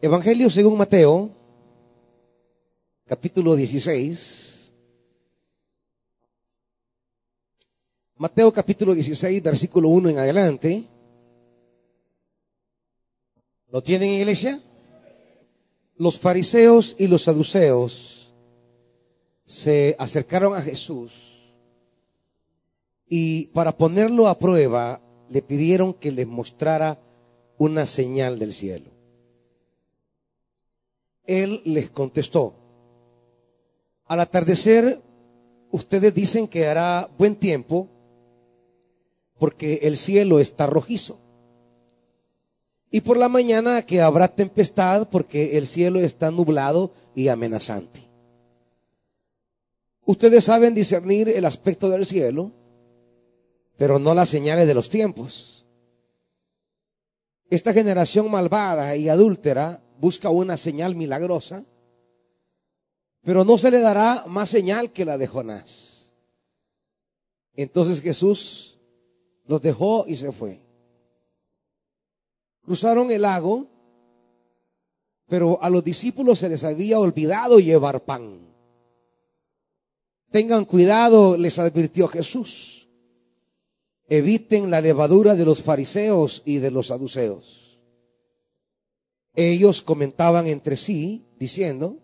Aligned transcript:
Evangelio 0.00 0.48
según 0.48 0.78
Mateo, 0.78 1.28
capítulo 3.04 3.56
16. 3.56 4.72
Mateo 8.14 8.52
capítulo 8.52 8.94
16, 8.94 9.42
versículo 9.42 9.88
1 9.88 10.10
en 10.10 10.18
adelante. 10.18 10.84
¿Lo 13.72 13.82
tienen, 13.82 14.10
iglesia? 14.10 14.62
Los 15.96 16.16
fariseos 16.20 16.94
y 16.96 17.08
los 17.08 17.24
saduceos 17.24 18.32
se 19.46 19.96
acercaron 19.98 20.54
a 20.54 20.62
Jesús 20.62 21.12
y 23.08 23.46
para 23.46 23.76
ponerlo 23.76 24.28
a 24.28 24.38
prueba 24.38 25.00
le 25.28 25.42
pidieron 25.42 25.92
que 25.92 26.12
les 26.12 26.28
mostrara 26.28 27.00
una 27.56 27.84
señal 27.84 28.38
del 28.38 28.54
cielo. 28.54 28.97
Él 31.28 31.60
les 31.66 31.90
contestó, 31.90 32.54
al 34.06 34.20
atardecer 34.20 35.02
ustedes 35.70 36.14
dicen 36.14 36.48
que 36.48 36.66
hará 36.66 37.10
buen 37.18 37.36
tiempo 37.36 37.86
porque 39.38 39.80
el 39.82 39.98
cielo 39.98 40.40
está 40.40 40.66
rojizo. 40.66 41.18
Y 42.90 43.02
por 43.02 43.18
la 43.18 43.28
mañana 43.28 43.82
que 43.82 44.00
habrá 44.00 44.28
tempestad 44.28 45.08
porque 45.10 45.58
el 45.58 45.66
cielo 45.66 46.00
está 46.00 46.30
nublado 46.30 46.92
y 47.14 47.28
amenazante. 47.28 48.08
Ustedes 50.06 50.44
saben 50.44 50.74
discernir 50.74 51.28
el 51.28 51.44
aspecto 51.44 51.90
del 51.90 52.06
cielo, 52.06 52.52
pero 53.76 53.98
no 53.98 54.14
las 54.14 54.30
señales 54.30 54.66
de 54.66 54.72
los 54.72 54.88
tiempos. 54.88 55.66
Esta 57.50 57.74
generación 57.74 58.30
malvada 58.30 58.96
y 58.96 59.10
adúltera 59.10 59.82
busca 59.98 60.30
una 60.30 60.56
señal 60.56 60.94
milagrosa, 60.94 61.64
pero 63.22 63.44
no 63.44 63.58
se 63.58 63.70
le 63.70 63.80
dará 63.80 64.24
más 64.26 64.48
señal 64.48 64.92
que 64.92 65.04
la 65.04 65.18
de 65.18 65.26
Jonás. 65.26 66.12
Entonces 67.54 68.00
Jesús 68.00 68.78
los 69.46 69.60
dejó 69.60 70.04
y 70.06 70.14
se 70.14 70.30
fue. 70.32 70.62
Cruzaron 72.62 73.10
el 73.10 73.22
lago, 73.22 73.66
pero 75.26 75.62
a 75.62 75.68
los 75.68 75.82
discípulos 75.82 76.38
se 76.38 76.48
les 76.48 76.64
había 76.64 77.00
olvidado 77.00 77.58
llevar 77.58 78.04
pan. 78.04 78.46
Tengan 80.30 80.64
cuidado, 80.64 81.36
les 81.36 81.58
advirtió 81.58 82.06
Jesús. 82.08 82.88
Eviten 84.06 84.70
la 84.70 84.80
levadura 84.80 85.34
de 85.34 85.44
los 85.44 85.62
fariseos 85.62 86.42
y 86.44 86.58
de 86.58 86.70
los 86.70 86.88
saduceos. 86.88 87.67
Ellos 89.40 89.82
comentaban 89.84 90.48
entre 90.48 90.76
sí, 90.76 91.24
diciendo, 91.38 92.00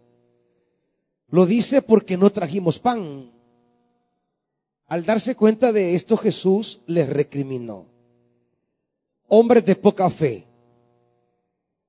lo 1.26 1.46
dice 1.46 1.82
porque 1.82 2.16
no 2.16 2.30
trajimos 2.30 2.78
pan. 2.78 3.32
Al 4.86 5.04
darse 5.04 5.34
cuenta 5.34 5.72
de 5.72 5.96
esto, 5.96 6.16
Jesús 6.16 6.80
les 6.86 7.08
recriminó. 7.08 7.86
Hombres 9.26 9.64
de 9.64 9.74
poca 9.74 10.08
fe, 10.10 10.46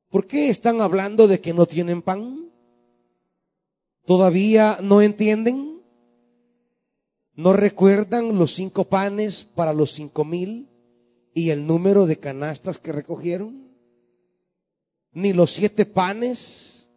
¿por 0.09 0.25
qué 0.25 0.49
están 0.49 0.81
hablando 0.81 1.27
de 1.27 1.39
que 1.39 1.53
no 1.53 1.67
tienen 1.67 2.01
pan? 2.01 2.49
¿Todavía 4.03 4.79
no 4.81 5.03
entienden? 5.03 5.79
¿No 7.35 7.53
recuerdan 7.53 8.39
los 8.39 8.55
cinco 8.55 8.85
panes 8.85 9.43
para 9.43 9.73
los 9.73 9.91
cinco 9.91 10.25
mil 10.25 10.69
y 11.35 11.51
el 11.51 11.67
número 11.67 12.07
de 12.07 12.17
canastas 12.17 12.79
que 12.79 12.91
recogieron? 12.91 13.64
¿Ni 15.15 15.31
los 15.31 15.51
siete 15.51 15.85
panes 15.85 16.89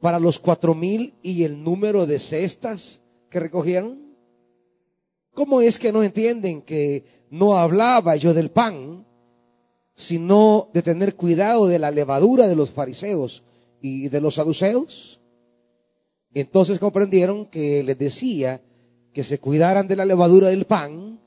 para 0.00 0.18
los 0.18 0.38
cuatro 0.38 0.74
mil 0.74 1.14
y 1.22 1.44
el 1.44 1.62
número 1.62 2.06
de 2.06 2.18
cestas 2.18 3.02
que 3.28 3.38
recogieron? 3.38 4.16
¿Cómo 5.34 5.60
es 5.60 5.78
que 5.78 5.92
no 5.92 6.02
entienden 6.02 6.62
que 6.62 7.04
no 7.28 7.56
hablaba 7.56 8.16
yo 8.16 8.32
del 8.32 8.50
pan, 8.50 9.06
sino 9.94 10.70
de 10.72 10.80
tener 10.80 11.16
cuidado 11.16 11.66
de 11.66 11.78
la 11.78 11.90
levadura 11.90 12.48
de 12.48 12.56
los 12.56 12.70
fariseos 12.70 13.44
y 13.82 14.08
de 14.08 14.22
los 14.22 14.36
saduceos? 14.36 15.20
Entonces 16.32 16.78
comprendieron 16.78 17.44
que 17.44 17.82
les 17.82 17.98
decía 17.98 18.62
que 19.12 19.22
se 19.22 19.38
cuidaran 19.38 19.86
de 19.86 19.96
la 19.96 20.06
levadura 20.06 20.48
del 20.48 20.64
pan, 20.64 21.20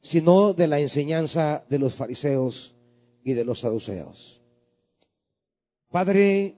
sino 0.00 0.54
de 0.54 0.68
la 0.68 0.80
enseñanza 0.80 1.66
de 1.68 1.78
los 1.78 1.94
fariseos 1.94 2.74
y 3.24 3.34
de 3.34 3.44
los 3.44 3.60
saduceos. 3.60 4.37
Padre, 5.90 6.54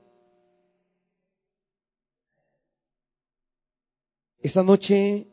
esta 4.40 4.64
noche, 4.64 5.28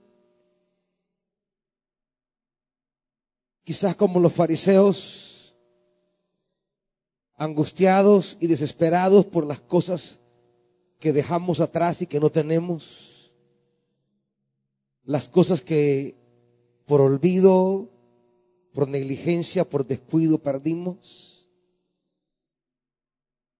quizás 3.63 3.95
como 3.95 4.19
los 4.19 4.33
fariseos, 4.33 5.55
angustiados 7.37 8.37
y 8.39 8.45
desesperados 8.45 9.25
por 9.25 9.47
las 9.47 9.61
cosas 9.61 10.19
que 10.99 11.11
dejamos 11.11 11.59
atrás 11.59 12.03
y 12.03 12.07
que 12.07 12.19
no 12.19 12.29
tenemos, 12.29 13.31
las 15.03 15.27
cosas 15.27 15.61
que 15.61 16.15
por 16.85 17.01
olvido, 17.01 17.89
por 18.73 18.87
negligencia, 18.87 19.67
por 19.67 19.87
descuido 19.87 20.37
perdimos. 20.37 21.36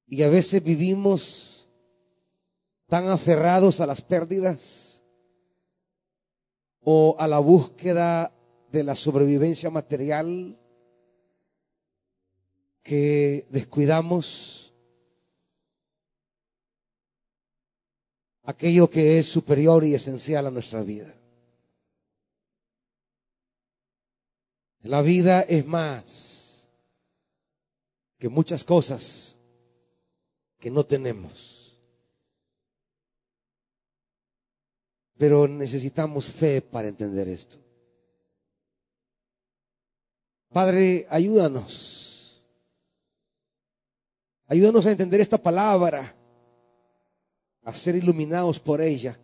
Y 0.08 0.24
a 0.24 0.30
veces 0.30 0.64
vivimos 0.64 1.68
tan 2.88 3.10
aferrados 3.10 3.82
a 3.82 3.86
las 3.86 4.02
pérdidas 4.02 5.04
o 6.82 7.18
a 7.20 7.28
la 7.28 7.40
búsqueda 7.40 8.34
de 8.72 8.84
la 8.84 8.96
sobrevivencia 8.96 9.70
material 9.70 10.58
que 12.84 13.46
descuidamos 13.50 14.74
aquello 18.44 18.90
que 18.90 19.20
es 19.20 19.28
superior 19.28 19.84
y 19.84 19.94
esencial 19.94 20.48
a 20.48 20.52
nuestra 20.52 20.82
vida. 20.82 21.14
La 24.84 25.02
vida 25.02 25.42
es 25.42 25.66
más 25.66 26.70
que 28.18 28.30
muchas 28.30 28.64
cosas 28.64 29.37
que 30.60 30.72
no 30.72 30.86
tenemos. 30.86 31.78
Pero 35.18 35.48
necesitamos 35.48 36.26
fe 36.26 36.62
para 36.62 36.88
entender 36.88 37.28
esto. 37.28 37.58
Padre, 40.50 41.08
ayúdanos. 41.10 42.42
Ayúdanos 44.48 44.86
a 44.86 44.92
entender 44.92 45.20
esta 45.20 45.38
palabra, 45.38 46.16
a 47.64 47.74
ser 47.74 47.96
iluminados 47.96 48.60
por 48.60 48.80
ella, 48.80 49.20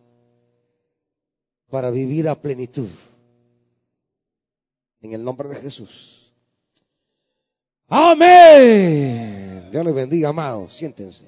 para 1.70 1.90
vivir 1.90 2.28
a 2.28 2.40
plenitud. 2.40 2.90
En 5.00 5.12
el 5.12 5.24
nombre 5.24 5.48
de 5.48 5.56
Jesús. 5.56 6.32
Amén. 7.88 9.43
Dios 9.74 9.84
les 9.84 9.94
bendiga, 9.96 10.28
amados. 10.28 10.72
Siéntense. 10.72 11.26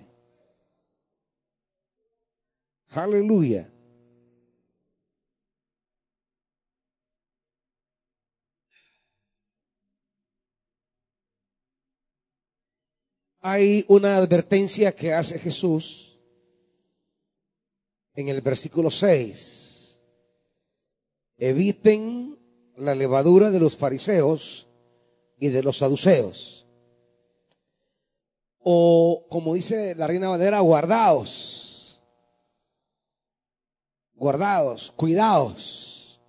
Aleluya. 2.90 3.68
Hay 13.40 13.84
una 13.88 14.16
advertencia 14.16 14.94
que 14.94 15.12
hace 15.12 15.40
Jesús 15.40 16.16
en 18.14 18.28
el 18.28 18.42
versículo 18.42 18.92
6. 18.92 19.98
Eviten 21.36 22.38
la 22.76 22.94
levadura 22.94 23.50
de 23.50 23.58
los 23.58 23.76
fariseos 23.76 24.68
y 25.36 25.48
de 25.48 25.64
los 25.64 25.78
saduceos. 25.78 26.65
O 28.68 29.28
como 29.30 29.54
dice 29.54 29.94
la 29.94 30.08
reina 30.08 30.28
Valera, 30.28 30.58
guardaos. 30.58 32.02
Guardaos, 34.16 34.90
cuidaos 34.96 36.20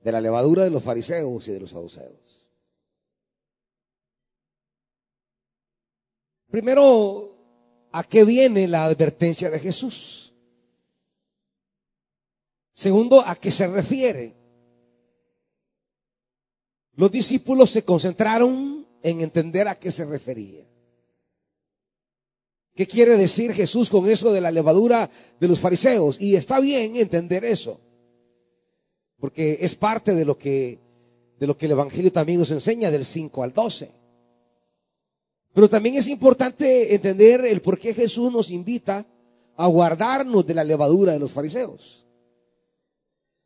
de 0.00 0.10
la 0.10 0.20
levadura 0.20 0.64
de 0.64 0.70
los 0.70 0.82
fariseos 0.82 1.46
y 1.46 1.52
de 1.52 1.60
los 1.60 1.70
saduceos. 1.70 2.48
Primero, 6.50 7.36
¿a 7.92 8.02
qué 8.02 8.24
viene 8.24 8.66
la 8.66 8.86
advertencia 8.86 9.48
de 9.48 9.60
Jesús? 9.60 10.34
Segundo, 12.72 13.22
¿a 13.24 13.36
qué 13.36 13.52
se 13.52 13.68
refiere? 13.68 14.34
Los 16.94 17.12
discípulos 17.12 17.70
se 17.70 17.84
concentraron 17.84 18.84
en 19.00 19.20
entender 19.20 19.68
a 19.68 19.78
qué 19.78 19.92
se 19.92 20.04
refería. 20.04 20.68
¿Qué 22.78 22.86
quiere 22.86 23.16
decir 23.16 23.52
Jesús 23.54 23.90
con 23.90 24.08
eso 24.08 24.32
de 24.32 24.40
la 24.40 24.52
levadura 24.52 25.10
de 25.40 25.48
los 25.48 25.58
fariseos? 25.58 26.16
Y 26.20 26.36
está 26.36 26.60
bien 26.60 26.94
entender 26.94 27.44
eso, 27.44 27.80
porque 29.18 29.58
es 29.62 29.74
parte 29.74 30.14
de 30.14 30.24
lo 30.24 30.38
que, 30.38 30.78
de 31.40 31.46
lo 31.48 31.58
que 31.58 31.66
el 31.66 31.72
Evangelio 31.72 32.12
también 32.12 32.38
nos 32.38 32.52
enseña 32.52 32.92
del 32.92 33.04
5 33.04 33.42
al 33.42 33.52
12. 33.52 33.90
Pero 35.52 35.68
también 35.68 35.96
es 35.96 36.06
importante 36.06 36.94
entender 36.94 37.44
el 37.46 37.62
por 37.62 37.80
qué 37.80 37.94
Jesús 37.94 38.32
nos 38.32 38.48
invita 38.52 39.04
a 39.56 39.66
guardarnos 39.66 40.46
de 40.46 40.54
la 40.54 40.62
levadura 40.62 41.12
de 41.12 41.18
los 41.18 41.32
fariseos. 41.32 42.06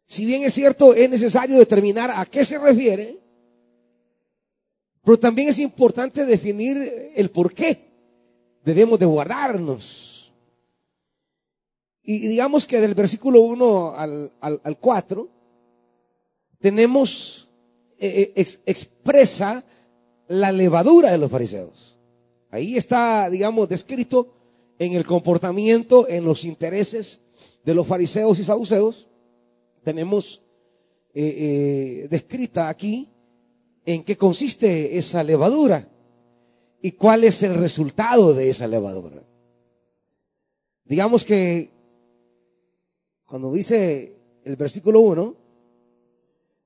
Si 0.06 0.26
bien 0.26 0.43
es 0.43 0.52
cierto, 0.52 0.93
es 0.93 1.08
necesario 1.08 1.56
determinar 1.56 2.11
a 2.11 2.26
qué 2.26 2.44
se 2.44 2.58
refiere, 2.58 3.19
pero 5.02 5.19
también 5.19 5.49
es 5.49 5.58
importante 5.58 6.26
definir 6.26 7.12
el 7.17 7.31
por 7.31 7.55
qué 7.55 7.92
debemos 8.64 8.99
de 8.99 9.06
guardarnos. 9.06 10.32
Y 12.03 12.19
digamos 12.26 12.67
que 12.67 12.81
del 12.81 12.94
versículo 12.94 13.41
1 13.41 13.94
al, 13.97 14.32
al, 14.41 14.79
4 14.79 15.29
tenemos, 16.59 17.49
eh, 17.99 18.32
eh, 18.35 18.47
expresa 18.67 19.64
la 20.29 20.50
levadura 20.50 21.12
de 21.12 21.19
los 21.19 21.31
fariseos. 21.31 21.97
Ahí 22.50 22.76
está, 22.76 23.31
digamos, 23.31 23.69
descrito 23.69 24.35
en 24.79 24.94
el 24.94 25.06
comportamiento, 25.06 26.08
en 26.08 26.25
los 26.25 26.44
intereses 26.44 27.20
de 27.65 27.75
los 27.75 27.87
fariseos 27.87 28.38
y 28.38 28.44
saduceos. 28.44 29.08
Tenemos 29.85 30.43
eh, 31.15 32.08
descrita 32.11 32.69
aquí 32.69 33.08
en 33.85 34.03
qué 34.03 34.17
consiste 34.17 34.97
esa 34.99 35.23
levadura 35.23 35.92
y 36.82 36.93
cuál 36.93 37.23
es 37.23 37.43
el 37.44 37.55
resultado 37.55 38.34
de 38.34 38.50
esa 38.50 38.67
levadura. 38.67 39.23
Digamos 40.84 41.25
que 41.25 41.70
cuando 43.25 43.52
dice 43.52 44.19
el 44.44 44.56
versículo 44.56 45.00
1, 45.00 45.37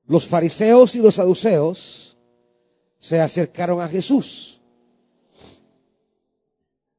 los 0.07 0.27
fariseos 0.27 0.97
y 0.97 1.01
los 1.01 1.17
saduceos 1.17 2.17
se 2.99 3.21
acercaron 3.21 3.81
a 3.81 3.89
Jesús. 3.89 4.61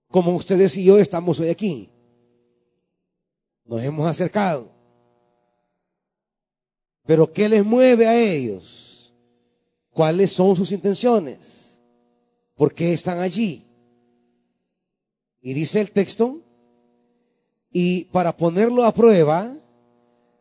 Como 0.10 0.36
ustedes 0.36 0.78
y 0.78 0.86
yo 0.86 1.00
estamos 1.00 1.40
hoy 1.40 1.50
aquí. 1.50 1.90
Nos 3.66 3.82
hemos 3.82 4.08
acercado. 4.08 4.72
Pero 7.06 7.32
¿qué 7.34 7.50
les 7.50 7.66
mueve 7.66 8.06
a 8.06 8.16
ellos? 8.16 9.14
¿Cuáles 9.90 10.32
son 10.32 10.56
sus 10.56 10.72
intenciones? 10.72 11.57
¿Por 12.58 12.74
qué 12.74 12.92
están 12.92 13.20
allí? 13.20 13.68
Y 15.42 15.54
dice 15.54 15.80
el 15.80 15.92
texto, 15.92 16.42
y 17.72 18.06
para 18.06 18.36
ponerlo 18.36 18.84
a 18.84 18.94
prueba, 18.94 19.56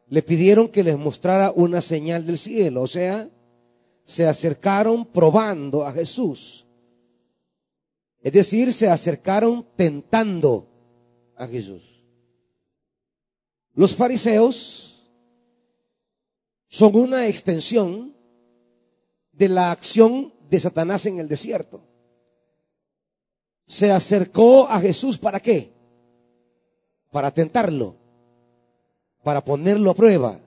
le 0.08 0.22
pidieron 0.22 0.68
que 0.68 0.82
les 0.82 0.96
mostrara 0.96 1.52
una 1.54 1.82
señal 1.82 2.24
del 2.26 2.38
cielo, 2.38 2.82
o 2.82 2.86
sea, 2.86 3.28
se 4.06 4.26
acercaron 4.26 5.04
probando 5.04 5.84
a 5.84 5.92
Jesús. 5.92 6.66
Es 8.22 8.32
decir, 8.32 8.72
se 8.72 8.88
acercaron 8.88 9.66
tentando 9.76 10.70
a 11.36 11.46
Jesús. 11.46 12.02
Los 13.74 13.94
fariseos 13.94 15.06
son 16.68 16.96
una 16.96 17.28
extensión 17.28 18.16
de 19.32 19.50
la 19.50 19.70
acción 19.70 20.32
de 20.48 20.60
Satanás 20.60 21.04
en 21.04 21.18
el 21.18 21.28
desierto 21.28 21.86
se 23.66 23.90
acercó 23.90 24.68
a 24.68 24.78
Jesús 24.78 25.18
para 25.18 25.40
qué? 25.40 25.72
Para 27.10 27.32
tentarlo, 27.32 27.96
para 29.22 29.44
ponerlo 29.44 29.90
a 29.90 29.94
prueba. 29.94 30.38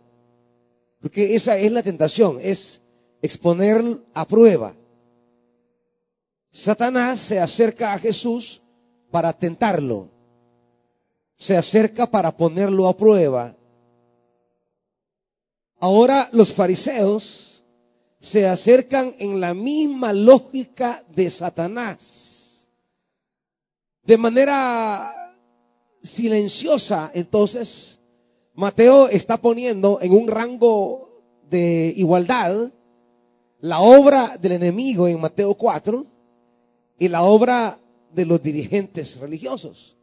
Porque 1.01 1.36
esa 1.36 1.57
es 1.57 1.71
la 1.71 1.83
tentación, 1.83 2.38
es 2.42 2.81
exponer 3.21 3.83
a 4.13 4.25
prueba. 4.25 4.74
Satanás 6.51 7.19
se 7.19 7.39
acerca 7.39 7.94
a 7.94 8.00
Jesús 8.00 8.62
para 9.12 9.33
tentarlo. 9.33 10.10
Se 11.38 11.56
acerca 11.56 12.06
para 12.10 12.36
ponerlo 12.36 12.88
a 12.88 12.98
prueba. 12.98 13.56
Ahora 15.80 16.30
los 16.33 16.54
fariseos 16.54 17.63
se 18.19 18.45
acercan 18.48 19.13
en 19.19 19.39
la 19.39 19.54
misma 19.54 20.12
lógica 20.12 21.06
de 21.10 21.30
Satanás 21.30 22.39
de 24.04 24.18
manera 24.18 25.36
silenciosa, 26.01 27.12
entonces, 27.13 28.00
Mateo 28.54 29.07
está 29.07 29.38
poniendo 29.38 30.00
en 30.01 30.12
un 30.12 30.28
rango 30.28 31.24
de 31.50 31.94
igualdad 31.96 32.72
la 33.60 33.80
obra 33.80 34.38
del 34.38 34.54
enemigo 34.54 35.07
en 35.07 35.19
Mateo 35.19 35.54
4 35.54 36.06
y 36.98 37.07
la 37.07 37.24
obra 37.24 37.80
de 38.13 38.25
los 38.25 38.42
dirigentes 38.42 39.18
religiosos. 39.18 39.98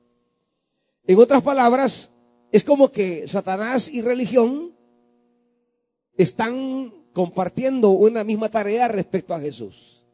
En 1.06 1.18
otras 1.18 1.42
palabras, 1.42 2.10
es 2.52 2.64
como 2.64 2.90
que 2.90 3.28
Satanás 3.28 3.88
y 3.88 4.02
religión 4.02 4.74
están 6.16 6.92
compartiendo 7.12 7.90
una 7.90 8.24
misma 8.24 8.50
tarea 8.50 8.88
respecto 8.88 9.34
a 9.34 9.40
Jesús. 9.40 10.04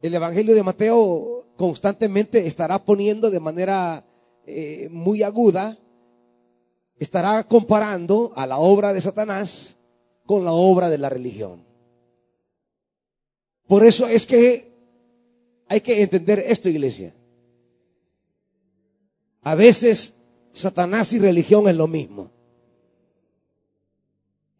El 0.00 0.14
Evangelio 0.14 0.54
de 0.54 0.62
Mateo 0.62 1.43
constantemente 1.56 2.46
estará 2.46 2.84
poniendo 2.84 3.30
de 3.30 3.40
manera 3.40 4.04
eh, 4.46 4.88
muy 4.90 5.22
aguda, 5.22 5.78
estará 6.98 7.44
comparando 7.44 8.32
a 8.36 8.46
la 8.46 8.58
obra 8.58 8.92
de 8.92 9.00
Satanás 9.00 9.76
con 10.26 10.44
la 10.44 10.52
obra 10.52 10.90
de 10.90 10.98
la 10.98 11.08
religión. 11.08 11.64
Por 13.66 13.84
eso 13.84 14.06
es 14.06 14.26
que 14.26 14.72
hay 15.68 15.80
que 15.80 16.02
entender 16.02 16.38
esto, 16.46 16.68
iglesia. 16.68 17.14
A 19.42 19.54
veces 19.54 20.14
Satanás 20.52 21.12
y 21.12 21.18
religión 21.18 21.68
es 21.68 21.76
lo 21.76 21.86
mismo. 21.86 22.30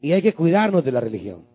Y 0.01 0.13
hay 0.13 0.23
que 0.23 0.35
cuidarnos 0.35 0.85
de 0.85 0.93
la 0.93 1.01
religión. 1.01 1.54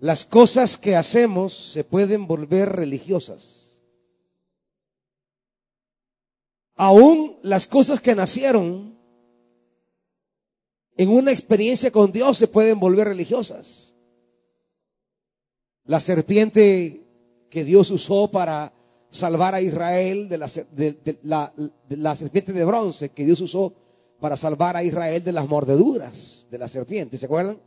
Las 0.00 0.24
cosas 0.24 0.78
que 0.78 0.96
hacemos 0.96 1.52
se 1.52 1.84
pueden 1.84 2.26
volver 2.26 2.70
religiosas. 2.70 3.78
Aún 6.74 7.36
las 7.42 7.66
cosas 7.66 8.00
que 8.00 8.14
nacieron 8.14 8.98
en 10.96 11.10
una 11.10 11.32
experiencia 11.32 11.90
con 11.90 12.12
Dios 12.12 12.38
se 12.38 12.48
pueden 12.48 12.80
volver 12.80 13.08
religiosas. 13.08 13.94
La 15.84 16.00
serpiente 16.00 17.06
que 17.50 17.62
Dios 17.64 17.90
usó 17.90 18.30
para 18.30 18.72
salvar 19.10 19.54
a 19.54 19.60
Israel 19.60 20.30
de 20.30 20.38
la, 20.38 20.48
de 21.54 21.96
la 21.96 22.16
serpiente 22.16 22.54
de 22.54 22.64
bronce 22.64 23.10
que 23.10 23.26
Dios 23.26 23.42
usó 23.42 23.74
para 24.18 24.38
salvar 24.38 24.78
a 24.78 24.82
Israel 24.82 25.22
de 25.22 25.32
las 25.32 25.46
mordeduras 25.46 26.46
de 26.50 26.56
la 26.56 26.68
serpiente, 26.68 27.18
¿se 27.18 27.26
acuerdan? 27.26 27.58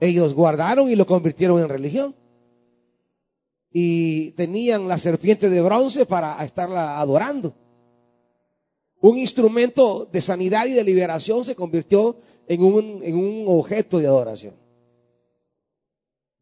Ellos 0.00 0.32
guardaron 0.32 0.88
y 0.88 0.96
lo 0.96 1.06
convirtieron 1.06 1.60
en 1.60 1.68
religión. 1.68 2.16
Y 3.70 4.32
tenían 4.32 4.88
la 4.88 4.96
serpiente 4.96 5.50
de 5.50 5.60
bronce 5.60 6.06
para 6.06 6.42
estarla 6.42 6.98
adorando. 6.98 7.54
Un 9.02 9.18
instrumento 9.18 10.08
de 10.10 10.22
sanidad 10.22 10.66
y 10.66 10.72
de 10.72 10.82
liberación 10.82 11.44
se 11.44 11.54
convirtió 11.54 12.18
en 12.48 12.64
un, 12.64 13.00
en 13.02 13.14
un 13.14 13.44
objeto 13.46 13.98
de 13.98 14.06
adoración. 14.06 14.54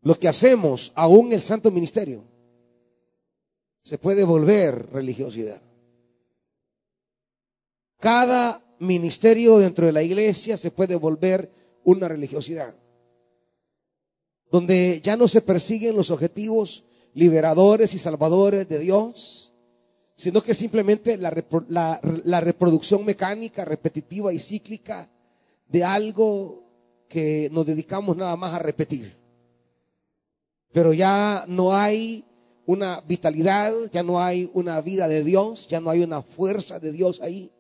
Lo 0.03 0.15
que 0.15 0.29
hacemos, 0.29 0.93
aún 0.95 1.33
el 1.33 1.43
santo 1.43 1.71
ministerio, 1.71 2.25
se 3.83 3.99
puede 3.99 4.23
volver 4.25 4.91
religiosidad. 4.93 5.61
Cada 7.99 8.65
ministerio 8.79 9.59
dentro 9.59 9.87
de 9.87 9.93
la 9.93 10.03
iglesia 10.03 10.57
se 10.57 10.71
puede 10.71 10.95
volver 10.95 11.51
una 11.85 12.07
religiosidad 12.07 12.77
donde 14.51 15.01
ya 15.03 15.17
no 15.17 15.29
se 15.29 15.43
persiguen 15.43 15.97
los 15.97 16.11
objetivos 16.11 16.85
liberadores 17.15 17.95
y 17.95 17.99
salvadores 17.99 18.69
de 18.69 18.79
Dios, 18.79 19.53
sino 20.15 20.43
que 20.43 20.55
simplemente 20.55 21.17
la, 21.17 22.41
reproducción 22.41 23.05
mecánica, 23.05 23.65
repetitiva 23.65 24.33
y 24.33 24.39
cíclica 24.39 25.09
de 25.69 25.85
algo 25.85 26.65
que 27.09 27.49
nos 27.53 27.67
dedicamos 27.67 28.17
nada 28.17 28.37
más 28.37 28.55
a 28.55 28.59
repetir. 28.59 29.17
Pero 30.73 30.93
ya 30.93 31.45
no 31.47 31.75
hay 31.75 32.25
una 32.67 33.01
vitalidad, 33.01 33.73
ya 33.93 34.03
no 34.03 34.21
hay 34.21 34.51
una 34.55 34.81
vida 34.81 35.09
de 35.09 35.25
Dios, 35.25 35.69
ya 35.69 35.81
no 35.81 35.91
hay 35.91 36.03
una 36.03 36.23
fuerza 36.23 36.79
de 36.79 36.93
Dios 36.93 37.21
ahí. 37.21 37.51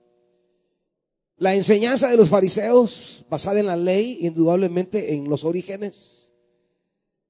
La 1.36 1.54
enseñanza 1.54 2.08
de 2.08 2.16
los 2.16 2.28
fariseos, 2.28 3.24
basada 3.30 3.60
en 3.60 3.66
la 3.66 3.76
ley, 3.76 4.18
indudablemente 4.22 5.14
en 5.14 5.28
los 5.28 5.44
orígenes, 5.44 6.27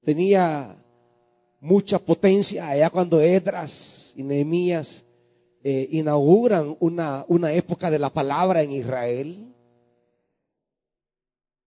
tenía 0.09 0.75
mucha 1.59 1.99
potencia 1.99 2.67
allá 2.67 2.89
cuando 2.89 3.21
Edras 3.21 4.11
y 4.15 4.23
Nehemías 4.23 5.05
eh, 5.63 5.87
inauguran 5.91 6.75
una, 6.79 7.25
una 7.27 7.53
época 7.53 7.91
de 7.91 7.99
la 7.99 8.11
palabra 8.11 8.63
en 8.63 8.71
Israel. 8.71 9.53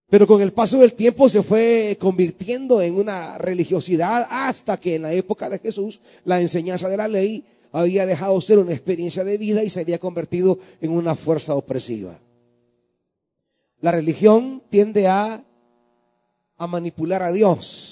Pero 0.09 0.27
con 0.27 0.43
el 0.43 0.53
paso 0.53 0.79
del 0.79 0.95
tiempo 0.95 1.29
se 1.29 1.45
fue 1.45 1.97
convirtiendo 2.01 2.83
en 2.83 2.97
una 2.97 3.39
religiosidad 3.39 4.27
hasta 4.29 4.77
que 4.77 4.97
en 4.97 5.03
la 5.03 5.13
época 5.13 5.49
de 5.49 5.61
Jesús 5.61 6.01
la 6.25 6.41
enseñanza 6.41 6.89
de 6.89 6.97
la 6.97 7.07
ley 7.07 7.45
había 7.71 8.07
dejado 8.07 8.41
ser 8.41 8.59
una 8.59 8.73
experiencia 8.73 9.23
de 9.23 9.39
vida 9.39 9.63
y 9.63 9.71
se 9.71 9.79
había 9.79 10.01
convertido 10.01 10.59
en 10.81 10.91
una 10.91 11.15
fuerza 11.15 11.55
opresiva. 11.55 12.19
La 13.79 13.93
religión 13.93 14.65
tiende 14.69 15.07
a, 15.07 15.45
a 16.57 16.67
manipular 16.67 17.23
a 17.23 17.31
Dios 17.31 17.92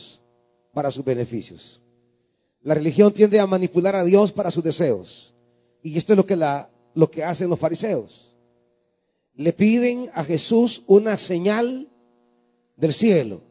para 0.72 0.90
sus 0.90 1.04
beneficios. 1.04 1.80
La 2.62 2.74
religión 2.74 3.12
tiende 3.12 3.40
a 3.40 3.46
manipular 3.46 3.96
a 3.96 4.04
Dios 4.04 4.32
para 4.32 4.50
sus 4.50 4.62
deseos. 4.62 5.34
Y 5.82 5.96
esto 5.96 6.12
es 6.12 6.16
lo 6.16 6.26
que, 6.26 6.36
la, 6.36 6.70
lo 6.94 7.10
que 7.10 7.24
hacen 7.24 7.48
los 7.48 7.58
fariseos. 7.58 8.36
Le 9.34 9.52
piden 9.52 10.10
a 10.12 10.24
Jesús 10.24 10.82
una 10.86 11.16
señal 11.16 11.88
del 12.76 12.92
cielo. 12.92 13.42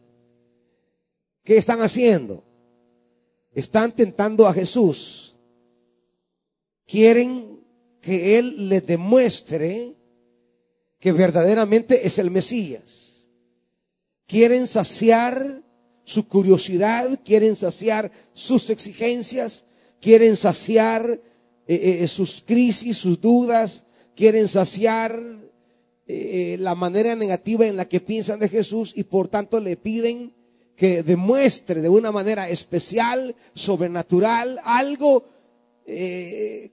¿Qué 1.44 1.58
están 1.58 1.82
haciendo? 1.82 2.44
Están 3.54 3.96
tentando 3.96 4.48
a 4.48 4.54
Jesús. 4.54 5.36
Quieren 6.86 7.60
que 8.02 8.38
Él 8.38 8.70
les 8.70 8.86
demuestre 8.86 9.96
que 11.00 11.12
verdaderamente 11.12 12.06
es 12.06 12.20
el 12.20 12.30
Mesías. 12.30 13.30
Quieren 14.28 14.68
saciar 14.68 15.64
su 16.10 16.28
curiosidad, 16.28 17.20
quieren 17.24 17.56
saciar 17.56 18.12
sus 18.34 18.72
exigencias, 18.72 19.63
quieren 20.01 20.36
saciar 20.36 21.22
eh, 21.68 22.00
eh, 22.01 22.08
sus 22.08 22.44
crisis, 22.44 22.98
sus 22.98 23.22
dudas, 23.22 23.84
quieren 24.16 24.48
saciar 24.48 25.22
eh, 26.08 26.58
la 26.60 26.74
manera 26.74 27.16
negativa 27.16 27.68
en 27.68 27.78
la 27.78 27.88
que 27.88 28.00
piensan 28.00 28.39
de 28.39 28.50
Jesús 28.50 28.92
y 28.96 29.04
por 29.04 29.28
tanto 29.28 29.60
le 29.60 29.78
piden 29.78 30.34
que 30.75 31.04
demuestre 31.04 31.80
de 31.80 31.89
una 31.89 32.12
manera 32.12 32.50
especial, 32.50 33.36
sobrenatural, 33.54 34.60
algo 34.63 35.25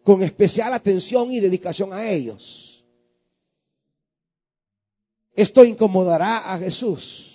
con 0.03 0.23
especial 0.23 0.75
atención 0.75 1.31
y 1.33 1.41
dedicación 1.41 1.93
a 1.95 2.11
ellos. 2.11 2.85
Esto 5.35 5.65
incomodará 5.65 6.53
a 6.53 6.59
Jesús, 6.59 7.26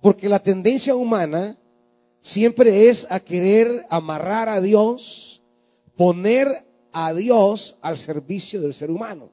porque 0.00 0.28
la 0.28 0.38
tendencia 0.38 0.94
humana 0.94 1.58
siempre 2.20 2.88
es 2.88 3.06
a 3.10 3.20
querer 3.20 3.86
amarrar 3.90 4.48
a 4.48 4.60
Dios 4.60 5.38
poner 5.98 6.64
a 6.92 7.12
Dios 7.12 7.76
al 7.82 7.98
servicio 7.98 8.62
del 8.62 8.72
ser 8.72 8.90
humano. 8.90 9.30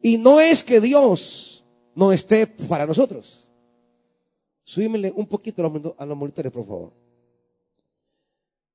Y 0.00 0.16
no 0.16 0.40
es 0.40 0.64
que 0.64 0.80
Dios 0.80 1.64
no 1.94 2.10
esté 2.10 2.46
para 2.46 2.86
nosotros. 2.86 3.46
Súbimele 4.64 5.12
un 5.14 5.26
poquito 5.26 5.94
a 5.98 6.06
los 6.06 6.16
monitores, 6.16 6.50
por 6.50 6.66
favor. 6.66 6.92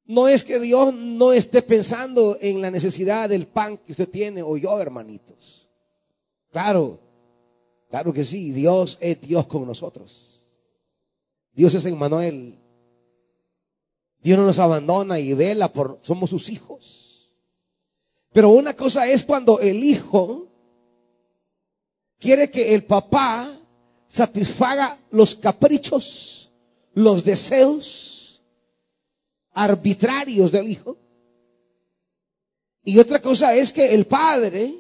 No 0.06 0.28
es 0.28 0.44
que 0.44 0.60
Dios 0.60 0.94
no 0.94 1.34
esté 1.34 1.62
pensando 1.64 2.38
en 2.40 2.62
la 2.62 2.72
necesidad 2.72 3.30
del 3.30 3.48
pan 3.48 3.78
que 3.78 3.92
usted 3.92 4.10
tiene 4.10 4.44
o 4.44 4.56
yo, 4.58 4.80
hermanitos. 4.80 5.68
Claro, 6.52 7.00
claro 7.90 8.14
que 8.14 8.24
sí, 8.24 8.52
Dios 8.52 8.98
es 9.02 9.20
Dios 9.22 9.48
con 9.48 9.66
nosotros. 9.66 10.42
Dios 11.54 11.74
es 11.74 11.86
Emmanuel. 11.86 12.58
Dios 14.22 14.38
no 14.38 14.46
nos 14.46 14.60
abandona 14.60 15.20
y 15.20 15.34
vela 15.34 15.72
por, 15.72 16.00
somos 16.02 16.30
sus 16.30 16.50
hijos. 16.50 17.32
Pero 18.32 18.50
una 18.50 18.76
cosa 18.76 19.08
es 19.08 19.24
cuando 19.24 19.60
el 19.60 19.84
hijo 19.84 20.48
quiere 22.20 22.50
que 22.50 22.76
el 22.76 22.84
papá 22.84 23.60
satisfaga 24.08 25.00
los 25.12 25.36
caprichos, 25.36 26.52
los 26.94 27.24
deseos 27.24 28.42
arbitrarios 29.54 30.52
del 30.52 30.70
hijo. 30.70 30.98
Y 32.84 33.00
otra 33.00 33.22
cosa 33.22 33.54
es 33.56 33.72
que 33.72 33.94
el 33.94 34.06
padre 34.06 34.76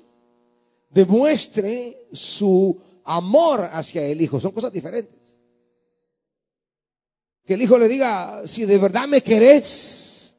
demuestre 0.89 2.07
su 2.11 2.79
amor 3.09 3.67
hacia 3.71 4.05
el 4.05 4.21
hijo. 4.21 4.39
Son 4.39 4.51
cosas 4.51 4.71
diferentes. 4.71 5.35
Que 7.45 7.55
el 7.55 7.61
hijo 7.61 7.77
le 7.77 7.87
diga, 7.87 8.43
si 8.45 8.65
de 8.65 8.77
verdad 8.77 9.07
me 9.07 9.21
querés, 9.21 10.37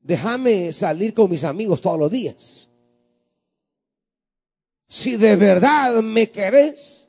déjame 0.00 0.72
salir 0.72 1.14
con 1.14 1.30
mis 1.30 1.44
amigos 1.44 1.80
todos 1.80 1.98
los 1.98 2.10
días. 2.10 2.68
Si 4.88 5.16
de 5.16 5.36
verdad 5.36 6.02
me 6.02 6.30
querés, 6.30 7.08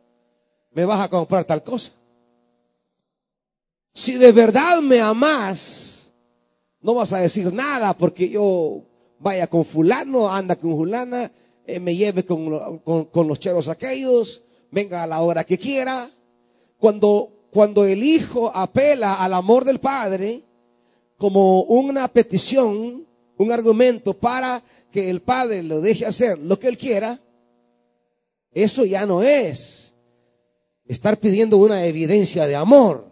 me 0.72 0.86
vas 0.86 1.02
a 1.02 1.10
comprar 1.10 1.44
tal 1.46 1.64
cosa. 1.64 1.92
Si 3.94 4.16
de 4.16 4.32
verdad 4.32 4.82
me 4.82 5.02
amás, 5.02 6.14
no 6.82 6.94
vas 6.94 7.12
a 7.14 7.20
decir 7.20 7.52
nada 7.52 7.94
porque 7.96 8.30
yo 8.30 8.84
vaya 9.20 9.48
con 9.48 9.66
fulano, 9.66 10.32
anda 10.32 10.56
con 10.56 10.76
fulana, 10.76 11.32
eh, 11.66 11.80
me 11.80 11.96
lleve 11.96 12.26
con, 12.26 12.80
con 12.80 13.28
los 13.28 13.40
cheros 13.40 13.68
aquellos, 13.68 14.44
venga 14.72 15.04
a 15.04 15.08
la 15.08 15.22
hora 15.22 15.44
que 15.44 15.58
quiera. 15.58 16.12
Cuando 16.78 17.34
cuando 17.54 17.86
el 17.86 18.04
hijo 18.04 18.52
apela 18.54 19.14
al 19.14 19.34
amor 19.34 19.64
del 19.64 19.80
padre 19.80 20.44
como 21.18 21.62
una 21.62 22.08
petición, 22.08 23.06
un 23.38 23.52
argumento 23.52 24.16
para 24.16 24.64
que 24.92 25.10
el 25.10 25.22
padre 25.22 25.62
lo 25.62 25.80
deje 25.80 26.06
hacer 26.06 26.40
lo 26.40 26.58
que 26.58 26.68
él 26.68 26.78
quiera, 26.78 27.22
eso 28.52 28.84
ya 28.86 29.06
no 29.06 29.22
es 29.22 29.94
estar 30.86 31.20
pidiendo 31.20 31.58
una 31.58 31.86
evidencia 31.86 32.48
de 32.48 32.56
amor. 32.56 33.08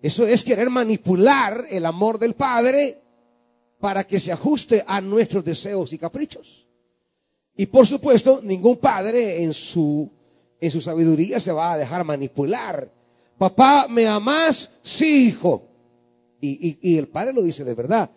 Eso 0.00 0.26
es 0.26 0.44
querer 0.44 0.70
manipular 0.70 1.64
el 1.70 1.86
amor 1.86 2.18
del 2.18 2.34
padre 2.34 3.00
para 3.80 4.04
que 4.04 4.20
se 4.20 4.30
ajuste 4.30 4.84
a 4.86 5.00
nuestros 5.00 5.44
deseos 5.44 5.92
y 5.92 5.98
caprichos. 5.98 6.67
Y 7.58 7.66
por 7.66 7.86
supuesto, 7.86 8.40
ningún 8.42 8.78
padre 8.78 9.42
en 9.42 9.52
su, 9.52 10.08
en 10.58 10.70
su 10.70 10.80
sabiduría 10.80 11.38
se 11.38 11.52
va 11.52 11.74
a 11.74 11.76
dejar 11.76 12.04
manipular 12.04 12.90
Papá, 13.38 13.86
¿me 13.88 14.06
amás? 14.06 14.68
Sí, 14.82 15.28
hijo. 15.28 15.62
Y, 16.40 16.98
el 16.98 17.06
padre 17.08 17.32
lo 17.32 17.42
dice 17.42 17.64
de 17.64 17.74
verdad, 17.74 18.10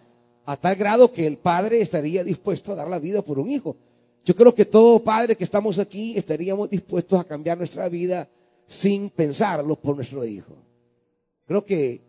a 0.46 0.58
tal 0.58 0.76
grado 0.76 1.12
que 1.12 1.26
el 1.26 1.38
padre 1.38 1.82
estaría 1.82 2.24
dispuesto 2.24 2.72
a 2.72 2.76
dar 2.76 2.90
la 2.90 3.00
vida 3.00 3.22
por 3.22 3.38
un 3.38 3.50
hijo. 3.50 3.78
Yo 4.26 4.36
creo 4.36 4.54
que 4.54 4.66
todo 4.66 5.04
padre 5.04 5.36
que 5.36 5.44
estamos 5.44 5.80
aquí 5.80 6.18
estaríamos 6.18 6.70
dispuestos 6.70 7.20
a 7.20 7.24
cambiar 7.24 7.58
nuestra 7.58 7.88
vida 7.88 8.28
sin 8.68 9.10
pensarlo 9.12 9.76
por 9.76 9.96
nuestro 9.96 10.26
hijo. 10.26 10.56
Creo 11.46 11.66
que 11.66 12.02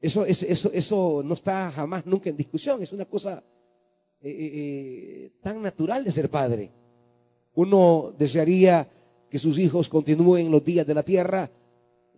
eso, 0.00 0.24
eso, 0.24 0.70
eso 0.72 1.22
no 1.24 1.34
está 1.34 1.70
jamás, 1.70 2.04
nunca 2.06 2.30
en 2.30 2.36
discusión. 2.36 2.82
Es 2.82 2.92
una 2.92 3.04
cosa 3.04 3.42
eh, 4.26 4.30
eh, 4.30 4.50
eh, 4.56 5.30
tan 5.40 5.62
natural 5.62 6.02
de 6.02 6.10
ser 6.10 6.28
padre. 6.28 6.72
Uno 7.54 8.12
desearía 8.18 8.90
que 9.30 9.38
sus 9.38 9.56
hijos 9.56 9.88
continúen 9.88 10.50
los 10.50 10.64
días 10.64 10.84
de 10.84 10.94
la 10.94 11.04
tierra 11.04 11.48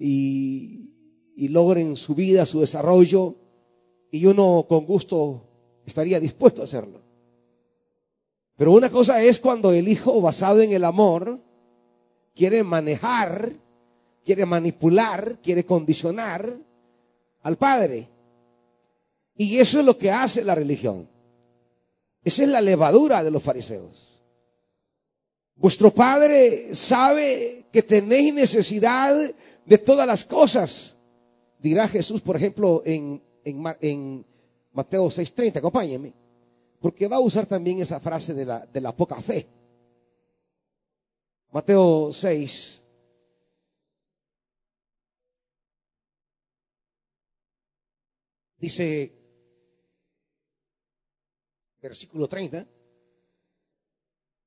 y, 0.01 0.87
logren 1.37 1.97
su 1.97 2.15
vida, 2.15 2.47
su 2.47 2.61
desarrollo, 2.61 3.35
y 4.11 4.25
uno 4.25 4.65
con 4.67 4.87
gusto 4.87 5.43
estaría 5.85 6.19
dispuesto 6.19 6.63
a 6.63 6.65
hacerlo. 6.65 7.03
Pero 8.57 8.73
una 8.73 8.89
cosa 8.89 9.23
es 9.23 9.39
cuando 9.39 9.71
el 9.73 9.87
hijo, 9.87 10.19
basado 10.23 10.63
en 10.63 10.73
el 10.73 10.85
amor, 10.85 11.39
quiere 12.35 12.65
manejar, 12.65 13.53
quiere 14.25 14.47
manipular, 14.47 15.41
quiere 15.43 15.63
condicionar 15.63 16.57
al 17.43 17.57
padre. 17.57 18.09
Y 19.37 19.59
eso 19.59 19.81
es 19.81 19.85
lo 19.85 19.99
que 19.99 20.11
hace 20.11 20.43
la 20.43 20.55
religión. 20.55 21.18
Esa 22.25 22.43
es 22.43 22.49
la 22.49 22.61
levadura 22.61 23.23
de 23.23 23.31
los 23.31 23.43
fariseos. 23.43 24.23
Vuestro 25.55 25.93
padre 25.93 26.75
sabe 26.75 27.67
que 27.73 27.83
tenéis 27.83 28.33
necesidad 28.33 29.17
de 29.65 29.79
todas 29.79 30.07
las 30.07 30.25
cosas. 30.25 30.97
Dirá 31.59 31.89
Jesús, 31.89 32.21
por 32.21 32.37
ejemplo, 32.37 32.83
en, 32.85 33.23
en, 33.45 34.25
Mateo 34.73 35.07
6:30, 35.07 35.57
acompáñenme, 35.57 36.15
porque 36.81 37.09
va 37.09 37.17
a 37.17 37.21
usar 37.21 37.47
también 37.47 37.81
esa 37.81 37.99
frase 37.99 38.35
de 38.35 38.81
la 38.81 38.97
poca 38.97 39.21
fe. 39.21 39.49
Mateo 41.51 42.13
6. 42.13 42.85
Dice, 48.59 49.18
versículo 51.81 52.29
30, 52.29 52.67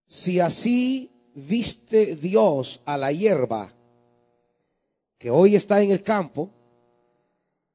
si 0.07 0.39
así 0.39 1.11
viste 1.33 2.15
Dios 2.15 2.81
a 2.85 2.97
la 2.97 3.11
hierba, 3.11 3.73
que 5.17 5.29
hoy 5.29 5.55
está 5.55 5.81
en 5.81 5.91
el 5.91 6.03
campo 6.03 6.50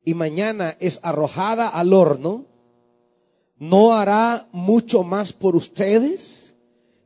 y 0.04 0.14
mañana 0.14 0.76
es 0.80 1.00
arrojada 1.02 1.68
al 1.68 1.92
horno, 1.92 2.44
¿no 3.56 3.94
hará 3.94 4.48
mucho 4.52 5.02
más 5.02 5.32
por 5.32 5.56
ustedes, 5.56 6.54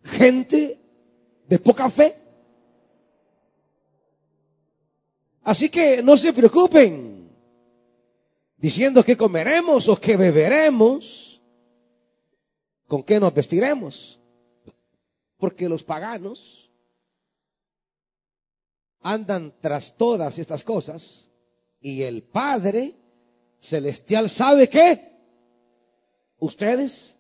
gente 0.03 0.81
de 1.47 1.59
poca 1.59 1.89
fe? 1.91 2.17
Así 5.43 5.69
que 5.69 6.03
no 6.03 6.17
se 6.17 6.33
preocupen 6.33 7.31
diciendo 8.57 9.03
que 9.03 9.17
comeremos 9.17 9.89
o 9.89 9.97
que 9.97 10.17
beberemos, 10.17 11.30
con 12.91 13.05
qué 13.05 13.21
nos 13.21 13.33
vestiremos, 13.33 14.19
porque 15.37 15.69
los 15.69 15.85
paganos 15.85 16.73
andan 18.99 19.55
tras 19.61 19.97
todas 19.97 20.37
estas 20.41 20.65
cosas 20.65 21.31
y 21.81 22.03
el 22.03 22.25
Padre 22.25 22.97
Celestial 23.61 24.29
sabe 24.29 24.69
que 24.69 25.09
ustedes 26.41 27.17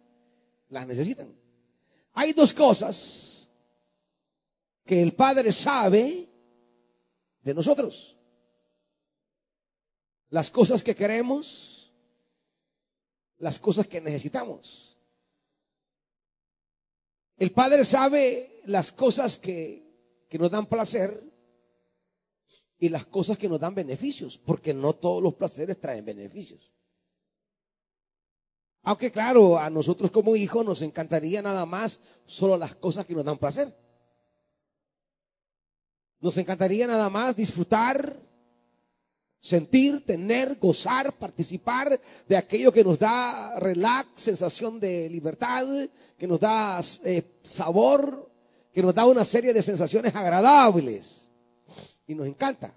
las 0.71 0.89
necesitan. 0.89 1.33
Hay 2.15 2.33
dos 2.33 2.53
cosas 2.53 3.49
que 4.85 5.01
el 5.01 5.13
Padre 5.15 5.53
sabe 5.53 6.29
de 7.43 7.55
nosotros. 7.55 8.17
Las 10.31 10.51
cosas 10.51 10.83
que 10.83 10.97
queremos, 10.97 11.93
las 13.39 13.61
cosas 13.61 13.87
que 13.87 14.01
necesitamos. 14.01 14.90
El 17.41 17.53
Padre 17.53 17.87
sabe 17.87 18.61
las 18.67 18.93
cosas 18.93 19.39
que, 19.39 20.27
que 20.29 20.39
nos 20.39 20.51
dan 20.51 20.67
placer 20.67 21.25
y 22.79 22.91
las 22.91 23.07
cosas 23.07 23.39
que 23.39 23.49
nos 23.49 23.59
dan 23.59 23.75
beneficios, 23.75 24.37
porque 24.37 24.75
no 24.75 24.93
todos 24.93 25.23
los 25.23 25.33
placeres 25.37 25.81
traen 25.81 26.05
beneficios. 26.05 26.71
Aunque 28.83 29.11
claro, 29.11 29.59
a 29.59 29.71
nosotros 29.71 30.11
como 30.11 30.37
hijos 30.37 30.67
nos 30.67 30.83
encantaría 30.83 31.41
nada 31.41 31.65
más 31.65 31.99
solo 32.27 32.59
las 32.59 32.75
cosas 32.75 33.07
que 33.07 33.15
nos 33.15 33.25
dan 33.25 33.39
placer. 33.39 33.75
Nos 36.21 36.37
encantaría 36.37 36.87
nada 36.87 37.09
más 37.09 37.35
disfrutar, 37.35 38.21
sentir, 39.41 40.05
tener, 40.05 40.59
gozar, 40.59 41.13
participar 41.15 41.99
de 42.29 42.37
aquello 42.37 42.71
que 42.71 42.85
nos 42.85 42.99
da 42.99 43.59
relax, 43.59 44.21
sensación 44.21 44.79
de 44.79 45.09
libertad, 45.09 45.67
que 46.19 46.27
nos 46.27 46.39
da 46.39 46.81
eh, 47.05 47.23
sabor, 47.43 48.31
que 48.73 48.83
nos 48.83 48.95
da 48.95 49.07
una 49.07 49.25
serie 49.25 49.55
de 49.55 49.63
sensaciones 49.63 50.15
agradables 50.15 51.31
y 52.07 52.15
nos 52.15 52.27
encanta. 52.27 52.75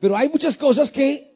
Pero 0.00 0.16
hay 0.16 0.28
muchas 0.28 0.56
cosas 0.56 0.90
que 0.90 1.30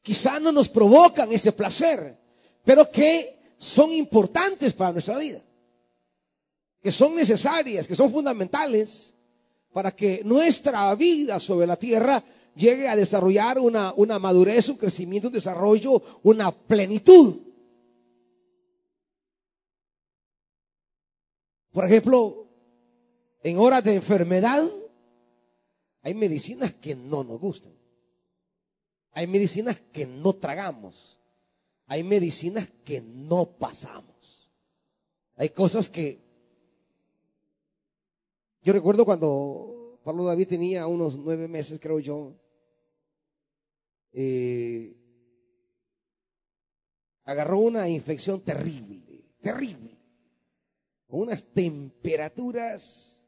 quizá 0.00 0.40
no 0.40 0.50
nos 0.50 0.68
provocan 0.68 1.30
ese 1.30 1.52
placer, 1.52 2.16
pero 2.64 2.90
que 2.90 3.54
son 3.58 3.92
importantes 3.92 4.72
para 4.72 4.92
nuestra 4.92 5.18
vida, 5.18 5.42
que 6.82 6.92
son 6.92 7.14
necesarias, 7.14 7.86
que 7.86 7.94
son 7.94 8.10
fundamentales 8.10 9.12
para 9.72 9.90
que 9.94 10.22
nuestra 10.24 10.94
vida 10.94 11.38
sobre 11.40 11.66
la 11.66 11.76
tierra 11.76 12.24
llegue 12.58 12.88
a 12.88 12.96
desarrollar 12.96 13.58
una, 13.58 13.94
una 13.94 14.18
madurez, 14.18 14.68
un 14.68 14.76
crecimiento, 14.76 15.28
un 15.28 15.34
desarrollo, 15.34 16.02
una 16.24 16.50
plenitud. 16.50 17.40
Por 21.70 21.84
ejemplo, 21.84 22.48
en 23.42 23.58
horas 23.58 23.84
de 23.84 23.94
enfermedad, 23.94 24.68
hay 26.02 26.14
medicinas 26.14 26.74
que 26.74 26.96
no 26.96 27.22
nos 27.22 27.40
gustan. 27.40 27.72
Hay 29.12 29.26
medicinas 29.26 29.80
que 29.92 30.06
no 30.06 30.34
tragamos. 30.34 31.20
Hay 31.86 32.02
medicinas 32.02 32.68
que 32.84 33.00
no 33.00 33.46
pasamos. 33.46 34.50
Hay 35.36 35.50
cosas 35.50 35.88
que... 35.88 36.26
Yo 38.62 38.72
recuerdo 38.72 39.04
cuando 39.04 40.00
Pablo 40.02 40.24
David 40.24 40.48
tenía 40.48 40.86
unos 40.86 41.16
nueve 41.16 41.48
meses, 41.48 41.78
creo 41.80 42.00
yo, 42.00 42.34
eh, 44.12 44.96
agarró 47.24 47.58
una 47.58 47.88
infección 47.88 48.40
terrible, 48.40 49.34
terrible, 49.40 49.98
con 51.06 51.20
unas 51.20 51.42
temperaturas 51.42 53.18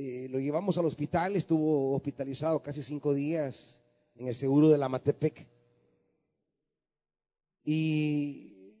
eh, 0.00 0.28
lo 0.30 0.38
llevamos 0.38 0.78
al 0.78 0.86
hospital, 0.86 1.34
estuvo 1.34 1.92
hospitalizado 1.96 2.62
casi 2.62 2.84
cinco 2.84 3.12
días 3.12 3.82
en 4.14 4.28
el 4.28 4.34
seguro 4.36 4.68
de 4.68 4.78
la 4.78 4.88
Matepec. 4.88 5.44
Y 7.64 8.76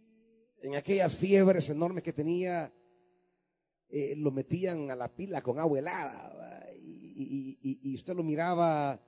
en 0.62 0.76
aquellas 0.76 1.16
fiebres 1.16 1.68
enormes 1.70 2.04
que 2.04 2.12
tenía, 2.12 2.72
eh, 3.88 4.14
lo 4.16 4.30
metían 4.30 4.92
a 4.92 4.94
la 4.94 5.08
pila 5.08 5.42
con 5.42 5.58
agua 5.58 5.80
helada 5.80 6.64
y, 6.80 7.92
usted 7.92 8.14
lo 8.14 8.22
miraba 8.22 9.02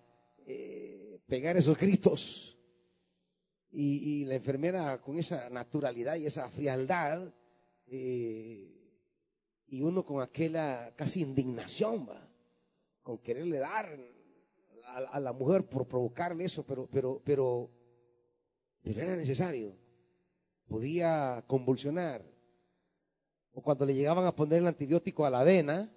pegar 1.31 1.57
esos 1.57 1.79
gritos. 1.79 2.59
Y, 3.73 4.25
la 4.25 4.35
enfermera 4.35 5.01
con 5.01 5.17
esa 5.17 5.49
naturalidad 5.49 6.17
y 6.17 6.27
esa 6.27 6.49
frialdad 6.49 7.33
y 7.87 9.81
uno 9.83 10.05
con 10.05 10.21
aquella 10.21 10.93
casi 10.97 11.21
indignación, 11.21 12.09
va, 12.09 12.29
con 13.03 13.19
quererle 13.19 13.59
dar 13.59 13.97
a, 14.85 15.21
la 15.21 15.33
mujer 15.33 15.65
por 15.69 15.87
provocarle 15.87 16.45
eso, 16.45 16.65
pero, 16.65 16.89
pero, 16.91 17.23
pero, 17.25 17.71
pero 18.83 19.01
era 19.01 19.15
necesario. 19.15 19.77
Podía 20.67 21.45
convulsionar. 21.47 22.25
O 23.53 23.63
cuando 23.63 23.87
le 23.87 23.95
llegaban 23.95 24.27
a 24.27 24.35
poner 24.35 24.59
el 24.59 24.67
antibiótico 24.67 25.25
a 25.25 25.31
la 25.31 25.45
vena, 25.45 25.93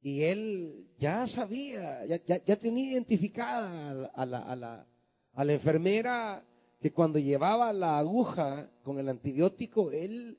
y 0.00 0.22
él 0.22 0.86
ya 0.98 1.26
sabía, 1.26 2.04
ya, 2.06 2.20
ya, 2.24 2.56
tenía 2.56 2.92
identificada 2.92 4.10
a 4.14 4.26
la, 4.26 4.38
a, 4.38 4.56
la, 4.56 4.86
a 5.32 5.44
la 5.44 5.52
enfermera 5.52 6.44
que 6.80 6.92
cuando 6.92 7.18
llevaba 7.18 7.72
la 7.72 7.98
aguja 7.98 8.70
con 8.82 8.98
el 8.98 9.08
antibiótico, 9.08 9.90
él 9.90 10.38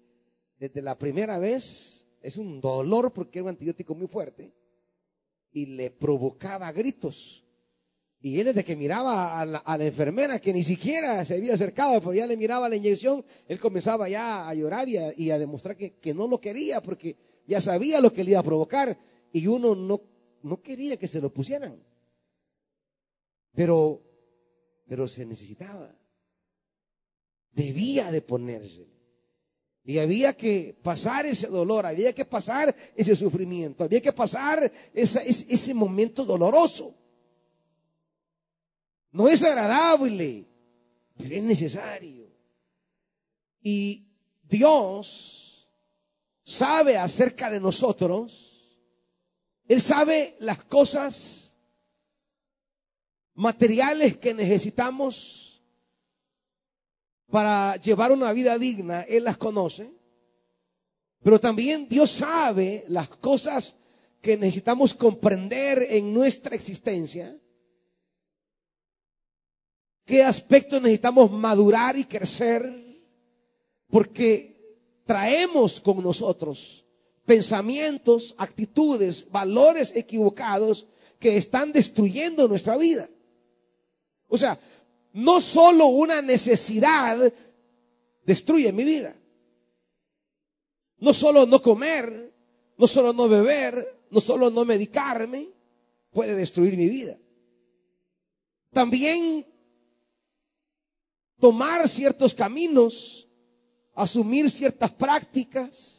desde 0.58 0.82
la 0.82 0.98
primera 0.98 1.40
vez 1.40 2.08
es 2.22 2.38
un 2.38 2.62
dolor 2.62 3.12
porque 3.12 3.40
era 3.40 3.44
un 3.44 3.50
antibiótico 3.50 3.96
muy 3.96 4.08
fuerte 4.08 4.54
y 5.52 5.66
le 5.66 5.92
provocaba 5.92 6.72
gritos. 6.72 7.44
Y 8.22 8.40
él 8.40 8.48
desde 8.48 8.66
que 8.66 8.76
miraba 8.76 9.40
a 9.40 9.46
la, 9.46 9.86
enfermera 9.86 10.40
que 10.40 10.52
ni 10.52 10.64
siquiera 10.64 11.24
se 11.24 11.36
había 11.36 11.54
acercado, 11.54 12.00
pero 12.02 12.14
ya 12.14 12.28
le 12.28 12.36
miraba 12.36 12.68
la 12.68 12.76
inyección, 12.76 13.24
él 13.48 13.60
comenzaba 13.60 14.10
ya 14.10 14.48
a 14.48 14.54
llorar 14.54 14.88
y 14.90 15.32
a, 15.32 15.40
demostrar 15.40 15.78
que, 15.78 15.94
que, 15.94 16.14
no 16.14 16.28
lo 16.28 16.40
quería 16.42 16.82
porque 16.82 17.16
ya 17.48 17.62
sabía 17.62 18.02
lo 18.02 18.12
que 18.12 18.24
le 18.26 18.32
iba 18.32 18.42
a 18.42 18.44
provocar 18.44 18.98
y 19.32 19.48
uno 19.48 19.76
no, 19.76 20.02
no 20.44 20.62
quería 20.62 20.98
que 20.98 21.08
se 21.08 21.22
lo 21.22 21.32
pusieran. 21.34 21.82
Pero, 23.54 24.02
pero 24.88 25.08
se 25.08 25.26
necesitaba. 25.26 25.96
Debía 27.52 28.12
de 28.12 28.22
ponerse. 28.22 28.88
Y 29.84 29.98
había 29.98 30.38
que 30.38 30.78
pasar 30.84 31.26
ese 31.26 31.48
dolor, 31.48 31.86
había 31.86 32.14
que 32.14 32.26
pasar 32.26 32.76
ese 32.96 33.16
sufrimiento, 33.16 33.84
había 33.84 34.02
que 34.02 34.14
pasar 34.14 34.72
ese, 34.94 35.74
momento 35.74 36.26
doloroso. 36.26 36.94
No 39.12 39.28
es 39.28 39.42
agradable, 39.44 40.46
pero 41.18 41.36
es 41.36 41.44
necesario. 41.44 42.28
Y 43.64 44.06
Dios 44.44 45.68
sabe 46.44 46.96
acerca 46.96 47.50
de 47.50 47.60
nosotros, 47.60 48.49
Él 49.70 49.82
sabe 49.82 50.36
las 50.40 50.64
cosas 50.64 51.56
materiales 53.36 54.18
que 54.18 54.34
necesitamos 54.34 55.62
para 57.30 57.76
llevar 57.76 58.12
una 58.12 58.34
vida 58.34 58.58
digna, 58.58 59.04
Él 59.04 59.26
las 59.26 59.38
conoce. 59.38 59.94
Pero 61.22 61.40
también 61.40 61.88
Dios 61.88 62.10
sabe 62.10 62.84
las 62.88 63.10
cosas 63.10 63.76
que 64.22 64.36
necesitamos 64.38 64.96
comprender 64.96 65.86
en 65.88 66.16
nuestra 66.16 66.56
existencia. 66.56 67.38
¿Qué 70.04 70.24
aspectos 70.24 70.82
necesitamos 70.82 71.30
madurar 71.32 71.96
y 71.96 72.06
crecer? 72.06 73.04
Porque 73.88 75.04
traemos 75.06 75.80
con 75.80 76.02
nosotros 76.02 76.89
pensamientos, 77.30 78.34
actitudes, 78.40 79.30
valores 79.30 79.94
equivocados 79.96 80.88
que 81.20 81.38
están 81.38 81.72
destruyendo 81.72 82.48
nuestra 82.48 82.76
vida. 82.76 83.08
O 84.28 84.36
sea, 84.36 84.60
no 85.14 85.40
solo 85.40 85.86
una 85.90 86.24
necesidad 86.24 87.32
destruye 88.26 88.74
mi 88.74 88.84
vida. 88.84 89.16
No 90.98 91.14
solo 91.14 91.46
no 91.46 91.62
comer, 91.62 92.34
no 92.80 92.88
solo 92.88 93.14
no 93.14 93.30
beber, 93.30 94.08
no 94.10 94.20
solo 94.22 94.50
no 94.50 94.66
medicarme, 94.66 95.50
puede 96.10 96.34
destruir 96.34 96.76
mi 96.76 96.90
vida. 96.90 97.16
También 98.72 99.46
tomar 101.40 101.88
ciertos 101.88 102.34
caminos, 102.34 103.30
asumir 103.94 104.50
ciertas 104.50 104.90
prácticas. 104.90 105.99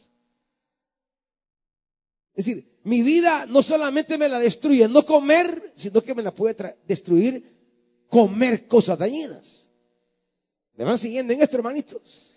Es 2.41 2.47
decir, 2.47 2.79
mi 2.85 3.03
vida 3.03 3.45
no 3.45 3.61
solamente 3.61 4.17
me 4.17 4.27
la 4.27 4.39
destruye 4.39 4.87
no 4.87 5.05
comer, 5.05 5.73
sino 5.75 6.01
que 6.01 6.15
me 6.15 6.23
la 6.23 6.33
puede 6.33 6.75
destruir 6.87 8.03
comer 8.07 8.67
cosas 8.67 8.97
dañinas. 8.97 9.69
¿Me 10.73 10.83
van 10.83 10.97
siguiendo 10.97 11.33
en 11.33 11.43
esto, 11.43 11.57
hermanitos? 11.57 12.35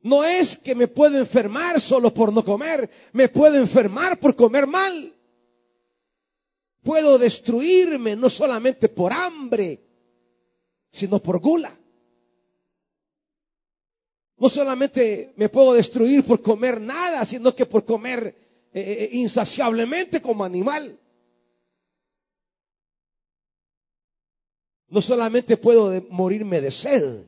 No 0.00 0.24
es 0.24 0.58
que 0.58 0.74
me 0.74 0.88
puedo 0.88 1.16
enfermar 1.16 1.80
solo 1.80 2.12
por 2.12 2.32
no 2.32 2.44
comer, 2.44 2.90
me 3.12 3.28
puedo 3.28 3.54
enfermar 3.54 4.18
por 4.18 4.34
comer 4.34 4.66
mal. 4.66 5.14
Puedo 6.82 7.18
destruirme 7.18 8.16
no 8.16 8.28
solamente 8.28 8.88
por 8.88 9.12
hambre, 9.12 9.80
sino 10.90 11.22
por 11.22 11.38
gula. 11.38 11.78
No 14.42 14.48
solamente 14.48 15.34
me 15.36 15.48
puedo 15.48 15.74
destruir 15.74 16.24
por 16.24 16.42
comer 16.42 16.80
nada, 16.80 17.24
sino 17.24 17.54
que 17.54 17.64
por 17.64 17.84
comer 17.84 18.34
eh, 18.74 18.80
eh, 18.82 19.08
insaciablemente 19.12 20.20
como 20.20 20.42
animal. 20.42 20.98
No 24.88 25.00
solamente 25.00 25.56
puedo 25.56 26.04
morirme 26.10 26.60
de 26.60 26.72
sed, 26.72 27.24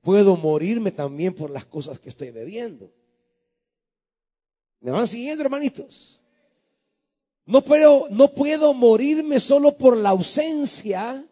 puedo 0.00 0.36
morirme 0.36 0.90
también 0.90 1.34
por 1.34 1.50
las 1.50 1.64
cosas 1.66 2.00
que 2.00 2.08
estoy 2.08 2.32
bebiendo. 2.32 2.92
¿Me 4.80 4.90
van 4.90 5.06
siguiendo, 5.06 5.44
hermanitos? 5.44 6.20
No 7.46 7.62
puedo, 7.62 8.08
no 8.10 8.34
puedo 8.34 8.74
morirme 8.74 9.38
solo 9.38 9.78
por 9.78 9.96
la 9.96 10.08
ausencia 10.08 11.24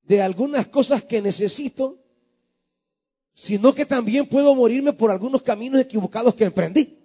de 0.00 0.22
algunas 0.22 0.68
cosas 0.68 1.04
que 1.04 1.20
necesito, 1.20 2.07
sino 3.38 3.72
que 3.72 3.86
también 3.86 4.28
puedo 4.28 4.52
morirme 4.52 4.92
por 4.92 5.12
algunos 5.12 5.42
caminos 5.42 5.80
equivocados 5.80 6.34
que 6.34 6.42
emprendí. 6.42 6.98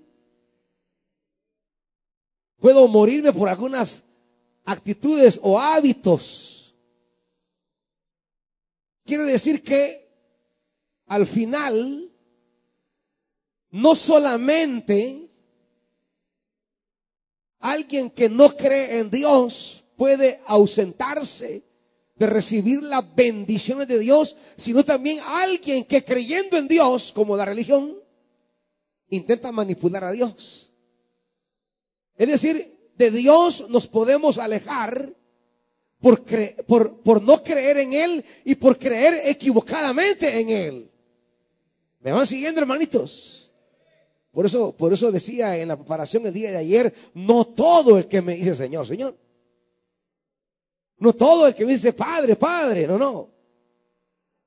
Puedo 2.57 2.87
morirme 2.87 3.31
por 3.31 3.47
algunas 3.47 4.01
actitudes 4.65 5.39
o 5.43 5.59
hábitos. 5.59 6.75
Quiere 9.05 9.25
decir 9.25 9.61
que 9.61 10.11
al 11.05 11.27
final 11.27 12.11
no 13.69 13.93
solamente 13.93 15.29
alguien 17.59 18.09
que 18.09 18.27
no 18.27 18.57
cree 18.57 18.97
en 18.97 19.11
Dios 19.11 19.85
puede 19.95 20.41
ausentarse 20.47 21.63
de 22.23 22.29
recibir 22.29 22.81
las 22.81 23.03
bendiciones 23.13 23.85
de 23.85 23.99
Dios, 23.99 24.37
sino 24.55 24.85
también 24.85 25.19
alguien 25.25 25.83
que 25.83 26.05
creyendo 26.05 26.57
en 26.57 26.69
Dios, 26.69 27.11
como 27.11 27.35
la 27.35 27.43
religión, 27.43 27.97
intenta 29.09 29.51
manipular 29.51 30.05
a 30.05 30.11
Dios. 30.11 30.71
Es 32.15 32.27
decir, 32.29 32.77
de 32.95 33.11
Dios 33.11 33.67
nos 33.69 33.87
podemos 33.87 34.37
alejar 34.37 35.13
por, 35.99 36.23
por, 36.65 37.01
por 37.01 37.21
no 37.21 37.43
creer 37.43 37.77
en 37.79 37.91
Él 37.91 38.25
y 38.45 38.55
por 38.55 38.77
creer 38.77 39.21
equivocadamente 39.25 40.39
en 40.39 40.49
Él. 40.49 40.91
¿Me 41.99 42.13
van 42.13 42.25
siguiendo, 42.25 42.61
hermanitos? 42.61 43.51
Por 44.31 44.45
eso, 44.45 44.71
por 44.71 44.93
eso 44.93 45.11
decía 45.11 45.57
en 45.57 45.67
la 45.67 45.75
preparación 45.75 46.25
el 46.25 46.33
día 46.33 46.51
de 46.51 46.57
ayer, 46.57 46.93
no 47.13 47.45
todo 47.47 47.97
el 47.97 48.07
que 48.07 48.21
me 48.21 48.35
dice 48.35 48.55
Señor, 48.55 48.87
Señor. 48.87 49.17
No 51.03 51.11
todo 51.11 51.47
el 51.47 51.53
que 51.53 51.65
dice 51.65 51.91
Padre, 51.91 52.37
Padre, 52.37 52.87
no, 52.87 52.97
no. 52.97 53.29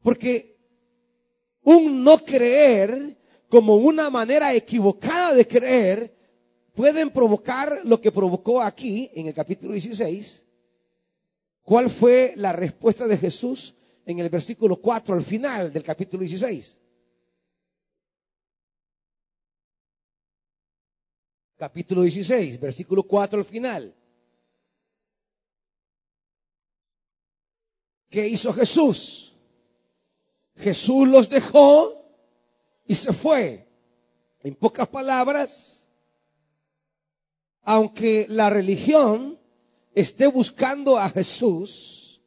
Porque 0.00 0.56
un 1.64 2.02
no 2.02 2.16
creer 2.16 3.14
como 3.46 3.76
una 3.76 4.08
manera 4.08 4.54
equivocada 4.54 5.34
de 5.34 5.46
creer 5.46 6.16
pueden 6.72 7.10
provocar 7.10 7.80
lo 7.84 8.00
que 8.00 8.10
provocó 8.10 8.62
aquí 8.62 9.10
en 9.12 9.26
el 9.26 9.34
capítulo 9.34 9.74
16. 9.74 10.46
¿Cuál 11.62 11.90
fue 11.90 12.32
la 12.36 12.54
respuesta 12.54 13.06
de 13.06 13.18
Jesús 13.18 13.74
en 14.06 14.20
el 14.20 14.30
versículo 14.30 14.80
4 14.80 15.14
al 15.14 15.24
final 15.24 15.70
del 15.70 15.82
capítulo 15.82 16.22
16? 16.22 16.80
Capítulo 21.58 22.00
16, 22.00 22.58
versículo 22.58 23.02
4 23.02 23.40
al 23.40 23.44
final. 23.44 23.94
¿Qué 28.08 28.26
hizo 28.28 28.52
Jesús? 28.52 29.34
Jesús 30.56 31.08
los 31.08 31.28
dejó 31.28 32.04
y 32.86 32.94
se 32.94 33.12
fue. 33.12 33.66
En 34.42 34.54
pocas 34.54 34.88
palabras, 34.88 35.84
aunque 37.62 38.26
la 38.28 38.48
religión 38.48 39.38
esté 39.92 40.28
buscando 40.28 40.98
a 40.98 41.10
Jesús, 41.10 42.22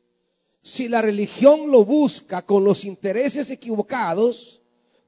si 0.62 0.90
la 0.90 1.02
religión 1.02 1.72
lo 1.72 1.86
busca 1.86 2.46
con 2.46 2.64
los 2.66 2.84
intereses 2.84 3.50
equivocados, 3.50 4.62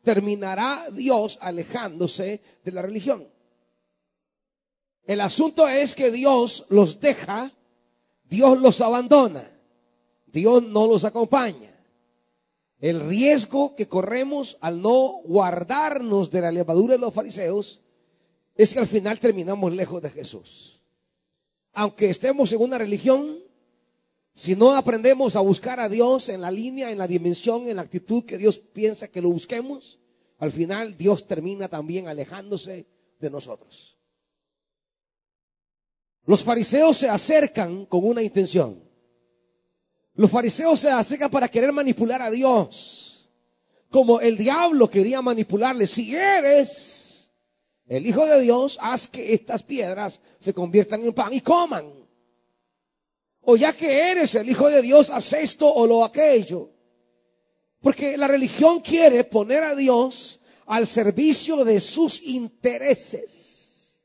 terminará 0.04 0.88
Dios 0.92 1.38
alejándose 1.42 2.42
de 2.64 2.72
la 2.72 2.82
religión. 2.82 3.28
El 5.04 5.20
asunto 5.22 5.68
es 5.68 5.96
que 5.96 6.12
Dios 6.12 6.66
los 6.70 7.00
deja, 7.00 7.52
Dios 8.24 8.60
los 8.60 8.80
abandona, 8.80 9.52
Dios 10.32 10.64
no 10.64 10.88
los 10.88 11.04
acompaña. 11.04 11.76
El 12.80 13.00
riesgo 13.08 13.76
que 13.76 13.88
corremos 13.88 14.58
al 14.60 14.82
no 14.82 15.22
guardarnos 15.24 16.32
de 16.32 16.42
la 16.42 16.52
levadura 16.52 16.96
de 16.96 17.00
los 17.00 17.14
fariseos 17.14 17.82
es 18.56 18.74
que 18.74 18.80
al 18.80 18.88
final 18.88 19.20
terminamos 19.20 19.72
lejos 19.74 20.02
de 20.02 20.10
Jesús. 20.10 20.82
Aunque 21.74 22.10
estemos 22.10 22.52
en 22.52 22.62
una 22.62 22.78
religión, 22.78 23.38
si 24.34 24.56
no 24.56 24.74
aprendemos 24.74 25.36
a 25.36 25.42
buscar 25.42 25.80
a 25.80 25.90
Dios 25.90 26.30
en 26.30 26.42
la 26.42 26.52
línea, 26.52 26.92
en 26.92 26.98
la 26.98 27.08
dimensión, 27.08 27.68
en 27.68 27.76
la 27.76 27.84
actitud 27.84 28.26
que 28.26 28.38
Dios 28.38 28.58
piensa 28.58 29.10
que 29.10 29.22
lo 29.22 29.30
busquemos, 29.30 30.00
al 30.40 30.52
final 30.52 30.98
Dios 30.98 31.28
termina 31.28 31.68
también 31.68 32.08
alejándose 32.08 32.88
de 33.20 33.30
nosotros. 33.30 33.98
Los 36.26 36.44
fariseos 36.44 36.98
se 36.98 37.10
acercan 37.10 37.86
con 37.86 38.06
una 38.06 38.22
intención. 38.24 38.91
Los 40.16 40.30
fariseos 40.30 40.80
se 40.80 40.90
acercan 40.90 41.32
para 41.32 41.48
querer 41.48 41.72
manipular 41.72 42.22
a 42.22 42.30
Dios. 42.30 43.30
Como 43.90 44.20
el 44.20 44.38
diablo 44.38 44.90
quería 44.90 45.22
manipularle. 45.22 45.88
Si 45.88 46.16
eres 46.16 47.32
el 47.88 48.06
Hijo 48.06 48.26
de 48.26 48.42
Dios, 48.42 48.78
haz 48.82 49.08
que 49.08 49.34
estas 49.34 49.64
piedras 49.64 50.22
se 50.40 50.54
conviertan 50.54 51.02
en 51.04 51.14
pan 51.14 51.34
y 51.34 51.42
coman. 51.42 51.92
O 53.42 53.56
ya 53.56 53.74
que 53.74 54.12
eres 54.12 54.36
el 54.36 54.50
Hijo 54.50 54.70
de 54.70 54.82
Dios, 54.82 55.10
haz 55.10 55.34
esto 55.34 55.72
o 55.72 55.88
lo 55.88 56.06
aquello. 56.06 56.70
Porque 57.82 58.16
la 58.18 58.28
religión 58.28 58.80
quiere 58.80 59.24
poner 59.24 59.64
a 59.64 59.76
Dios 59.76 60.40
al 60.68 60.88
servicio 60.88 61.66
de 61.66 61.80
sus 61.80 62.22
intereses. 62.22 64.02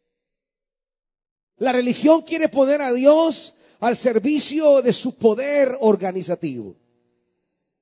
La 1.58 1.72
religión 1.72 2.22
quiere 2.22 2.48
poner 2.48 2.82
a 2.82 2.92
Dios 2.92 3.54
al 3.80 3.96
servicio 3.96 4.82
de 4.82 4.92
su 4.92 5.16
poder 5.16 5.76
organizativo. 5.80 6.76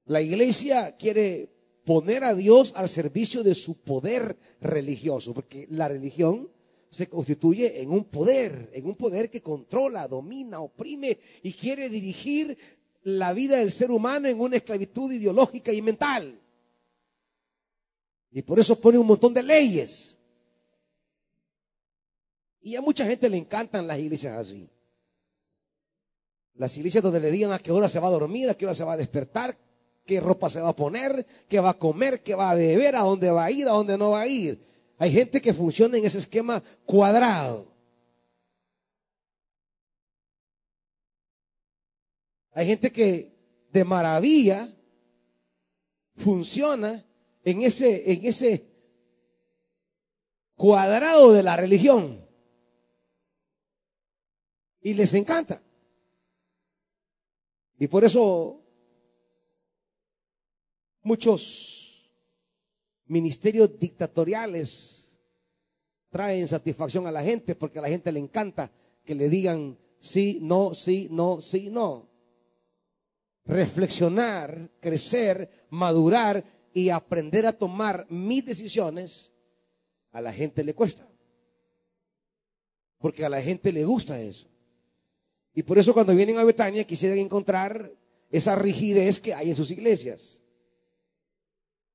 La 0.06 0.20
iglesia 0.20 0.96
quiere 0.96 1.50
poner 1.84 2.24
a 2.24 2.34
Dios 2.34 2.72
al 2.76 2.88
servicio 2.88 3.42
de 3.42 3.54
su 3.54 3.76
poder 3.76 4.36
religioso, 4.60 5.34
porque 5.34 5.66
la 5.70 5.88
religión 5.88 6.50
se 6.90 7.08
constituye 7.08 7.82
en 7.82 7.90
un 7.90 8.04
poder, 8.04 8.70
en 8.72 8.86
un 8.86 8.94
poder 8.94 9.30
que 9.30 9.42
controla, 9.42 10.06
domina, 10.06 10.60
oprime 10.60 11.18
y 11.42 11.52
quiere 11.52 11.88
dirigir 11.88 12.56
la 13.02 13.32
vida 13.32 13.58
del 13.58 13.72
ser 13.72 13.90
humano 13.90 14.28
en 14.28 14.40
una 14.40 14.56
esclavitud 14.56 15.12
ideológica 15.12 15.72
y 15.72 15.82
mental. 15.82 16.40
Y 18.30 18.42
por 18.42 18.58
eso 18.58 18.80
pone 18.80 18.98
un 18.98 19.06
montón 19.06 19.34
de 19.34 19.42
leyes. 19.42 20.18
Y 22.60 22.76
a 22.76 22.80
mucha 22.80 23.04
gente 23.04 23.28
le 23.28 23.36
encantan 23.36 23.86
las 23.86 23.98
iglesias 23.98 24.38
así. 24.38 24.68
Las 26.54 26.76
iglesias 26.76 27.02
donde 27.02 27.20
le 27.20 27.30
digan 27.30 27.52
a 27.52 27.58
qué 27.58 27.72
hora 27.72 27.88
se 27.88 27.98
va 27.98 28.08
a 28.08 28.12
dormir, 28.12 28.48
a 28.48 28.54
qué 28.54 28.64
hora 28.64 28.74
se 28.74 28.84
va 28.84 28.92
a 28.92 28.96
despertar, 28.96 29.58
qué 30.06 30.20
ropa 30.20 30.48
se 30.48 30.60
va 30.60 30.68
a 30.68 30.76
poner, 30.76 31.26
qué 31.48 31.58
va 31.58 31.70
a 31.70 31.78
comer, 31.78 32.22
qué 32.22 32.34
va 32.34 32.50
a 32.50 32.54
beber, 32.54 32.94
a 32.94 33.00
dónde 33.00 33.30
va 33.30 33.44
a 33.44 33.50
ir, 33.50 33.66
a 33.66 33.72
dónde 33.72 33.98
no 33.98 34.10
va 34.10 34.20
a 34.20 34.26
ir. 34.26 34.64
Hay 34.98 35.10
gente 35.10 35.40
que 35.40 35.52
funciona 35.52 35.98
en 35.98 36.04
ese 36.04 36.18
esquema 36.18 36.62
cuadrado. 36.86 37.74
Hay 42.52 42.66
gente 42.66 42.92
que 42.92 43.34
de 43.72 43.84
maravilla 43.84 44.72
funciona 46.16 47.04
en 47.42 47.62
ese, 47.62 48.12
en 48.12 48.24
ese 48.24 48.64
cuadrado 50.54 51.32
de 51.32 51.42
la 51.42 51.56
religión. 51.56 52.24
Y 54.80 54.94
les 54.94 55.14
encanta. 55.14 55.63
Y 57.78 57.88
por 57.88 58.04
eso 58.04 58.60
muchos 61.02 62.10
ministerios 63.06 63.78
dictatoriales 63.78 65.16
traen 66.10 66.46
satisfacción 66.46 67.06
a 67.06 67.12
la 67.12 67.22
gente 67.22 67.54
porque 67.54 67.78
a 67.78 67.82
la 67.82 67.88
gente 67.88 68.12
le 68.12 68.20
encanta 68.20 68.70
que 69.04 69.14
le 69.14 69.28
digan 69.28 69.76
sí, 69.98 70.38
no, 70.40 70.74
sí, 70.74 71.08
no, 71.10 71.40
sí, 71.40 71.70
no. 71.70 72.08
Reflexionar, 73.44 74.70
crecer, 74.80 75.66
madurar 75.70 76.44
y 76.72 76.88
aprender 76.88 77.46
a 77.46 77.52
tomar 77.52 78.06
mis 78.08 78.44
decisiones, 78.44 79.32
a 80.12 80.20
la 80.20 80.32
gente 80.32 80.64
le 80.64 80.74
cuesta. 80.74 81.06
Porque 82.98 83.24
a 83.24 83.28
la 83.28 83.42
gente 83.42 83.70
le 83.72 83.84
gusta 83.84 84.20
eso. 84.20 84.48
Y 85.54 85.62
por 85.62 85.78
eso 85.78 85.94
cuando 85.94 86.14
vienen 86.14 86.38
a 86.38 86.44
Betania 86.44 86.84
quisieran 86.84 87.18
encontrar 87.18 87.92
esa 88.30 88.56
rigidez 88.56 89.20
que 89.20 89.32
hay 89.32 89.50
en 89.50 89.56
sus 89.56 89.70
iglesias. 89.70 90.42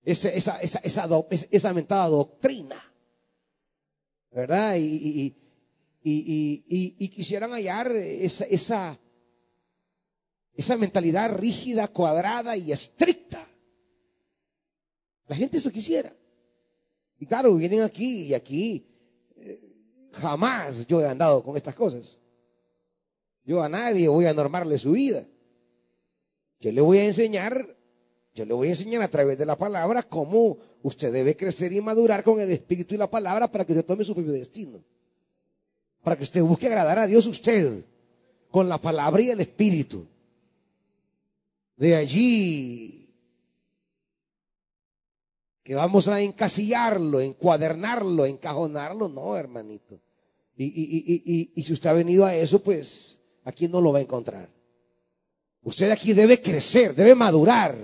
Esa, 0.03 0.29
esa, 0.29 0.57
esa, 0.59 1.07
esa, 1.51 1.73
mentada 1.73 2.07
doctrina. 2.07 2.77
¿Verdad? 4.31 4.77
Y, 4.77 5.35
y, 6.01 7.09
quisieran 7.09 7.51
hallar 7.51 7.91
esa, 7.91 8.45
esa, 8.45 8.97
esa 10.53 10.77
mentalidad 10.77 11.35
rígida, 11.35 11.89
cuadrada 11.89 12.55
y 12.55 12.71
estricta. 12.71 13.45
La 15.27 15.35
gente 15.35 15.57
eso 15.57 15.69
quisiera. 15.69 16.15
Y 17.19 17.25
claro, 17.25 17.53
vienen 17.55 17.81
aquí 17.81 18.23
y 18.27 18.33
aquí 18.33 18.87
eh, 19.35 19.59
jamás 20.13 20.87
yo 20.87 21.01
he 21.01 21.07
andado 21.07 21.43
con 21.43 21.57
estas 21.57 21.75
cosas. 21.75 22.18
Yo 23.49 23.63
a 23.63 23.67
nadie 23.67 24.07
voy 24.07 24.27
a 24.27 24.33
normarle 24.35 24.77
su 24.77 24.91
vida. 24.91 25.25
Yo 26.59 26.71
le 26.71 26.81
voy 26.81 26.99
a 26.99 27.05
enseñar, 27.05 27.75
yo 28.35 28.45
le 28.45 28.53
voy 28.53 28.67
a 28.67 28.69
enseñar 28.69 29.01
a 29.01 29.07
través 29.07 29.39
de 29.39 29.45
la 29.47 29.57
palabra 29.57 30.03
cómo 30.03 30.59
usted 30.83 31.11
debe 31.11 31.35
crecer 31.35 31.73
y 31.73 31.81
madurar 31.81 32.23
con 32.23 32.39
el 32.39 32.51
Espíritu 32.51 32.93
y 32.93 32.99
la 32.99 33.09
palabra 33.09 33.51
para 33.51 33.65
que 33.65 33.71
usted 33.71 33.85
tome 33.85 34.03
su 34.03 34.13
propio 34.13 34.33
destino. 34.33 34.83
Para 36.03 36.15
que 36.15 36.25
usted 36.25 36.43
busque 36.43 36.67
agradar 36.67 36.99
a 36.99 37.07
Dios 37.07 37.25
usted 37.25 37.85
con 38.51 38.69
la 38.69 38.77
palabra 38.77 39.19
y 39.19 39.31
el 39.31 39.39
Espíritu. 39.39 40.05
De 41.75 41.95
allí 41.95 43.15
que 45.63 45.73
vamos 45.73 46.07
a 46.07 46.21
encasillarlo, 46.21 47.19
encuadernarlo, 47.19 48.27
encajonarlo, 48.27 49.09
no, 49.09 49.35
hermanito. 49.35 49.99
Y, 50.55 50.65
y, 50.65 51.51
y, 51.55 51.63
si 51.63 51.73
usted 51.73 51.89
ha 51.89 51.93
venido 51.93 52.25
a 52.25 52.35
eso, 52.35 52.61
pues 52.61 53.18
aquí 53.43 53.67
no 53.67 53.81
lo 53.81 53.91
va 53.91 53.99
a 53.99 54.03
encontrar. 54.03 54.49
Usted 55.63 55.91
aquí 55.91 56.13
debe 56.13 56.41
crecer, 56.41 56.95
debe 56.95 57.15
madurar, 57.15 57.77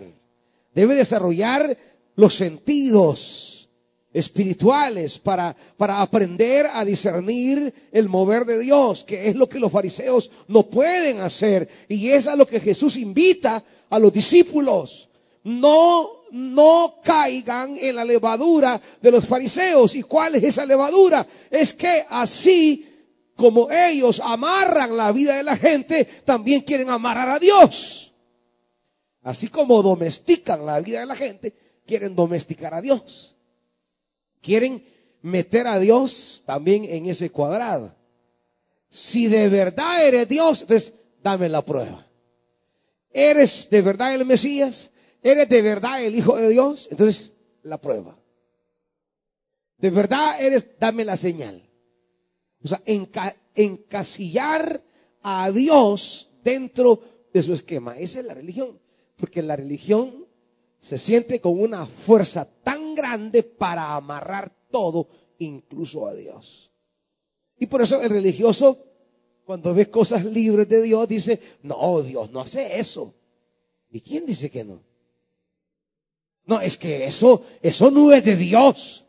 debe 0.74 0.96
desarrollar 0.96 1.78
los 2.16 2.36
sentidos 2.36 3.70
espirituales 4.16 5.20
para, 5.20 5.54
para 5.76 6.02
aprender 6.02 6.68
a 6.72 6.86
discernir 6.86 7.74
el 7.92 8.08
mover 8.08 8.46
de 8.46 8.60
Dios, 8.60 9.04
que 9.04 9.28
es 9.28 9.36
lo 9.36 9.50
que 9.50 9.60
los 9.60 9.72
fariseos 9.72 10.32
no 10.48 10.64
pueden 10.64 11.20
hacer. 11.20 11.68
Y 11.90 12.10
es 12.10 12.26
a 12.26 12.36
lo 12.38 12.48
que 12.48 12.62
Jesús 12.62 12.96
invita 12.96 13.62
a 13.90 14.00
los 14.00 14.14
discípulos. 14.14 15.10
No, 15.44 16.24
no 16.32 16.96
caigan 17.04 17.78
en 17.78 17.98
la 17.98 18.06
levadura 18.06 18.82
de 19.02 19.12
los 19.12 19.26
fariseos. 19.26 19.94
¿Y 19.96 20.04
cuál 20.04 20.36
es 20.36 20.44
esa 20.44 20.66
levadura? 20.66 21.28
Es 21.52 21.74
que 21.74 22.06
así 22.10 22.95
como 23.36 23.70
ellos 23.72 24.22
amarran 24.24 24.96
la 24.96 25.12
vida 25.12 25.36
de 25.36 25.44
la 25.44 25.58
gente, 25.58 26.06
también 26.26 26.62
quieren 26.62 26.90
amarrar 26.90 27.30
a 27.30 27.40
Dios. 27.40 28.14
Así 29.24 29.48
como 29.48 29.82
domestican 29.82 30.66
la 30.66 30.80
vida 30.80 31.00
de 31.00 31.06
la 31.06 31.16
gente, 31.16 31.54
quieren 31.86 32.16
domesticar 32.16 32.74
a 32.74 32.82
Dios. 32.82 33.36
Quieren 34.42 34.86
meter 35.22 35.68
a 35.68 35.80
Dios 35.80 36.44
también 36.46 36.86
en 36.86 37.08
ese 37.08 37.32
cuadrado. 37.32 37.96
Si 38.90 39.28
de 39.28 39.50
verdad 39.50 40.06
eres 40.06 40.30
Dios, 40.30 40.62
entonces 40.62 40.94
dame 41.24 41.50
la 41.50 41.64
prueba. 41.64 42.06
¿Eres 43.12 43.68
de 43.70 43.82
verdad 43.82 44.14
el 44.14 44.26
Mesías? 44.26 44.92
¿Eres 45.24 45.50
de 45.50 45.62
verdad 45.62 46.04
el 46.04 46.16
Hijo 46.16 46.36
de 46.36 46.50
Dios? 46.50 46.88
Entonces, 46.92 47.32
la 47.64 47.80
prueba. 47.80 48.16
De 49.78 49.90
verdad 49.90 50.40
eres, 50.40 50.68
dame 50.80 51.04
la 51.04 51.18
señal. 51.18 51.65
O 52.66 52.68
sea, 52.68 52.82
encasillar 53.54 54.84
a 55.22 55.52
Dios 55.52 56.32
dentro 56.44 57.00
de 57.32 57.44
su 57.44 57.54
esquema. 57.54 57.96
Esa 58.00 58.22
es 58.22 58.26
la 58.26 58.34
religión. 58.34 58.80
Porque 59.18 59.44
la 59.44 59.56
religión 59.56 60.26
se 60.80 60.98
siente 60.98 61.40
con 61.40 61.60
una 61.60 61.86
fuerza 61.86 62.50
tan 62.64 62.96
grande 62.96 63.44
para 63.44 63.94
amarrar 63.94 64.52
todo, 64.72 65.08
incluso 65.38 66.08
a 66.08 66.16
Dios. 66.16 66.72
Y 67.60 67.68
por 67.68 67.84
eso 67.84 68.02
el 68.02 68.10
religioso, 68.10 68.80
cuando 69.46 69.72
ve 69.76 69.92
cosas 69.92 70.26
libres 70.26 70.68
de 70.68 70.82
Dios, 70.82 71.08
dice, 71.08 71.40
no, 71.62 72.02
Dios 72.02 72.32
no 72.32 72.42
hace 72.42 72.80
eso. 72.80 73.14
¿Y 73.92 74.02
quién 74.02 74.26
dice 74.26 74.50
que 74.50 74.64
no? 74.64 74.82
No, 76.48 76.60
es 76.62 76.78
que 76.78 77.06
eso, 77.06 77.44
eso 77.62 77.92
no 77.92 78.12
es 78.12 78.26
de 78.26 78.36
Dios. 78.36 79.06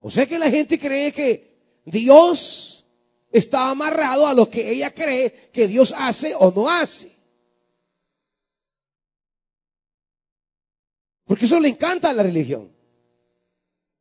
O 0.00 0.10
sea 0.10 0.26
que 0.26 0.38
la 0.38 0.48
gente 0.48 0.78
cree 0.78 1.12
que 1.12 1.47
Dios 1.90 2.84
está 3.30 3.70
amarrado 3.70 4.26
a 4.26 4.34
lo 4.34 4.48
que 4.48 4.70
ella 4.70 4.92
cree 4.92 5.50
que 5.52 5.68
Dios 5.68 5.94
hace 5.96 6.34
o 6.34 6.50
no 6.50 6.68
hace. 6.68 7.16
Porque 11.24 11.44
eso 11.44 11.60
le 11.60 11.68
encanta 11.68 12.08
a 12.08 12.14
la 12.14 12.22
religión. 12.22 12.72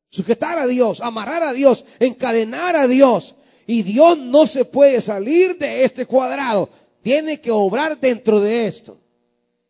Sujetar 0.09 0.57
a 0.57 0.65
Dios, 0.65 1.01
amarrar 1.01 1.43
a 1.43 1.53
Dios, 1.53 1.83
encadenar 1.99 2.77
a 2.77 2.87
Dios. 2.87 3.35
Y 3.67 3.83
Dios 3.83 4.17
no 4.17 4.47
se 4.47 4.63
puede 4.63 5.01
salir 5.01 5.57
de 5.57 5.83
este 5.83 6.05
cuadrado. 6.05 6.69
Tiene 7.01 7.41
que 7.41 7.51
obrar 7.51 7.99
dentro 7.99 8.39
de 8.39 8.67
esto. 8.67 8.97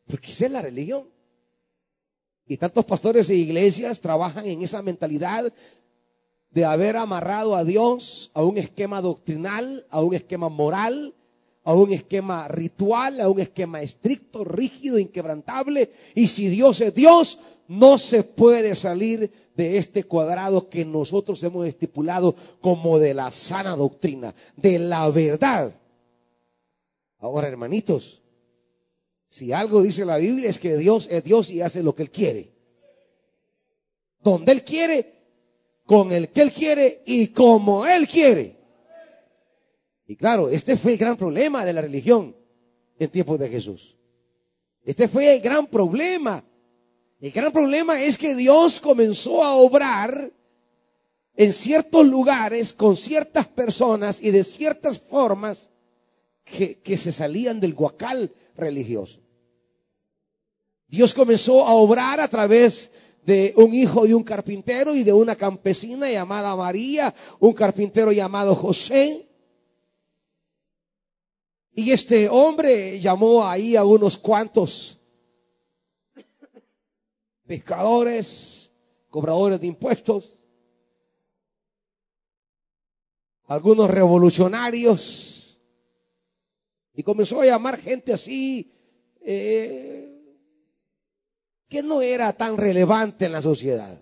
Porque 0.06 0.30
esa 0.30 0.46
es 0.46 0.52
la 0.52 0.62
religión. 0.62 1.10
Y 2.46 2.58
tantos 2.58 2.86
pastores 2.86 3.30
e 3.32 3.36
iglesias 3.36 4.00
trabajan 4.00 4.46
en 4.46 4.62
esa 4.62 4.82
mentalidad 4.84 5.52
de 6.58 6.66
haber 6.66 6.98
amarrado 6.98 7.56
a 7.56 7.64
Dios 7.64 8.32
a 8.34 8.42
un 8.42 8.58
esquema 8.58 9.00
doctrinal, 9.00 9.86
a 9.92 10.02
un 10.02 10.16
esquema 10.16 10.50
moral, 10.50 11.14
a 11.64 11.76
un 11.76 11.94
esquema 11.94 12.48
ritual, 12.48 13.22
a 13.22 13.30
un 13.30 13.40
esquema 13.40 13.84
estricto, 13.84 14.44
rígido, 14.44 14.98
inquebrantable. 14.98 15.92
Y 16.16 16.30
si 16.30 16.48
Dios 16.48 16.82
es 16.82 16.96
Dios, 16.96 17.38
no 17.68 18.00
se 18.00 18.24
puede 18.24 18.74
salir 18.74 19.32
de 19.56 19.78
este 19.78 20.06
cuadrado 20.06 20.68
que 20.68 20.84
nosotros 20.84 21.44
hemos 21.44 21.68
estipulado 21.68 22.36
como 22.60 22.98
de 22.98 23.14
la 23.14 23.32
sana 23.32 23.76
doctrina, 23.76 24.34
de 24.56 24.80
la 24.80 25.08
verdad. 25.12 25.80
Ahora, 27.20 27.50
hermanitos, 27.50 28.24
si 29.30 29.54
algo 29.54 29.84
dice 29.84 30.06
la 30.06 30.18
Biblia 30.18 30.50
es 30.50 30.58
que 30.58 30.76
Dios 30.76 31.08
es 31.12 31.24
Dios 31.24 31.52
y 31.52 31.62
hace 31.62 31.84
lo 31.84 31.94
que 31.94 32.02
Él 32.02 32.10
quiere. 32.10 32.52
Donde 34.24 34.52
Él 34.52 34.64
quiere, 34.64 35.17
con 35.88 36.12
el 36.12 36.30
que 36.30 36.42
Él 36.42 36.52
quiere 36.52 37.02
y 37.06 37.30
como 37.30 37.86
Él 37.88 38.08
quiere. 38.08 38.58
Y 40.06 40.16
claro, 40.16 40.50
este 40.50 40.78
fue 40.78 40.92
el 40.92 40.98
gran 40.98 41.18
problema 41.18 41.66
de 41.66 41.74
la 41.74 41.82
religión 41.82 42.36
en 43.00 43.10
tiempos 43.10 43.40
de 43.40 43.50
Jesús. 43.50 43.98
Este 44.84 45.08
fue 45.08 45.34
el 45.34 45.42
gran 45.42 45.66
problema. 45.68 46.44
El 47.20 47.32
gran 47.32 47.52
problema 47.52 48.02
es 48.02 48.18
que 48.18 48.36
Dios 48.36 48.80
comenzó 48.80 49.44
a 49.44 49.56
obrar 49.56 50.32
en 51.36 51.54
ciertos 51.54 52.06
lugares 52.06 52.74
con 52.74 52.98
ciertas 52.98 53.48
personas 53.48 54.22
y 54.22 54.32
de 54.32 54.44
ciertas 54.44 55.00
formas 55.00 55.70
que, 56.44 56.98
se 56.98 57.12
salían 57.12 57.60
del 57.60 57.74
guacal 57.74 58.34
religioso. 58.56 59.22
Dios 60.88 61.14
comenzó 61.14 61.66
a 61.66 61.74
obrar 61.74 62.20
a 62.20 62.28
través 62.28 62.92
de 63.28 63.54
un 63.58 63.74
hijo 63.74 64.08
de 64.08 64.16
un 64.16 64.24
carpintero 64.24 64.96
y 64.96 65.04
de 65.04 65.12
una 65.12 65.36
campesina 65.36 66.10
llamada 66.10 66.56
María, 66.56 67.14
un 67.42 67.52
carpintero 67.52 68.14
llamado 68.14 68.56
José. 68.56 69.28
Y 71.74 71.92
este 71.92 72.30
hombre 72.30 73.02
llamó 73.02 73.46
ahí 73.46 73.76
a 73.76 73.84
unos 73.84 74.18
cuantos 74.18 74.98
pescadores, 77.46 78.72
cobradores 79.10 79.60
de 79.60 79.68
impuestos, 79.68 80.38
algunos 83.44 83.90
revolucionarios, 83.90 85.60
y 86.94 87.04
comenzó 87.04 87.42
a 87.42 87.46
llamar 87.46 87.78
gente 87.78 88.14
así, 88.14 88.72
eh, 89.20 90.07
que 91.70 91.84
no 91.84 92.02
era 92.02 92.34
tan 92.34 92.58
relevante 92.58 93.26
en 93.26 93.32
la 93.34 93.42
sociedad. 93.42 94.02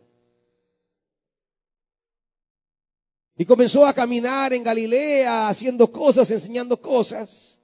Y 3.38 3.46
comenzó 3.46 3.86
a 3.86 3.94
caminar 3.94 4.54
en 4.54 4.64
Galilea 4.64 5.50
haciendo 5.50 5.92
cosas, 5.92 6.32
enseñando 6.32 6.80
cosas. 6.80 7.60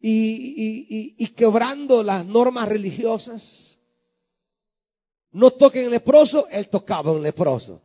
Y, 0.00 1.14
y, 1.18 1.26
quebrando 1.28 2.02
las 2.02 2.24
normas 2.24 2.68
religiosas. 2.68 3.78
No 5.32 5.50
toquen 5.50 5.86
el 5.86 5.90
leproso, 5.90 6.48
él 6.48 6.68
tocaba 6.68 7.12
un 7.12 7.22
leproso. 7.22 7.82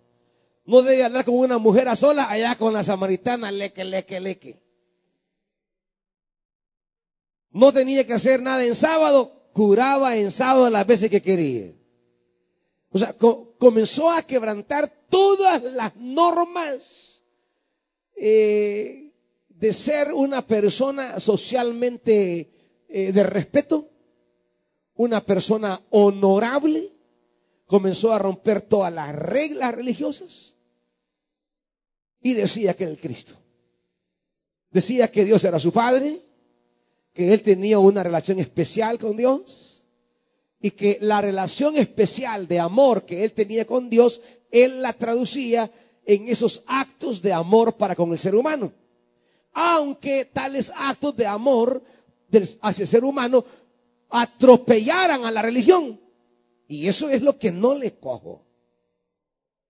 No 0.63 0.82
debe 0.82 1.04
andar 1.04 1.26
con 1.26 1.36
una 1.36 1.58
mujer 1.58 1.89
a 1.89 1.95
sola, 1.95 2.30
allá 2.30 2.56
con 2.56 2.71
la 2.71 2.84
samaritana, 2.84 3.52
leque, 3.52 3.84
leque, 3.84 4.19
leque. 4.19 4.63
No 7.49 7.73
tenía 7.73 8.08
que 8.08 8.13
hacer 8.13 8.41
nada 8.41 8.63
en 8.63 8.76
sábado, 8.76 9.42
curaba 9.54 10.18
en 10.18 10.32
sábado 10.32 10.70
las 10.70 10.86
veces 10.86 11.10
que 11.10 11.22
quería. 11.22 11.72
O 12.92 12.98
sea, 13.00 13.16
comenzó 13.58 14.12
a 14.12 14.22
quebrantar 14.24 14.92
todas 15.10 15.63
las 15.63 15.96
normas 15.96 17.24
eh, 18.16 19.12
de 19.48 19.74
ser 19.74 20.13
una 20.13 20.46
persona 20.46 21.20
socialmente 21.20 22.84
eh, 22.88 23.12
de 23.12 23.24
respeto, 23.24 23.89
una 24.96 25.22
persona 25.22 25.82
honorable. 25.92 26.92
Comenzó 27.66 28.13
a 28.13 28.20
romper 28.20 28.62
todas 28.62 28.94
las 28.94 29.16
reglas 29.16 29.74
religiosas 29.74 30.54
y 32.22 32.34
decía 32.34 32.76
que 32.76 32.84
era 32.84 32.92
el 32.92 33.00
Cristo. 33.00 33.34
Decía 34.70 35.10
que 35.10 35.26
Dios 35.26 35.44
era 35.44 35.60
su 35.60 35.72
Padre, 35.72 36.22
que 37.13 37.34
él 37.34 37.41
tenía 37.41 37.80
una 37.80 38.04
relación 38.04 38.39
especial 38.39 38.97
con 38.97 39.15
Dios 39.15 39.86
y 40.60 40.71
que 40.71 40.97
la 41.02 41.21
relación 41.21 41.78
especial 41.78 42.47
de 42.47 42.60
amor 42.60 43.06
que 43.06 43.23
él 43.23 43.32
tenía 43.34 43.65
con 43.65 43.89
Dios, 43.89 44.21
él 44.49 44.82
la 44.82 44.93
traducía 44.93 45.71
en 46.06 46.28
esos 46.28 46.63
actos 46.65 47.21
de 47.21 47.34
amor 47.34 47.78
para 47.78 47.95
con 47.95 48.12
el 48.12 48.19
ser 48.19 48.36
humano. 48.36 48.73
Aunque 49.54 50.26
tales 50.26 50.71
actos 50.76 51.15
de 51.15 51.28
amor 51.28 51.84
hacia 52.62 52.84
el 52.84 52.88
ser 52.88 53.04
humano 53.04 53.45
atropellaran 54.10 55.26
a 55.26 55.32
la 55.32 55.41
religión. 55.41 55.99
Y 56.67 56.88
eso 56.88 57.10
es 57.10 57.21
lo 57.21 57.38
que 57.38 57.52
no 57.52 57.76
le 57.76 57.93
cojo. 57.93 58.45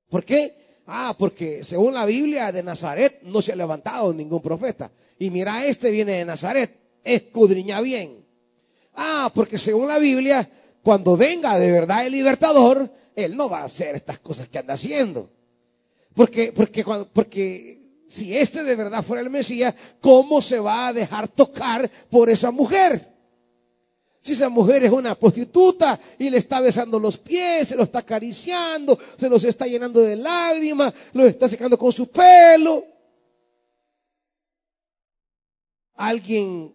¿Por 0.09 0.23
qué? 0.23 0.81
Ah, 0.85 1.15
porque 1.17 1.63
según 1.63 1.93
la 1.93 2.05
Biblia 2.05 2.51
de 2.51 2.61
Nazaret 2.61 3.21
no 3.23 3.41
se 3.41 3.53
ha 3.53 3.55
levantado 3.55 4.13
ningún 4.13 4.41
profeta. 4.41 4.91
Y 5.17 5.29
mira, 5.29 5.65
este 5.65 5.91
viene 5.91 6.13
de 6.13 6.25
Nazaret, 6.25 6.82
escudriña 7.03 7.81
bien. 7.81 8.25
Ah, 8.95 9.31
porque 9.33 9.57
según 9.57 9.87
la 9.87 9.97
Biblia 9.97 10.49
cuando 10.83 11.15
venga 11.15 11.57
de 11.57 11.71
verdad 11.71 12.05
el 12.05 12.11
libertador, 12.11 12.91
él 13.15 13.37
no 13.37 13.49
va 13.49 13.61
a 13.61 13.65
hacer 13.65 13.95
estas 13.95 14.19
cosas 14.19 14.49
que 14.49 14.59
anda 14.59 14.73
haciendo. 14.73 15.29
Porque, 16.13 16.51
porque, 16.51 16.85
porque 17.13 18.03
si 18.07 18.37
este 18.37 18.63
de 18.63 18.75
verdad 18.75 19.01
fuera 19.01 19.23
el 19.23 19.29
Mesías, 19.29 19.73
¿cómo 20.01 20.41
se 20.41 20.59
va 20.59 20.87
a 20.87 20.93
dejar 20.93 21.29
tocar 21.29 21.89
por 22.09 22.29
esa 22.29 22.51
mujer? 22.51 23.11
Si 24.21 24.33
esa 24.33 24.49
mujer 24.49 24.83
es 24.83 24.91
una 24.91 25.15
prostituta 25.15 25.99
y 26.19 26.29
le 26.29 26.37
está 26.37 26.59
besando 26.59 26.99
los 26.99 27.17
pies, 27.17 27.69
se 27.69 27.75
lo 27.75 27.83
está 27.83 27.99
acariciando, 27.99 28.99
se 29.17 29.29
los 29.29 29.43
está 29.45 29.65
llenando 29.65 30.01
de 30.01 30.17
lágrimas, 30.17 30.93
lo 31.13 31.25
está 31.25 31.47
secando 31.47 31.77
con 31.77 31.91
su 31.91 32.07
pelo. 32.07 32.85
Alguien 35.95 36.73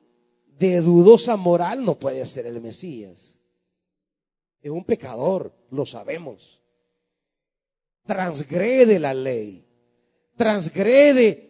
de 0.59 0.81
dudosa 0.81 1.37
moral 1.37 1.85
no 1.85 1.99
puede 1.99 2.27
ser 2.27 2.47
el 2.47 2.61
Mesías. 2.61 3.39
Es 4.61 4.71
un 4.71 4.85
pecador, 4.85 5.53
lo 5.71 5.87
sabemos. 5.87 6.61
Transgrede 8.05 8.99
la 8.99 9.15
ley, 9.15 9.65
transgrede 10.37 11.49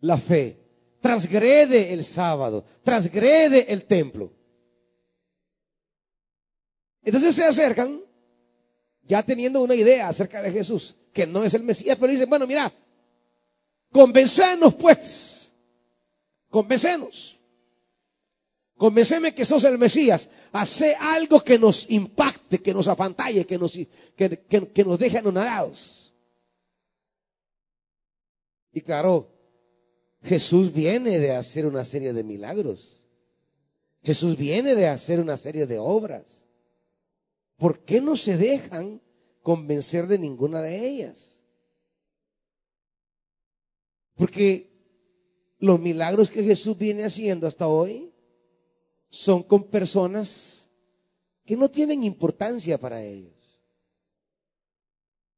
la 0.00 0.18
fe, 0.18 0.58
transgrede 1.00 1.92
el 1.92 2.02
sábado, 2.02 2.64
transgrede 2.82 3.72
el 3.72 3.84
templo. 3.84 4.32
Entonces 7.02 7.34
se 7.34 7.44
acercan, 7.44 8.00
ya 9.02 9.22
teniendo 9.22 9.62
una 9.62 9.74
idea 9.74 10.08
acerca 10.08 10.40
de 10.42 10.50
Jesús, 10.50 10.96
que 11.12 11.26
no 11.26 11.44
es 11.44 11.54
el 11.54 11.62
Mesías, 11.62 11.96
pero 12.00 12.10
dicen, 12.10 12.28
bueno, 12.28 12.46
mira, 12.46 12.72
convencenos 13.92 14.74
pues, 14.74 15.54
convencenos. 16.48 17.38
Convenceme 18.76 19.34
que 19.34 19.44
sos 19.44 19.64
el 19.64 19.78
Mesías. 19.78 20.28
Hace 20.52 20.94
algo 20.96 21.40
que 21.40 21.58
nos 21.58 21.88
impacte, 21.90 22.60
que 22.60 22.74
nos 22.74 22.88
apantalle, 22.88 23.46
que 23.46 23.58
nos, 23.58 23.78
que, 24.16 24.84
nos 24.84 24.98
deje 24.98 25.18
anonadados. 25.18 26.14
Y 28.72 28.80
claro, 28.80 29.30
Jesús 30.22 30.72
viene 30.72 31.20
de 31.20 31.36
hacer 31.36 31.66
una 31.66 31.84
serie 31.84 32.12
de 32.12 32.24
milagros. 32.24 33.04
Jesús 34.02 34.36
viene 34.36 34.74
de 34.74 34.88
hacer 34.88 35.20
una 35.20 35.36
serie 35.36 35.66
de 35.66 35.78
obras. 35.78 36.46
¿Por 37.56 37.84
qué 37.84 38.00
no 38.00 38.16
se 38.16 38.36
dejan 38.36 39.00
convencer 39.42 40.08
de 40.08 40.18
ninguna 40.18 40.60
de 40.60 40.86
ellas? 40.86 41.44
Porque 44.14 44.72
los 45.58 45.78
milagros 45.78 46.30
que 46.30 46.42
Jesús 46.42 46.76
viene 46.76 47.04
haciendo 47.04 47.46
hasta 47.46 47.68
hoy 47.68 48.13
son 49.14 49.44
con 49.44 49.62
personas 49.62 50.68
que 51.44 51.56
no 51.56 51.70
tienen 51.70 52.02
importancia 52.02 52.78
para 52.78 53.00
ellos. 53.00 53.32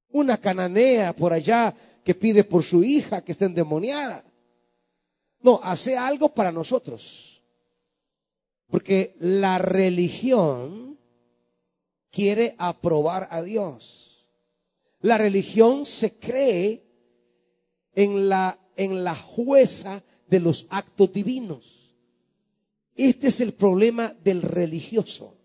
Una 0.09 0.39
cananea 0.39 1.15
por 1.15 1.35
allá 1.35 1.77
que 2.03 2.15
pide 2.15 2.43
por 2.43 2.63
su 2.63 2.83
hija 2.83 3.23
que 3.23 3.33
está 3.33 3.45
endemoniada. 3.45 4.25
No, 5.41 5.61
hace 5.63 5.95
algo 5.95 6.31
para 6.31 6.51
nosotros. 6.51 7.43
Porque 8.67 9.15
la 9.19 9.59
religión 9.59 10.99
quiere 12.11 12.55
aprobar 12.57 13.29
a 13.31 13.43
Dios. 13.43 14.27
La 15.01 15.19
religión 15.19 15.85
se 15.85 16.15
cree 16.19 16.83
en 17.93 18.31
la, 18.31 18.59
en 18.75 19.05
la 19.05 19.15
jueza 19.15 20.03
de 20.29 20.41
los 20.41 20.67
actos 20.71 21.13
divinos. 21.13 21.76
Este 22.97 23.29
es 23.29 23.41
el 23.41 23.53
problema 23.53 24.15
del 24.25 24.43
religioso, 24.43 25.37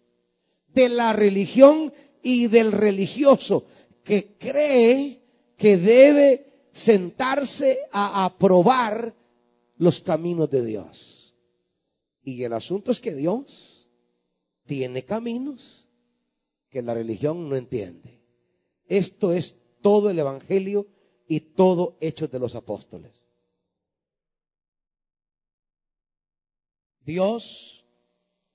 de 0.68 0.90
la 0.90 1.14
religión 1.14 1.94
y 2.24 2.48
del 2.48 2.72
religioso 2.72 3.66
que 4.04 4.38
cree 4.38 5.22
que 5.58 5.78
debe 5.78 6.70
sentarse 6.72 7.80
a 7.92 8.26
aprobar 8.26 9.14
los 9.78 10.00
caminos 10.00 10.50
de 10.50 10.66
Dios. 10.66 11.36
Y 12.24 12.44
el 12.44 12.54
asunto 12.54 12.92
es 12.92 13.00
que 13.00 13.14
Dios 13.14 13.90
tiene 14.66 15.04
caminos 15.04 15.88
que 16.70 16.82
la 16.82 16.94
religión 16.94 17.50
no 17.50 17.56
entiende. 17.56 18.22
Esto 18.88 19.34
es 19.34 19.58
todo 19.82 20.10
el 20.10 20.20
Evangelio 20.20 20.88
y 21.28 21.42
todo 21.42 21.98
hecho 22.00 22.28
de 22.28 22.40
los 22.40 22.56
apóstoles. 22.56 23.21
Dios 27.12 27.86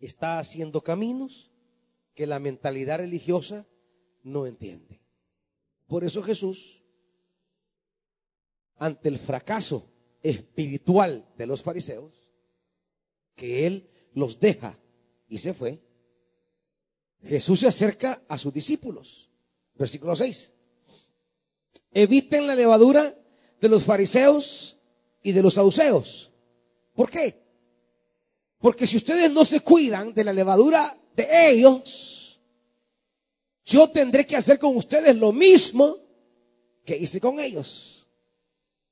está 0.00 0.38
haciendo 0.38 0.82
caminos 0.82 1.50
que 2.14 2.26
la 2.26 2.38
mentalidad 2.38 3.00
religiosa 3.00 3.66
no 4.22 4.46
entiende. 4.46 5.02
Por 5.86 6.04
eso 6.04 6.22
Jesús, 6.22 6.82
ante 8.78 9.10
el 9.10 9.18
fracaso 9.18 9.92
espiritual 10.22 11.28
de 11.36 11.44
los 11.44 11.62
fariseos, 11.62 12.30
que 13.34 13.66
Él 13.66 13.90
los 14.14 14.40
deja 14.40 14.78
y 15.28 15.36
se 15.36 15.52
fue, 15.52 15.82
Jesús 17.24 17.60
se 17.60 17.68
acerca 17.68 18.22
a 18.26 18.38
sus 18.38 18.54
discípulos. 18.54 19.30
Versículo 19.74 20.16
6. 20.16 20.50
Eviten 21.90 22.46
la 22.46 22.54
levadura 22.54 23.18
de 23.60 23.68
los 23.68 23.84
fariseos 23.84 24.78
y 25.22 25.32
de 25.32 25.42
los 25.42 25.54
saduceos. 25.54 26.32
¿Por 26.94 27.10
qué? 27.10 27.45
Porque 28.58 28.86
si 28.86 28.96
ustedes 28.96 29.30
no 29.30 29.44
se 29.44 29.60
cuidan 29.60 30.14
de 30.14 30.24
la 30.24 30.32
levadura 30.32 30.96
de 31.14 31.50
ellos, 31.50 32.40
yo 33.64 33.90
tendré 33.90 34.26
que 34.26 34.36
hacer 34.36 34.58
con 34.58 34.76
ustedes 34.76 35.16
lo 35.16 35.32
mismo 35.32 35.98
que 36.84 36.96
hice 36.96 37.20
con 37.20 37.40
ellos. 37.40 38.06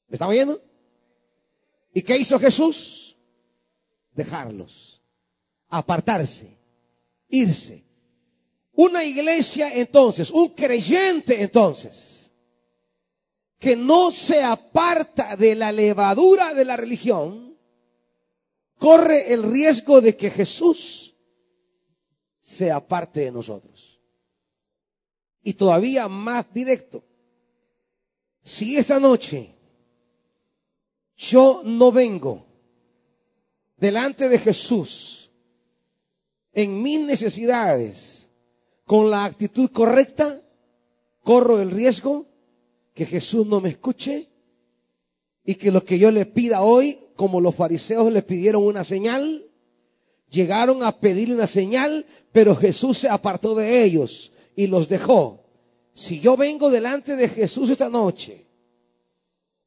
¿Me 0.09 0.15
están 0.15 0.29
oyendo? 0.29 0.63
¿Y 1.93 2.03
qué 2.03 2.17
hizo 2.17 2.39
Jesús? 2.39 3.17
Dejarlos, 4.13 5.01
apartarse, 5.69 6.59
irse. 7.29 7.85
Una 8.73 9.05
iglesia 9.05 9.73
entonces, 9.73 10.31
un 10.31 10.49
creyente 10.49 11.41
entonces, 11.41 12.33
que 13.61 13.77
no 13.77 14.11
se 14.11 14.43
aparta 14.43 15.37
de 15.37 15.55
la 15.55 15.71
levadura 15.71 16.53
de 16.53 16.65
la 16.65 16.77
religión, 16.77 17.54
corre 18.79 19.33
el 19.33 19.43
riesgo 19.43 20.01
de 20.01 20.17
que 20.17 20.31
Jesús 20.31 21.15
sea 22.41 22.87
parte 22.87 23.21
de 23.21 23.33
nosotros. 23.33 24.01
Y 25.43 25.55
todavía 25.55 26.09
más 26.09 26.47
directo, 26.53 27.05
si 28.43 28.77
esta 28.77 28.99
noche 28.99 29.55
yo 31.17 31.63
no 31.65 31.93
vengo 31.93 32.47
delante 33.77 34.29
de 34.29 34.39
Jesús 34.39 35.31
en 36.53 36.83
mis 36.83 37.01
necesidades 37.01 38.31
con 38.85 39.11
la 39.11 39.25
actitud 39.25 39.71
correcta, 39.71 40.43
corro 41.23 41.61
el 41.61 41.71
riesgo 41.71 42.27
que 42.95 43.07
Jesús 43.07 43.47
no 43.47 43.61
me 43.61 43.71
escuche 43.71 44.31
y 45.45 45.57
que 45.57 45.71
lo 45.71 45.85
que 45.85 45.99
yo 45.99 46.11
le 46.11 46.27
pida 46.27 46.63
hoy, 46.63 47.04
como 47.17 47.41
los 47.41 47.55
fariseos 47.55 48.13
le 48.13 48.23
pidieron 48.23 48.65
una 48.65 48.85
señal, 48.85 49.47
llegaron 50.31 50.83
a 50.83 50.99
pedirle 50.99 51.35
una 51.35 51.47
señal, 51.47 52.07
pero 52.33 52.57
Jesús 52.57 52.99
se 52.99 53.09
apartó 53.09 53.55
de 53.55 53.85
ellos 53.85 54.33
y 54.57 54.67
los 54.67 54.89
dejó. 54.89 55.45
Si 55.93 56.21
yo 56.21 56.37
vengo 56.37 56.71
delante 56.71 57.17
de 57.17 57.29
Jesús 57.29 57.71
esta 57.71 57.89
noche, 57.89 58.47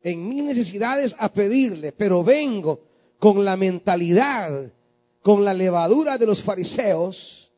en 0.02 0.28
mis 0.28 0.44
necesidades 0.44 1.16
a 1.18 1.32
pedirle, 1.32 1.92
pero 1.92 2.24
vengo 2.24 2.82
con 3.20 3.44
la 3.44 3.58
mentalidad, 3.58 4.72
con 5.22 5.44
la 5.44 5.54
levadura 5.54 6.18
de 6.18 6.26
los 6.26 6.42
fariseos 6.42 7.52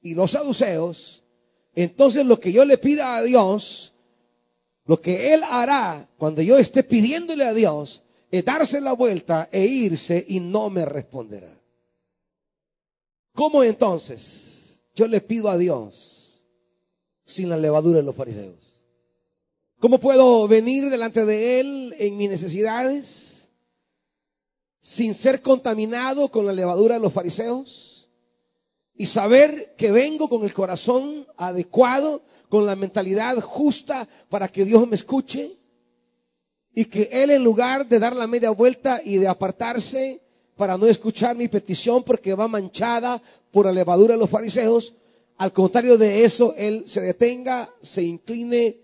y 0.00 0.14
los 0.14 0.32
saduceos, 0.32 1.24
entonces 1.74 2.26
lo 2.26 2.40
que 2.40 2.52
yo 2.52 2.64
le 2.64 2.78
pida 2.78 3.16
a 3.16 3.22
Dios, 3.22 3.94
lo 4.84 5.00
que 5.00 5.32
Él 5.32 5.42
hará 5.48 6.08
cuando 6.18 6.42
yo 6.42 6.58
esté 6.58 6.82
pidiéndole 6.82 7.44
a 7.44 7.54
Dios, 7.54 8.02
darse 8.30 8.80
la 8.80 8.92
vuelta 8.92 9.48
e 9.50 9.64
irse 9.64 10.24
y 10.28 10.40
no 10.40 10.70
me 10.70 10.84
responderá. 10.84 11.58
¿Cómo 13.34 13.62
entonces 13.62 14.80
yo 14.94 15.06
le 15.06 15.20
pido 15.20 15.48
a 15.48 15.56
Dios 15.56 16.44
sin 17.24 17.48
la 17.48 17.56
levadura 17.56 17.98
de 17.98 18.04
los 18.04 18.16
fariseos? 18.16 18.68
¿Cómo 19.78 20.00
puedo 20.00 20.48
venir 20.48 20.90
delante 20.90 21.24
de 21.24 21.60
Él 21.60 21.94
en 21.98 22.16
mis 22.16 22.28
necesidades 22.28 23.48
sin 24.80 25.14
ser 25.14 25.40
contaminado 25.40 26.28
con 26.30 26.46
la 26.46 26.52
levadura 26.52 26.96
de 26.96 27.00
los 27.00 27.12
fariseos? 27.12 28.10
Y 28.92 29.06
saber 29.06 29.76
que 29.76 29.92
vengo 29.92 30.28
con 30.28 30.42
el 30.42 30.52
corazón 30.52 31.28
adecuado, 31.36 32.22
con 32.48 32.66
la 32.66 32.74
mentalidad 32.74 33.40
justa 33.40 34.08
para 34.28 34.48
que 34.48 34.64
Dios 34.64 34.88
me 34.88 34.96
escuche. 34.96 35.56
Y 36.74 36.84
que 36.84 37.08
Él 37.12 37.30
en 37.30 37.42
lugar 37.42 37.88
de 37.88 37.98
dar 37.98 38.14
la 38.14 38.26
media 38.26 38.50
vuelta 38.50 39.00
y 39.04 39.18
de 39.18 39.28
apartarse, 39.28 40.20
para 40.58 40.76
no 40.76 40.86
escuchar 40.86 41.36
mi 41.36 41.46
petición 41.46 42.02
porque 42.02 42.34
va 42.34 42.48
manchada 42.48 43.22
por 43.52 43.64
la 43.64 43.72
levadura 43.72 44.14
de 44.14 44.18
los 44.18 44.28
fariseos. 44.28 44.92
Al 45.36 45.52
contrario 45.52 45.96
de 45.96 46.24
eso, 46.24 46.52
Él 46.56 46.82
se 46.86 47.00
detenga, 47.00 47.72
se 47.80 48.02
incline 48.02 48.76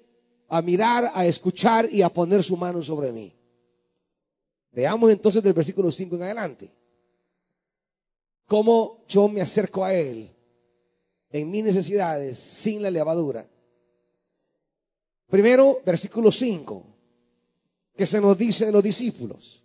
a 0.49 0.63
mirar, 0.63 1.11
a 1.13 1.27
escuchar 1.27 1.93
y 1.93 2.01
a 2.01 2.09
poner 2.09 2.45
su 2.45 2.57
mano 2.57 2.81
sobre 2.81 3.11
mí. 3.11 3.35
Veamos 4.71 5.11
entonces 5.11 5.43
del 5.43 5.53
versículo 5.53 5.91
5 5.91 6.15
en 6.15 6.23
adelante. 6.23 6.71
Cómo 8.47 9.01
yo 9.09 9.27
me 9.27 9.41
acerco 9.41 9.85
a 9.85 9.93
Él 9.93 10.31
en 11.31 11.51
mis 11.51 11.65
necesidades 11.65 12.39
sin 12.39 12.83
la 12.83 12.91
levadura. 12.91 13.49
Primero, 15.27 15.81
versículo 15.85 16.31
5, 16.31 16.85
que 17.97 18.07
se 18.07 18.21
nos 18.21 18.37
dice 18.37 18.67
de 18.67 18.73
los 18.73 18.83
discípulos. 18.83 19.63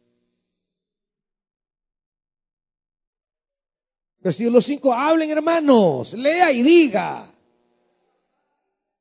Versículo 4.21 4.61
5, 4.61 4.93
hablen 4.93 5.31
hermanos, 5.31 6.13
lea 6.13 6.51
y 6.51 6.61
diga. 6.61 7.31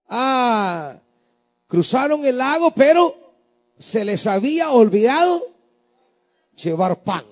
Ah, 0.09 0.97
cruzaron 1.67 2.25
el 2.25 2.39
lago, 2.39 2.71
pero 2.71 3.35
se 3.77 4.05
les 4.05 4.27
había 4.27 4.71
olvidado 4.71 5.43
llevar 6.55 7.03
pan. 7.03 7.25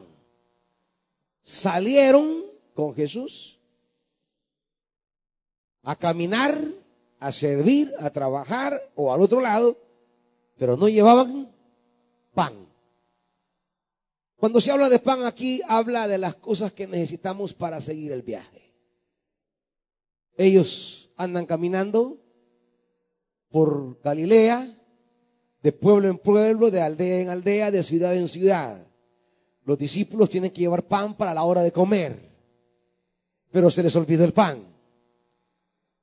Salieron 1.43 2.45
con 2.75 2.93
Jesús 2.95 3.59
a 5.83 5.95
caminar, 5.95 6.59
a 7.21 7.31
servir, 7.31 7.95
a 8.01 8.11
trabajar 8.11 8.91
o 8.97 9.15
al 9.15 9.23
otro 9.23 9.41
lado, 9.41 9.79
pero 10.59 10.77
no 10.77 10.89
llevaban 10.89 11.56
pan. 12.37 12.69
Cuando 14.37 14.61
se 14.61 14.71
habla 14.71 14.91
de 14.91 14.99
pan 14.99 15.25
aquí, 15.25 15.63
habla 15.67 16.07
de 16.07 16.19
las 16.19 16.35
cosas 16.35 16.71
que 16.71 16.87
necesitamos 16.87 17.55
para 17.55 17.81
seguir 17.81 18.13
el 18.13 18.21
viaje. 18.21 18.75
Ellos 20.37 21.11
andan 21.17 21.47
caminando 21.47 22.19
por 23.49 23.99
Galilea, 24.03 24.77
de 25.63 25.73
pueblo 25.73 26.09
en 26.11 26.19
pueblo, 26.19 26.71
de 26.71 26.83
aldea 26.83 27.21
en 27.21 27.31
aldea, 27.31 27.71
de 27.71 27.83
ciudad 27.83 28.15
en 28.15 28.29
ciudad. 28.29 28.87
Los 29.65 29.79
discípulos 29.79 30.29
tienen 30.29 30.51
que 30.51 30.61
llevar 30.61 30.87
pan 30.87 31.17
para 31.17 31.33
la 31.33 31.43
hora 31.43 31.63
de 31.63 31.73
comer, 31.73 32.21
pero 33.51 33.71
se 33.71 33.83
les 33.83 33.97
olvidó 33.97 34.25
el 34.25 34.35
pan. 34.35 34.63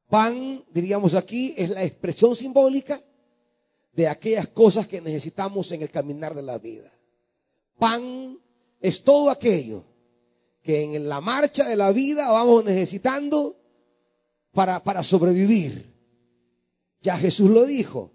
Pan, 0.10 0.66
diríamos 0.74 1.14
aquí, 1.14 1.54
es 1.56 1.70
la 1.70 1.84
expresión 1.84 2.36
simbólica 2.36 3.00
de 3.94 4.08
aquellas 4.08 4.48
cosas 4.50 4.88
que 4.88 5.02
necesitamos 5.02 5.72
en 5.72 5.84
el 5.84 5.90
caminar 5.90 6.36
de 6.36 6.42
la 6.42 6.58
vida. 6.58 6.92
Pan 7.78 8.40
es 8.82 9.04
todo 9.04 9.30
aquello 9.30 9.86
que 10.62 10.82
en 10.82 11.08
la 11.08 11.22
marcha 11.22 11.66
de 11.66 11.76
la 11.76 11.92
vida 11.92 12.32
vamos 12.32 12.66
necesitando 12.66 13.56
para, 14.52 14.84
para 14.84 15.04
sobrevivir. 15.04 15.94
Ya 17.02 17.18
Jesús 17.18 17.50
lo 17.50 17.66
dijo. 17.66 18.12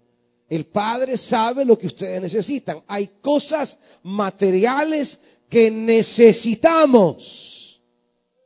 El 0.49 0.65
Padre 0.65 1.15
sabe 1.15 1.63
lo 1.63 1.77
que 1.77 1.87
ustedes 1.87 2.21
necesitan. 2.21 2.83
Hay 2.87 3.07
cosas 3.21 3.77
materiales 4.01 5.19
que 5.47 5.69
necesitamos 5.69 7.81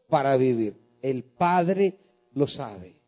para 0.09 0.36
vivir. 0.36 0.75
El 1.01 1.23
Padre 1.23 1.97
lo 2.34 2.45
sabe. 2.45 2.99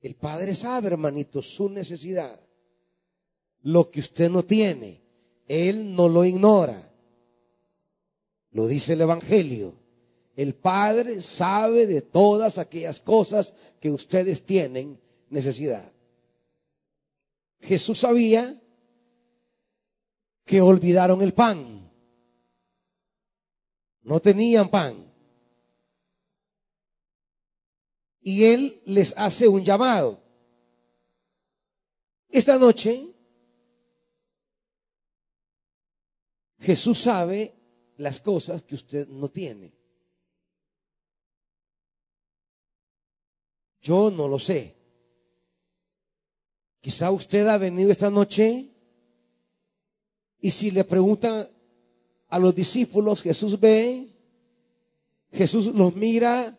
El 0.00 0.16
Padre 0.16 0.54
sabe, 0.54 0.88
hermanito, 0.88 1.40
su 1.40 1.70
necesidad. 1.70 2.43
Lo 3.64 3.90
que 3.90 4.00
usted 4.00 4.30
no 4.30 4.44
tiene, 4.44 5.00
Él 5.48 5.94
no 5.94 6.06
lo 6.08 6.24
ignora. 6.24 6.92
Lo 8.50 8.66
dice 8.66 8.92
el 8.92 9.00
Evangelio. 9.00 9.74
El 10.36 10.54
Padre 10.54 11.22
sabe 11.22 11.86
de 11.86 12.02
todas 12.02 12.58
aquellas 12.58 13.00
cosas 13.00 13.54
que 13.80 13.90
ustedes 13.90 14.44
tienen 14.44 15.00
necesidad. 15.30 15.90
Jesús 17.60 18.00
sabía 18.00 18.60
que 20.44 20.60
olvidaron 20.60 21.22
el 21.22 21.32
pan. 21.32 21.90
No 24.02 24.20
tenían 24.20 24.68
pan. 24.68 25.10
Y 28.20 28.44
Él 28.44 28.82
les 28.84 29.14
hace 29.16 29.48
un 29.48 29.64
llamado. 29.64 30.20
Esta 32.28 32.58
noche, 32.58 33.13
Jesús 36.64 36.98
sabe 36.98 37.54
las 37.98 38.20
cosas 38.20 38.62
que 38.62 38.74
usted 38.74 39.06
no 39.08 39.28
tiene. 39.28 39.74
Yo 43.82 44.10
no 44.10 44.26
lo 44.26 44.38
sé. 44.38 44.74
Quizá 46.80 47.10
usted 47.10 47.46
ha 47.48 47.58
venido 47.58 47.92
esta 47.92 48.08
noche 48.08 48.70
y 50.40 50.50
si 50.50 50.70
le 50.70 50.84
preguntan 50.84 51.46
a 52.28 52.38
los 52.38 52.54
discípulos, 52.54 53.20
Jesús 53.20 53.60
ve, 53.60 54.16
Jesús 55.32 55.66
los 55.66 55.94
mira, 55.94 56.58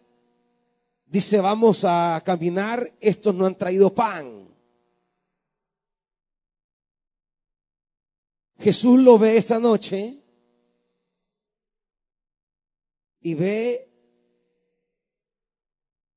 dice, 1.08 1.40
vamos 1.40 1.84
a 1.84 2.22
caminar, 2.24 2.94
estos 3.00 3.34
no 3.34 3.48
han 3.48 3.58
traído 3.58 3.94
pan. 3.94 4.45
Jesús 8.60 9.00
lo 9.00 9.18
ve 9.18 9.38
esta 9.38 9.60
noche 9.60 10.22
y 13.20 13.34
ve 13.34 13.90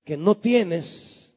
que 0.04 0.16
no 0.16 0.36
tienes, 0.36 1.36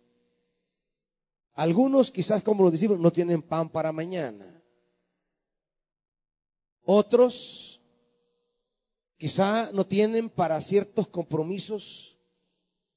algunos 1.54 2.12
quizás 2.12 2.42
como 2.44 2.64
los 2.64 2.72
discípulos 2.72 3.02
no 3.02 3.12
tienen 3.12 3.42
pan 3.42 3.70
para 3.70 3.92
mañana. 3.92 4.64
Otros 6.84 7.82
quizá 9.18 9.72
no 9.72 9.86
tienen 9.86 10.30
para 10.30 10.60
ciertos 10.62 11.08
compromisos, 11.08 12.18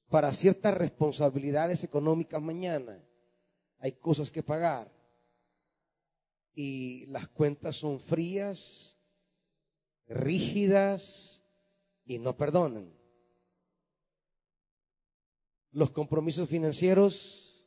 para 0.09 0.33
ciertas 0.33 0.73
responsabilidades 0.73 1.83
económicas 1.83 2.41
mañana. 2.41 3.03
Hay 3.79 3.91
cosas 3.93 4.31
que 4.31 4.41
pagar. 4.41 4.94
Y 6.55 7.05
las 7.07 7.27
cuentas 7.27 7.75
son 7.75 7.99
frías, 7.99 8.97
rígidas, 10.07 11.43
y 12.05 12.17
no 12.17 12.37
perdonan. 12.37 12.91
Los 15.71 15.91
compromisos 15.91 16.47
financieros 16.47 17.65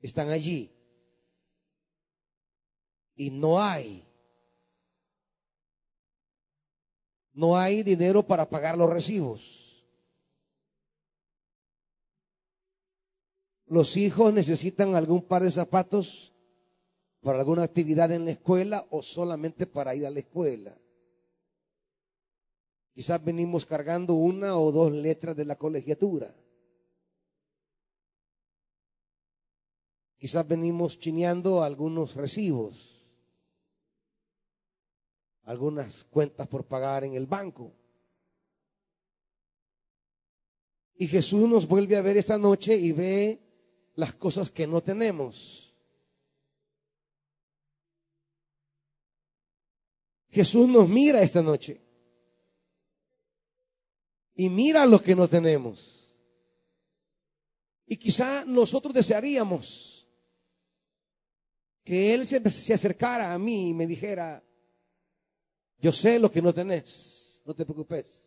están 0.00 0.30
allí. 0.30 0.72
y 3.16 3.30
no 3.30 3.60
hay. 3.60 4.06
No 7.32 7.58
hay 7.58 7.82
dinero 7.82 8.26
para 8.26 8.48
pagar 8.48 8.78
los 8.78 8.88
recibos. 8.88 9.84
Los 13.66 13.96
hijos 13.96 14.32
necesitan 14.32 14.94
algún 14.94 15.22
par 15.22 15.42
de 15.42 15.50
zapatos 15.50 16.32
para 17.26 17.40
alguna 17.40 17.64
actividad 17.64 18.12
en 18.12 18.24
la 18.24 18.30
escuela 18.30 18.86
o 18.90 19.02
solamente 19.02 19.66
para 19.66 19.96
ir 19.96 20.06
a 20.06 20.10
la 20.10 20.20
escuela. 20.20 20.78
Quizás 22.92 23.24
venimos 23.24 23.66
cargando 23.66 24.14
una 24.14 24.56
o 24.56 24.70
dos 24.70 24.92
letras 24.92 25.34
de 25.34 25.44
la 25.44 25.56
colegiatura. 25.56 26.32
Quizás 30.16 30.46
venimos 30.46 31.00
chineando 31.00 31.64
algunos 31.64 32.14
recibos, 32.14 33.04
algunas 35.42 36.04
cuentas 36.04 36.46
por 36.46 36.64
pagar 36.66 37.02
en 37.02 37.14
el 37.14 37.26
banco. 37.26 37.72
Y 40.94 41.08
Jesús 41.08 41.48
nos 41.48 41.66
vuelve 41.66 41.96
a 41.96 42.02
ver 42.02 42.18
esta 42.18 42.38
noche 42.38 42.76
y 42.76 42.92
ve 42.92 43.40
las 43.96 44.14
cosas 44.14 44.48
que 44.48 44.68
no 44.68 44.80
tenemos. 44.80 45.65
Jesús 50.36 50.68
nos 50.68 50.86
mira 50.86 51.22
esta 51.22 51.40
noche 51.40 51.80
y 54.34 54.50
mira 54.50 54.84
lo 54.84 55.02
que 55.02 55.14
no 55.14 55.26
tenemos. 55.26 56.14
Y 57.86 57.96
quizá 57.96 58.44
nosotros 58.44 58.92
desearíamos 58.92 60.06
que 61.82 62.12
Él 62.12 62.26
se, 62.26 62.36
acercara 62.74 63.32
a 63.32 63.38
mí 63.38 63.70
y 63.70 63.72
me 63.72 63.86
dijera, 63.86 64.44
yo 65.78 65.90
sé 65.90 66.18
lo 66.18 66.30
que 66.30 66.42
no 66.42 66.52
tenés, 66.52 67.40
no 67.46 67.54
te 67.54 67.64
preocupes. 67.64 68.22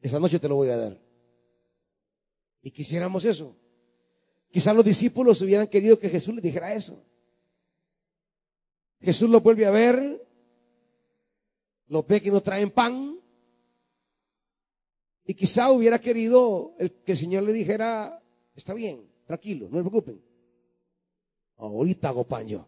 Esa 0.00 0.18
noche 0.18 0.38
te 0.38 0.48
lo 0.48 0.54
voy 0.54 0.70
a 0.70 0.78
dar. 0.78 0.98
Y 2.62 2.70
quisiéramos 2.70 3.22
eso. 3.26 3.54
Quizá 4.50 4.72
los 4.72 4.84
discípulos 4.86 5.42
hubieran 5.42 5.66
querido 5.66 5.98
que 5.98 6.08
Jesús 6.08 6.34
les 6.34 6.42
dijera 6.42 6.72
eso. 6.72 7.04
Jesús 9.04 9.30
lo 9.30 9.40
vuelve 9.40 9.66
a 9.66 9.70
ver, 9.70 10.26
lo 11.88 12.02
ve 12.02 12.20
que 12.22 12.30
no 12.30 12.42
traen 12.42 12.70
pan, 12.70 13.20
y 15.26 15.34
quizá 15.34 15.70
hubiera 15.70 15.98
querido 15.98 16.74
que 17.04 17.12
el 17.12 17.18
Señor 17.18 17.44
le 17.44 17.52
dijera, 17.52 18.22
está 18.54 18.74
bien, 18.74 19.08
tranquilo, 19.26 19.68
no 19.70 19.78
se 19.78 19.82
preocupen. 19.82 20.22
Ahorita 21.56 22.08
hago 22.08 22.24
pan 22.26 22.46
yo. 22.46 22.66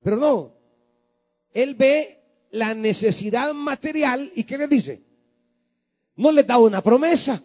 Pero 0.00 0.16
no, 0.16 0.54
Él 1.52 1.74
ve 1.74 2.46
la 2.50 2.74
necesidad 2.74 3.52
material 3.52 4.30
y 4.34 4.44
¿qué 4.44 4.56
le 4.56 4.68
dice? 4.68 5.02
No 6.16 6.30
les 6.30 6.46
da 6.46 6.58
una 6.58 6.82
promesa. 6.82 7.42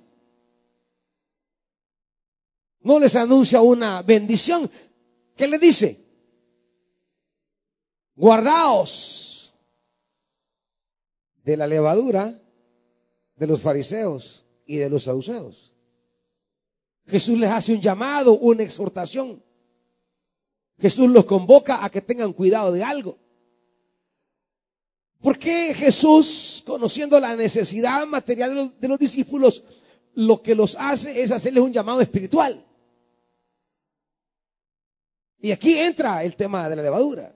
No 2.81 2.99
les 2.99 3.15
anuncia 3.15 3.61
una 3.61 4.01
bendición. 4.01 4.69
¿Qué 5.35 5.47
le 5.47 5.57
dice? 5.57 6.02
Guardaos 8.15 9.53
de 11.43 11.57
la 11.57 11.67
levadura 11.67 12.39
de 13.35 13.47
los 13.47 13.61
fariseos 13.61 14.45
y 14.65 14.77
de 14.77 14.89
los 14.89 15.03
saduceos. 15.03 15.73
Jesús 17.05 17.37
les 17.37 17.49
hace 17.49 17.73
un 17.73 17.81
llamado, 17.81 18.37
una 18.37 18.63
exhortación. 18.63 19.43
Jesús 20.79 21.09
los 21.09 21.25
convoca 21.25 21.83
a 21.83 21.89
que 21.89 22.01
tengan 22.01 22.33
cuidado 22.33 22.71
de 22.71 22.83
algo. 22.83 23.17
¿Por 25.21 25.37
qué 25.37 25.73
Jesús, 25.73 26.61
conociendo 26.65 27.19
la 27.19 27.35
necesidad 27.35 28.05
material 28.05 28.73
de 28.77 28.87
los, 28.87 28.99
discípulos, 28.99 29.63
lo 30.15 30.41
que 30.41 30.53
los 30.53 30.75
hace 30.77 31.21
es 31.21 31.31
hacerles 31.31 31.63
un 31.63 31.71
llamado 31.71 32.01
espiritual? 32.01 32.65
Y 35.39 35.51
aquí 35.51 35.77
entra 35.77 36.23
el 36.23 36.35
tema 36.35 36.69
de 36.69 36.75
la 36.75 36.83
levadura. 36.83 37.33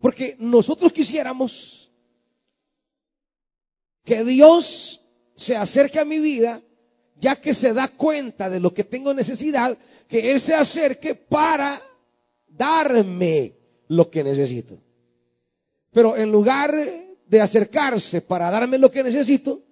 Porque 0.00 0.36
nosotros 0.38 0.92
quisiéramos 0.92 1.92
que 4.02 4.24
Dios 4.24 5.00
se 5.36 5.56
acerque 5.56 6.00
a 6.00 6.04
mi 6.04 6.18
vida, 6.18 6.62
ya 7.16 7.36
que 7.36 7.52
se 7.52 7.72
da 7.72 7.88
cuenta 7.88 8.48
de 8.48 8.60
lo 8.60 8.72
que 8.72 8.82
tengo 8.82 9.12
necesidad, 9.12 9.76
que 10.08 10.32
Él 10.32 10.40
se 10.40 10.54
acerque 10.54 11.14
para 11.14 11.80
darme 12.48 13.54
lo 13.88 14.10
que 14.10 14.24
necesito. 14.24 14.78
Pero 15.92 16.16
en 16.16 16.32
lugar 16.32 16.74
de 17.26 17.40
acercarse 17.40 18.22
para 18.22 18.50
darme 18.50 18.78
lo 18.78 18.90
que 18.90 19.02
necesito, 19.02 19.62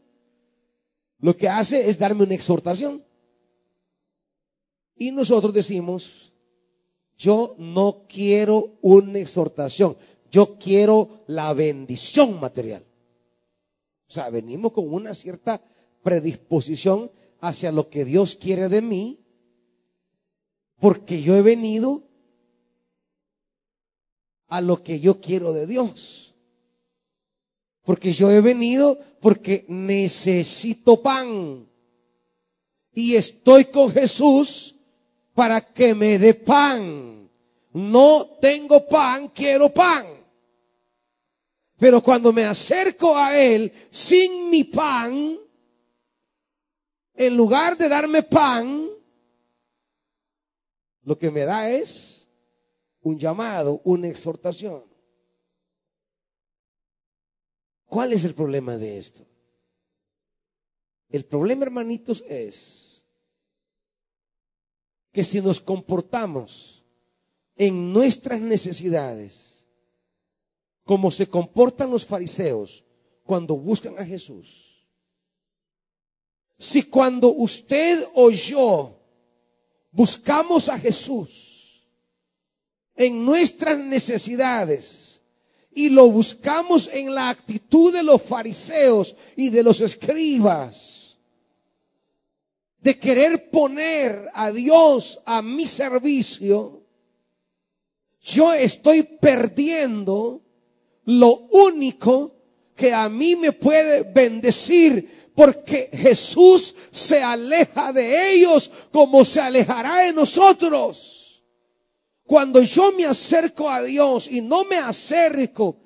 lo 1.21 1.37
que 1.37 1.49
hace 1.49 1.89
es 1.89 1.99
darme 1.99 2.25
una 2.25 2.35
exhortación. 2.35 3.03
Y 4.95 5.11
nosotros 5.11 5.55
decimos, 5.55 6.33
yo 7.17 7.55
no 7.59 8.05
quiero 8.09 8.79
una 8.81 9.19
exhortación, 9.19 9.97
yo 10.31 10.59
quiero 10.59 11.23
la 11.27 11.53
bendición 11.53 12.41
material. 12.41 12.85
O 14.09 14.13
sea, 14.13 14.31
venimos 14.31 14.73
con 14.73 14.93
una 14.93 15.15
cierta 15.15 15.61
predisposición 16.03 17.11
hacia 17.41 17.73
lo 17.73 17.89
que 17.89 18.05
Dios 18.05 18.37
quiere 18.37 18.69
de 18.69 18.83
mí, 18.83 19.21
porque 20.79 21.23
yo 21.23 21.37
he 21.37 21.43
venido 21.43 22.05
a 24.49 24.61
lo 24.61 24.83
que 24.83 25.01
yo 25.01 25.21
quiero 25.21 25.53
de 25.53 25.67
Dios. 25.67 26.35
Porque 27.83 28.13
yo 28.13 28.31
he 28.31 28.41
venido 28.41 28.99
porque 29.21 29.65
necesito 29.69 31.03
pan. 31.03 31.69
Y 32.93 33.15
estoy 33.15 33.67
con 33.67 33.91
Jesús 33.91 34.75
para 35.35 35.61
que 35.61 35.95
me 35.95 36.19
dé 36.19 36.35
pan. 36.35 37.31
No 37.73 38.27
tengo 38.41 38.87
pan, 38.89 39.29
quiero 39.29 39.73
pan. 39.73 40.18
Pero 41.79 42.03
cuando 42.03 42.33
me 42.33 42.45
acerco 42.45 43.17
a 43.17 43.39
Él 43.39 43.73
sin 43.91 44.51
mi 44.51 44.65
pan, 44.65 45.39
en 47.15 47.37
lugar 47.37 47.77
de 47.79 47.89
darme 47.89 48.23
pan, 48.23 48.89
lo 51.03 51.19
que 51.19 51.31
me 51.31 51.45
da 51.45 51.71
es 51.71 52.29
un 53.01 53.19
llamado, 53.19 53.81
una 53.85 54.09
exhortación. 54.09 54.85
¿Cuál 57.87 58.13
es 58.13 58.25
el 58.25 58.35
problema 58.35 58.77
de 58.77 58.99
esto? 58.99 59.27
El 61.09 61.25
problema, 61.25 61.65
hermanitos, 61.65 62.23
es 62.29 63.07
que 65.13 65.25
si 65.25 65.41
nos 65.41 65.61
comportamos 65.61 66.85
en 67.57 67.93
nuestras 67.93 68.41
necesidades, 68.41 69.48
como 70.89 71.11
se 71.11 71.27
comportan 71.29 71.91
los 71.91 72.07
fariseos 72.07 72.83
cuando 73.23 73.55
buscan 73.55 73.99
a 73.99 74.07
Jesús. 74.07 74.89
Si 76.59 76.85
cuando 76.85 77.29
usted 77.29 78.03
o 78.15 78.31
yo 78.31 78.99
buscamos 79.91 80.67
a 80.71 80.79
Jesús 80.79 81.87
en 82.95 83.23
nuestras 83.23 83.79
necesidades 83.79 85.23
y 85.71 85.91
lo 85.91 86.11
buscamos 86.11 86.89
en 86.91 87.15
la 87.15 87.29
actitud 87.29 87.93
de 87.93 88.03
los 88.03 88.23
fariseos 88.23 89.15
y 89.37 89.51
de 89.51 89.63
los 89.63 89.83
escribas, 89.83 91.19
de 92.81 92.99
querer 92.99 93.51
poner 93.51 94.31
a 94.33 94.51
Dios 94.51 95.21
a 95.27 95.43
mi 95.43 95.67
servicio, 95.67 96.83
yo 98.23 98.55
estoy 98.55 99.03
perdiendo 99.03 100.48
lo 101.09 101.47
único 101.53 102.35
que 102.77 102.93
a 102.93 103.09
mí 103.09 103.35
me 103.35 103.53
puede 103.53 104.03
bendecir 104.03 105.31
porque 105.35 105.89
Jesús 105.91 106.75
se 106.91 107.23
aleja 107.23 107.95
de 107.95 108.35
ellos 108.35 108.71
como 108.93 109.25
se 109.25 109.41
alejará 109.41 110.01
de 110.01 110.13
nosotros. 110.13 111.43
Cuando 112.25 112.61
yo 112.61 112.93
me 112.93 113.07
acerco 113.07 113.71
a 113.71 113.83
Dios 113.83 114.31
y 114.31 114.43
no 114.43 114.67
me 114.67 114.77
acerco 114.77 115.77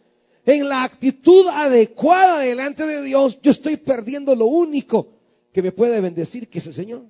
en 0.45 0.69
la 0.69 0.83
actitud 0.83 1.47
adecuada 1.47 2.41
delante 2.41 2.85
de 2.85 3.03
Dios, 3.03 3.39
yo 3.41 3.53
estoy 3.53 3.77
perdiendo 3.77 4.35
lo 4.35 4.47
único 4.47 5.21
que 5.53 5.63
me 5.63 5.71
puede 5.71 6.01
bendecir, 6.01 6.49
que 6.49 6.59
es 6.59 6.67
el 6.67 6.75
Señor. 6.75 7.07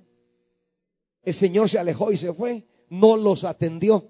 El 1.22 1.32
Señor 1.32 1.70
se 1.70 1.78
alejó 1.78 2.12
y 2.12 2.18
se 2.18 2.34
fue, 2.34 2.66
no 2.90 3.16
los 3.16 3.44
atendió. 3.44 4.06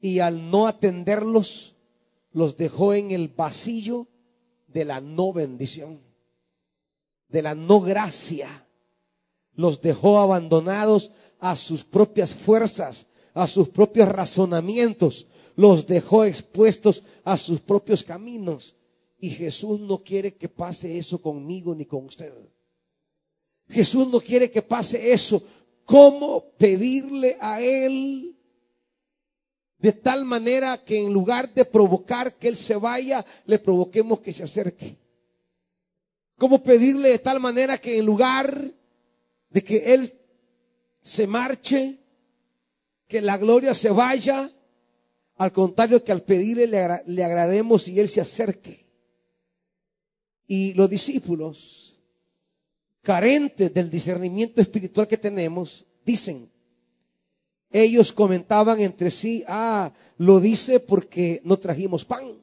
Y 0.00 0.20
al 0.20 0.48
no 0.48 0.68
atenderlos, 0.68 1.73
los 2.34 2.56
dejó 2.56 2.92
en 2.92 3.12
el 3.12 3.30
pasillo 3.30 4.08
de 4.66 4.84
la 4.84 5.00
no 5.00 5.32
bendición, 5.32 6.02
de 7.28 7.42
la 7.42 7.54
no 7.54 7.80
gracia. 7.80 8.66
Los 9.54 9.80
dejó 9.80 10.18
abandonados 10.18 11.12
a 11.38 11.54
sus 11.54 11.84
propias 11.84 12.34
fuerzas, 12.34 13.06
a 13.32 13.46
sus 13.46 13.68
propios 13.68 14.08
razonamientos, 14.08 15.28
los 15.54 15.86
dejó 15.86 16.24
expuestos 16.24 17.04
a 17.22 17.38
sus 17.38 17.60
propios 17.60 18.02
caminos. 18.02 18.76
Y 19.18 19.30
Jesús 19.30 19.78
no 19.80 19.98
quiere 19.98 20.34
que 20.34 20.48
pase 20.48 20.98
eso 20.98 21.22
conmigo 21.22 21.72
ni 21.72 21.86
con 21.86 22.06
usted. 22.06 22.32
Jesús 23.68 24.08
no 24.08 24.20
quiere 24.20 24.50
que 24.50 24.60
pase 24.60 25.12
eso. 25.12 25.40
¿Cómo 25.84 26.50
pedirle 26.58 27.36
a 27.40 27.62
Él 27.62 28.33
de 29.84 29.92
tal 29.92 30.24
manera 30.24 30.82
que 30.82 30.96
en 30.96 31.12
lugar 31.12 31.52
de 31.52 31.62
provocar 31.66 32.36
que 32.36 32.48
Él 32.48 32.56
se 32.56 32.74
vaya, 32.74 33.22
le 33.44 33.58
provoquemos 33.58 34.18
que 34.20 34.32
se 34.32 34.42
acerque? 34.42 34.96
¿Cómo 36.38 36.62
pedirle 36.62 37.10
de 37.10 37.18
tal 37.18 37.38
manera 37.38 37.76
que 37.76 37.98
en 37.98 38.06
lugar 38.06 38.72
de 39.50 39.62
que 39.62 39.92
Él 39.92 40.18
se 41.02 41.26
marche, 41.26 41.98
que 43.06 43.20
la 43.20 43.36
gloria 43.36 43.74
se 43.74 43.90
vaya, 43.90 44.50
al 45.36 45.52
contrario 45.52 46.02
que 46.02 46.12
al 46.12 46.22
pedirle 46.22 46.66
le, 46.66 47.22
agrademos 47.22 47.86
y 47.86 48.00
Él 48.00 48.08
se 48.08 48.22
acerque? 48.22 48.86
Y 50.46 50.72
los 50.72 50.88
discípulos, 50.88 52.00
carentes 53.02 53.74
del 53.74 53.90
discernimiento 53.90 54.62
espiritual 54.62 55.06
que 55.06 55.18
tenemos, 55.18 55.84
dicen, 56.06 56.50
ellos 57.74 58.12
comentaban 58.12 58.80
entre 58.80 59.10
sí, 59.10 59.42
ah, 59.48 59.92
lo 60.18 60.38
dice 60.38 60.78
porque 60.78 61.40
no 61.42 61.58
trajimos 61.58 62.04
pan. 62.04 62.38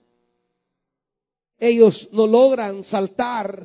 Ellos 1.57 2.09
no 2.11 2.27
logran 2.27 2.83
saltar 2.83 3.63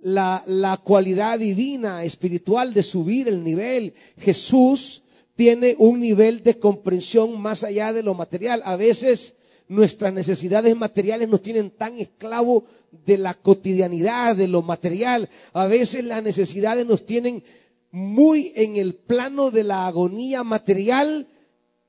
la, 0.00 0.42
la 0.46 0.76
cualidad 0.78 1.38
divina, 1.38 2.02
espiritual 2.02 2.74
de 2.74 2.82
subir 2.82 3.28
el 3.28 3.44
nivel. 3.44 3.94
Jesús 4.18 5.02
tiene 5.36 5.76
un 5.78 6.00
nivel 6.00 6.42
de 6.42 6.58
comprensión 6.58 7.40
más 7.40 7.62
allá 7.62 7.92
de 7.92 8.02
lo 8.02 8.12
material. 8.12 8.60
A 8.64 8.74
veces 8.74 9.36
nuestras 9.68 10.12
necesidades 10.12 10.74
materiales 10.76 11.28
nos 11.28 11.42
tienen 11.42 11.70
tan 11.70 12.00
esclavo 12.00 12.64
de 13.06 13.18
la 13.18 13.34
cotidianidad, 13.34 14.34
de 14.34 14.48
lo 14.48 14.62
material. 14.62 15.28
A 15.52 15.68
veces 15.68 16.02
las 16.02 16.24
necesidades 16.24 16.86
nos 16.86 17.06
tienen 17.06 17.44
muy 17.90 18.52
en 18.54 18.76
el 18.76 18.94
plano 18.94 19.50
de 19.50 19.64
la 19.64 19.86
agonía 19.86 20.44
material 20.44 21.28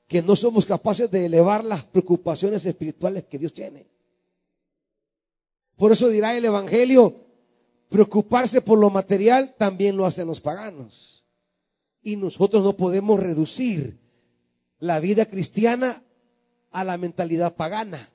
que 0.06 0.22
no 0.22 0.36
somos 0.36 0.66
capaces 0.66 1.10
de 1.10 1.26
elevar 1.26 1.64
las 1.64 1.84
preocupaciones 1.84 2.66
espirituales 2.66 3.24
que 3.24 3.38
Dios 3.38 3.52
tiene. 3.52 3.86
Por 5.76 5.92
eso 5.92 6.08
dirá 6.08 6.36
el 6.36 6.44
Evangelio, 6.44 7.30
Preocuparse 7.90 8.62
por 8.62 8.78
lo 8.78 8.88
material 8.88 9.56
también 9.58 9.96
lo 9.96 10.06
hacen 10.06 10.28
los 10.28 10.40
paganos. 10.40 11.24
Y 12.02 12.14
nosotros 12.14 12.62
no 12.62 12.76
podemos 12.76 13.18
reducir 13.18 13.98
la 14.78 15.00
vida 15.00 15.26
cristiana 15.26 16.04
a 16.70 16.84
la 16.84 16.96
mentalidad 16.96 17.56
pagana. 17.56 18.08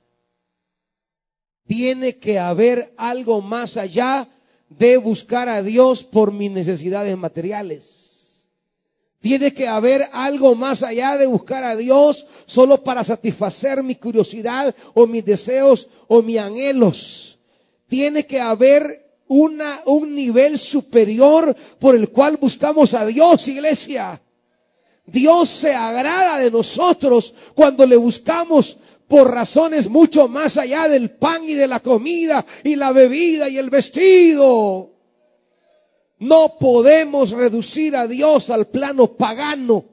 Tiene 1.66 2.16
que 2.16 2.38
haber 2.38 2.94
algo 2.96 3.42
más 3.42 3.76
allá 3.76 4.26
de 4.68 4.96
buscar 4.96 5.48
a 5.48 5.62
Dios 5.62 6.04
por 6.04 6.32
mis 6.32 6.50
necesidades 6.50 7.16
materiales. 7.16 8.48
Tiene 9.20 9.52
que 9.52 9.66
haber 9.66 10.08
algo 10.12 10.54
más 10.54 10.82
allá 10.82 11.16
de 11.16 11.26
buscar 11.26 11.64
a 11.64 11.74
Dios 11.74 12.26
solo 12.46 12.84
para 12.84 13.02
satisfacer 13.02 13.82
mi 13.82 13.96
curiosidad 13.96 14.74
o 14.94 15.06
mis 15.06 15.24
deseos 15.24 15.88
o 16.06 16.22
mis 16.22 16.38
anhelos. 16.38 17.38
Tiene 17.88 18.26
que 18.26 18.40
haber 18.40 19.06
una, 19.26 19.82
un 19.86 20.14
nivel 20.14 20.58
superior 20.58 21.56
por 21.78 21.96
el 21.96 22.10
cual 22.10 22.36
buscamos 22.36 22.94
a 22.94 23.04
Dios, 23.06 23.48
iglesia. 23.48 24.20
Dios 25.06 25.48
se 25.48 25.74
agrada 25.74 26.38
de 26.38 26.50
nosotros 26.50 27.32
cuando 27.54 27.86
le 27.86 27.96
buscamos 27.96 28.76
por 29.08 29.32
razones 29.32 29.88
mucho 29.88 30.28
más 30.28 30.56
allá 30.56 30.88
del 30.88 31.10
pan 31.10 31.44
y 31.44 31.54
de 31.54 31.68
la 31.68 31.80
comida 31.80 32.44
y 32.64 32.76
la 32.76 32.92
bebida 32.92 33.48
y 33.48 33.58
el 33.58 33.70
vestido. 33.70 34.92
No 36.18 36.56
podemos 36.58 37.30
reducir 37.30 37.94
a 37.94 38.06
Dios 38.06 38.50
al 38.50 38.68
plano 38.68 39.16
pagano 39.16 39.84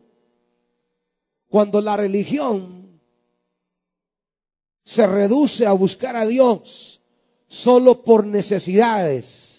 cuando 1.49 1.81
la 1.81 1.97
religión 1.97 2.99
se 4.83 5.05
reduce 5.05 5.65
a 5.65 5.73
buscar 5.73 6.15
a 6.15 6.25
Dios 6.25 7.01
solo 7.47 8.03
por 8.03 8.25
necesidades 8.25 9.53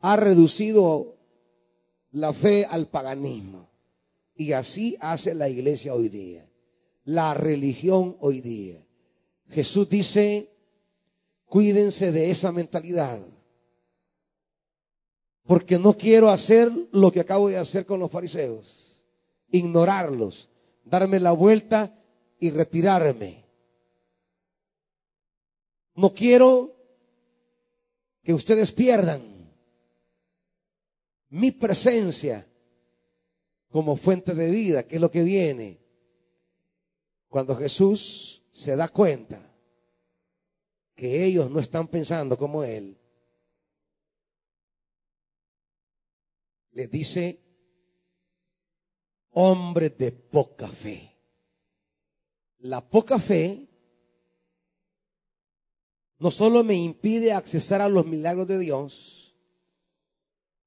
ha 0.00 0.16
reducido 0.16 1.18
la 2.12 2.32
fe 2.32 2.64
al 2.64 2.88
paganismo. 2.88 3.68
Y 4.34 4.52
así 4.52 4.96
hace 5.00 5.34
la 5.34 5.48
iglesia 5.48 5.94
hoy 5.94 6.08
día, 6.08 6.49
la 7.10 7.34
religión 7.34 8.16
hoy 8.20 8.40
día. 8.40 8.86
Jesús 9.48 9.88
dice, 9.88 10.48
cuídense 11.44 12.12
de 12.12 12.30
esa 12.30 12.52
mentalidad. 12.52 13.20
Porque 15.42 15.76
no 15.76 15.94
quiero 15.94 16.28
hacer 16.30 16.70
lo 16.92 17.10
que 17.10 17.18
acabo 17.18 17.48
de 17.48 17.56
hacer 17.56 17.84
con 17.84 17.98
los 17.98 18.12
fariseos. 18.12 19.02
Ignorarlos, 19.50 20.48
darme 20.84 21.18
la 21.18 21.32
vuelta 21.32 22.00
y 22.38 22.50
retirarme. 22.50 23.44
No 25.96 26.14
quiero 26.14 26.76
que 28.22 28.32
ustedes 28.32 28.70
pierdan 28.70 29.50
mi 31.28 31.50
presencia 31.50 32.46
como 33.68 33.96
fuente 33.96 34.32
de 34.32 34.48
vida, 34.48 34.84
que 34.84 34.94
es 34.94 35.00
lo 35.00 35.10
que 35.10 35.24
viene 35.24 35.80
cuando 37.30 37.54
Jesús 37.56 38.42
se 38.50 38.74
da 38.76 38.88
cuenta 38.88 39.40
que 40.96 41.24
ellos 41.24 41.48
no 41.50 41.60
están 41.60 41.86
pensando 41.86 42.36
como 42.36 42.64
Él. 42.64 42.98
Les 46.72 46.90
dice, 46.90 47.40
hombre 49.30 49.90
de 49.90 50.12
poca 50.12 50.68
fe. 50.68 51.16
La 52.58 52.86
poca 52.86 53.18
fe 53.18 53.68
no 56.18 56.30
solo 56.30 56.64
me 56.64 56.74
impide 56.74 57.32
accesar 57.32 57.80
a 57.80 57.88
los 57.88 58.06
milagros 58.06 58.48
de 58.48 58.58
Dios, 58.58 59.36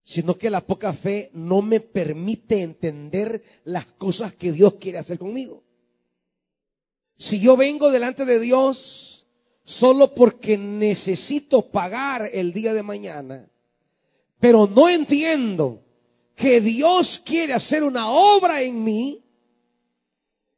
sino 0.03 0.37
que 0.37 0.49
la 0.49 0.65
poca 0.65 0.93
fe 0.93 1.29
no 1.33 1.61
me 1.61 1.81
permite 1.81 2.61
entender 2.61 3.43
las 3.65 3.85
cosas 3.85 4.33
que 4.33 4.53
Dios 4.53 4.75
quiere 4.75 4.97
hacer 4.97 5.19
conmigo. 5.19 5.62
Si 7.23 7.39
yo 7.39 7.55
vengo 7.55 7.89
delante 7.89 8.25
de 8.25 8.37
Dios 8.37 9.25
solo 9.63 10.13
porque 10.13 10.57
necesito 10.57 11.61
pagar 11.61 12.29
el 12.33 12.51
día 12.51 12.73
de 12.73 12.83
mañana, 12.83 13.49
pero 14.41 14.67
no 14.67 14.89
entiendo 14.89 15.85
que 16.35 16.59
Dios 16.59 17.21
quiere 17.23 17.53
hacer 17.53 17.85
una 17.85 18.09
obra 18.09 18.61
en 18.61 18.83
mí, 18.83 19.22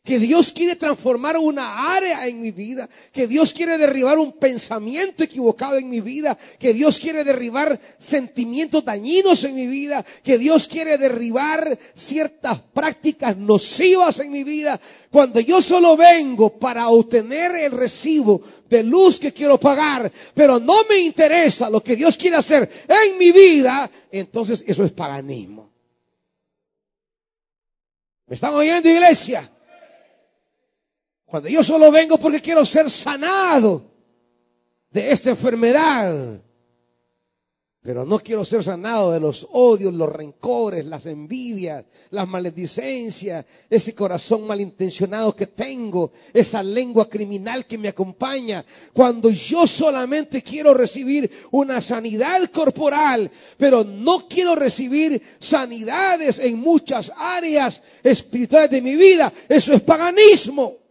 que 0.05 0.19
Dios 0.19 0.53
quiere 0.53 0.75
transformar 0.75 1.35
una 1.35 1.95
área 1.95 2.27
en 2.27 2.39
mi 2.39 2.51
vida, 2.51 2.87
que 3.11 3.25
Dios 3.25 3.51
quiere 3.51 3.75
derribar 3.75 4.19
un 4.19 4.33
pensamiento 4.33 5.23
equivocado 5.23 5.77
en 5.77 5.89
mi 5.89 5.99
vida, 5.99 6.37
que 6.59 6.75
Dios 6.75 6.99
quiere 6.99 7.23
derribar 7.23 7.79
sentimientos 7.97 8.85
dañinos 8.85 9.43
en 9.43 9.55
mi 9.55 9.65
vida, 9.65 10.05
que 10.23 10.37
Dios 10.37 10.67
quiere 10.67 10.99
derribar 10.99 11.77
ciertas 11.95 12.59
prácticas 12.59 13.35
nocivas 13.35 14.19
en 14.19 14.31
mi 14.31 14.43
vida. 14.43 14.79
Cuando 15.09 15.39
yo 15.39 15.59
solo 15.59 15.97
vengo 15.97 16.59
para 16.59 16.87
obtener 16.89 17.55
el 17.55 17.71
recibo 17.71 18.43
de 18.69 18.83
luz 18.83 19.19
que 19.19 19.33
quiero 19.33 19.59
pagar, 19.59 20.11
pero 20.35 20.59
no 20.59 20.83
me 20.87 20.99
interesa 20.99 21.67
lo 21.67 21.81
que 21.81 21.95
Dios 21.95 22.15
quiere 22.15 22.35
hacer 22.35 22.69
en 22.87 23.17
mi 23.17 23.31
vida, 23.31 23.89
entonces 24.11 24.63
eso 24.67 24.83
es 24.83 24.91
paganismo. 24.91 25.71
¿Me 28.27 28.35
están 28.35 28.53
oyendo, 28.53 28.87
iglesia? 28.87 29.51
Yo 31.43 31.63
solo 31.63 31.91
vengo 31.91 32.17
porque 32.17 32.41
quiero 32.41 32.65
ser 32.65 32.89
sanado 32.89 33.91
de 34.91 35.11
esta 35.11 35.31
enfermedad. 35.31 36.41
Pero 37.85 38.03
no 38.03 38.17
quiero 38.17 38.43
ser 38.43 38.63
sanado 38.63 39.11
de 39.11 39.19
los 39.19 39.47
odios, 39.51 39.93
los 39.93 40.11
rencores, 40.11 40.83
las 40.85 41.05
envidias, 41.05 41.85
las 42.09 42.27
maledicencias, 42.27 43.45
ese 43.69 43.93
corazón 43.93 44.47
malintencionado 44.47 45.35
que 45.35 45.45
tengo, 45.45 46.11
esa 46.33 46.63
lengua 46.63 47.07
criminal 47.07 47.67
que 47.67 47.77
me 47.77 47.89
acompaña. 47.89 48.65
Cuando 48.91 49.29
yo 49.29 49.67
solamente 49.67 50.41
quiero 50.41 50.73
recibir 50.73 51.29
una 51.51 51.79
sanidad 51.79 52.49
corporal, 52.49 53.29
pero 53.55 53.83
no 53.83 54.27
quiero 54.27 54.55
recibir 54.55 55.21
sanidades 55.37 56.39
en 56.39 56.57
muchas 56.57 57.11
áreas 57.15 57.83
espirituales 58.01 58.71
de 58.71 58.81
mi 58.81 58.95
vida, 58.95 59.31
eso 59.47 59.73
es 59.73 59.81
paganismo. 59.81 60.84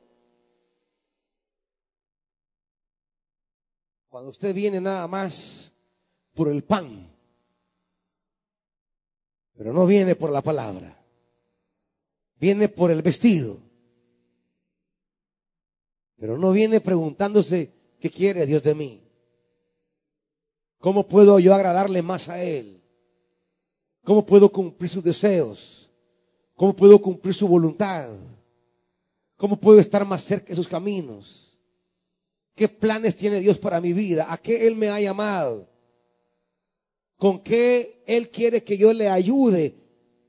Cuando 4.14 4.30
usted 4.30 4.54
viene 4.54 4.80
nada 4.80 5.08
más 5.08 5.72
por 6.34 6.46
el 6.46 6.62
pan, 6.62 7.10
pero 9.56 9.72
no 9.72 9.86
viene 9.86 10.14
por 10.14 10.30
la 10.30 10.40
palabra. 10.40 11.04
viene 12.38 12.68
por 12.68 12.92
el 12.92 13.02
vestido. 13.02 13.58
Pero 16.14 16.38
no 16.38 16.52
viene 16.52 16.80
preguntándose 16.80 17.72
qué 17.98 18.08
quiere 18.08 18.46
Dios 18.46 18.62
de 18.62 18.76
mí. 18.76 19.02
¿Cómo 20.78 21.08
puedo 21.08 21.40
yo 21.40 21.52
agradarle 21.52 22.00
más 22.00 22.28
a 22.28 22.40
Él? 22.40 22.80
¿Cómo 24.04 24.24
puedo 24.24 24.48
cumplir 24.52 24.90
sus 24.90 25.02
deseos? 25.02 25.90
¿Cómo 26.54 26.72
puedo 26.76 27.02
cumplir 27.02 27.34
su 27.34 27.48
voluntad? 27.48 28.14
¿Cómo 29.36 29.56
puedo 29.56 29.80
estar 29.80 30.06
más 30.06 30.22
cerca 30.22 30.50
de 30.50 30.54
sus 30.54 30.68
caminos? 30.68 31.43
¿Qué 32.54 32.68
planes 32.68 33.16
tiene 33.16 33.40
Dios 33.40 33.58
para 33.58 33.80
mi 33.80 33.92
vida? 33.92 34.32
¿A 34.32 34.38
qué 34.38 34.66
Él 34.66 34.76
me 34.76 34.88
ha 34.88 35.00
llamado? 35.00 35.68
¿Con 37.16 37.40
qué 37.40 38.02
Él 38.06 38.30
quiere 38.30 38.62
que 38.62 38.76
yo 38.76 38.92
le 38.92 39.08
ayude 39.08 39.74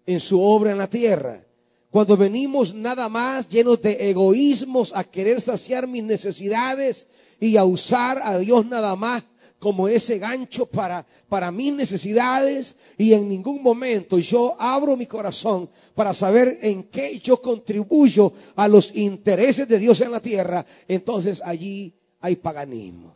en 0.06 0.20
su 0.20 0.42
obra 0.42 0.72
en 0.72 0.80
la 0.80 0.90
tierra? 0.90 1.46
Cuando 1.92 2.18
venimos 2.18 2.74
nada 2.74 3.08
más 3.10 3.48
llenos 3.48 3.82
de 3.82 4.10
egoísmos 4.10 4.92
a 4.96 5.04
querer 5.04 5.40
saciar 5.40 5.88
mis 5.88 6.04
necesidades 6.04 7.08
y 7.40 7.58
a 7.58 7.64
usar 7.64 8.20
a 8.24 8.38
Dios 8.40 8.66
nada 8.66 8.96
más 8.96 9.24
como 9.60 9.88
ese 9.88 10.20
gancho 10.20 10.66
para, 10.66 11.06
para 11.30 11.52
mis 11.52 11.74
necesidades 11.74 12.76
y 12.98 13.14
en 13.14 13.30
ningún 13.30 13.64
momento 13.64 14.18
yo 14.18 14.56
abro 14.60 14.98
mi 14.98 15.06
corazón 15.06 15.70
para 15.94 16.14
saber 16.14 16.60
en 16.62 16.84
qué 16.84 17.18
yo 17.20 17.42
contribuyo 17.42 18.34
a 18.56 18.68
los 18.68 18.94
intereses 18.96 19.68
de 19.68 19.80
Dios 19.80 20.02
en 20.02 20.12
la 20.12 20.20
tierra, 20.20 20.66
entonces 20.88 21.42
allí 21.44 21.94
hay 22.26 22.36
paganismo. 22.36 23.16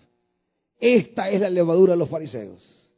Esta 0.80 1.30
es 1.30 1.42
la 1.42 1.50
levadura 1.50 1.94
de 1.94 2.00
los 2.00 2.10
fariseos. 2.10 2.96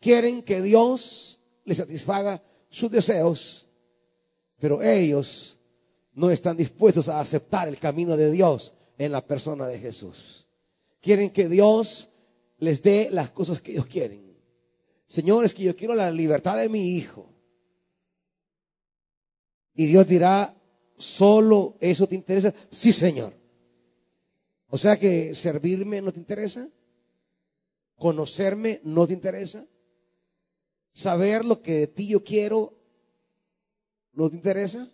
Quieren 0.00 0.42
que 0.42 0.60
Dios 0.60 1.40
les 1.64 1.78
satisfaga 1.78 2.42
sus 2.70 2.90
deseos 2.90 3.68
pero 4.58 4.82
ellos 4.82 5.58
no 6.14 6.30
están 6.30 6.56
dispuestos 6.56 7.08
a 7.08 7.20
aceptar 7.20 7.68
el 7.68 7.78
camino 7.78 8.16
de 8.16 8.30
Dios 8.30 8.72
en 8.98 9.12
la 9.12 9.24
persona 9.24 9.66
de 9.68 9.78
Jesús. 9.78 10.46
Quieren 11.00 11.30
que 11.30 11.48
Dios 11.48 12.10
les 12.58 12.82
dé 12.82 13.08
las 13.10 13.30
cosas 13.30 13.60
que 13.60 13.72
ellos 13.72 13.86
quieren. 13.86 14.36
Señores, 15.06 15.54
que 15.54 15.62
yo 15.62 15.76
quiero 15.76 15.94
la 15.94 16.10
libertad 16.10 16.56
de 16.56 16.68
mi 16.68 16.96
hijo. 16.96 17.30
Y 19.74 19.86
Dios 19.86 20.08
dirá, 20.08 20.56
¿solo 20.96 21.76
eso 21.80 22.08
te 22.08 22.16
interesa? 22.16 22.52
Sí, 22.70 22.92
Señor. 22.92 23.37
O 24.68 24.78
sea 24.78 24.98
que 24.98 25.34
servirme 25.34 26.00
no 26.00 26.12
te 26.12 26.18
interesa. 26.18 26.68
Conocerme 27.96 28.80
no 28.84 29.06
te 29.06 29.12
interesa. 29.12 29.66
Saber 30.92 31.44
lo 31.44 31.60
que 31.62 31.80
de 31.80 31.86
ti 31.86 32.08
yo 32.08 32.22
quiero 32.22 32.78
¿No 34.18 34.28
te 34.28 34.34
interesa? 34.34 34.90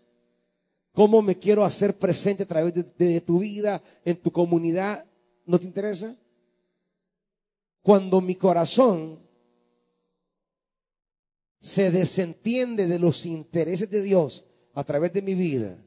¿Cómo 0.92 1.22
me 1.22 1.38
quiero 1.38 1.64
hacer 1.64 1.98
presente 1.98 2.42
a 2.42 2.46
través 2.46 2.74
de, 2.74 3.20
tu 3.22 3.38
vida, 3.38 3.82
en 4.04 4.20
tu 4.20 4.30
comunidad? 4.30 5.06
¿No 5.46 5.58
te 5.58 5.64
interesa? 5.64 6.14
Cuando 7.80 8.20
mi 8.20 8.34
corazón 8.34 9.18
se 11.58 11.90
desentiende 11.90 12.86
de 12.86 12.98
los 12.98 13.24
intereses 13.24 13.88
de 13.88 14.02
Dios 14.02 14.44
a 14.74 14.84
través 14.84 15.10
de 15.14 15.22
mi 15.22 15.34
vida 15.34 15.82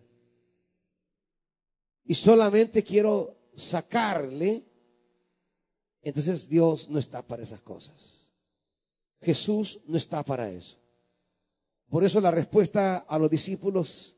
y 2.03 2.15
solamente 2.15 2.83
quiero 2.83 3.36
sacarle, 3.57 4.63
entonces 6.01 6.47
Dios 6.47 6.87
no 6.89 6.99
está 6.99 7.25
para 7.25 7.43
esas 7.43 7.59
cosas. 7.59 8.31
Jesús 9.19 9.81
no 9.85 9.97
está 9.97 10.23
para 10.23 10.49
eso. 10.49 10.77
Por 11.89 12.03
eso 12.03 12.21
la 12.21 12.31
respuesta 12.31 12.97
a 12.97 13.17
los 13.17 13.29
discípulos 13.29 14.15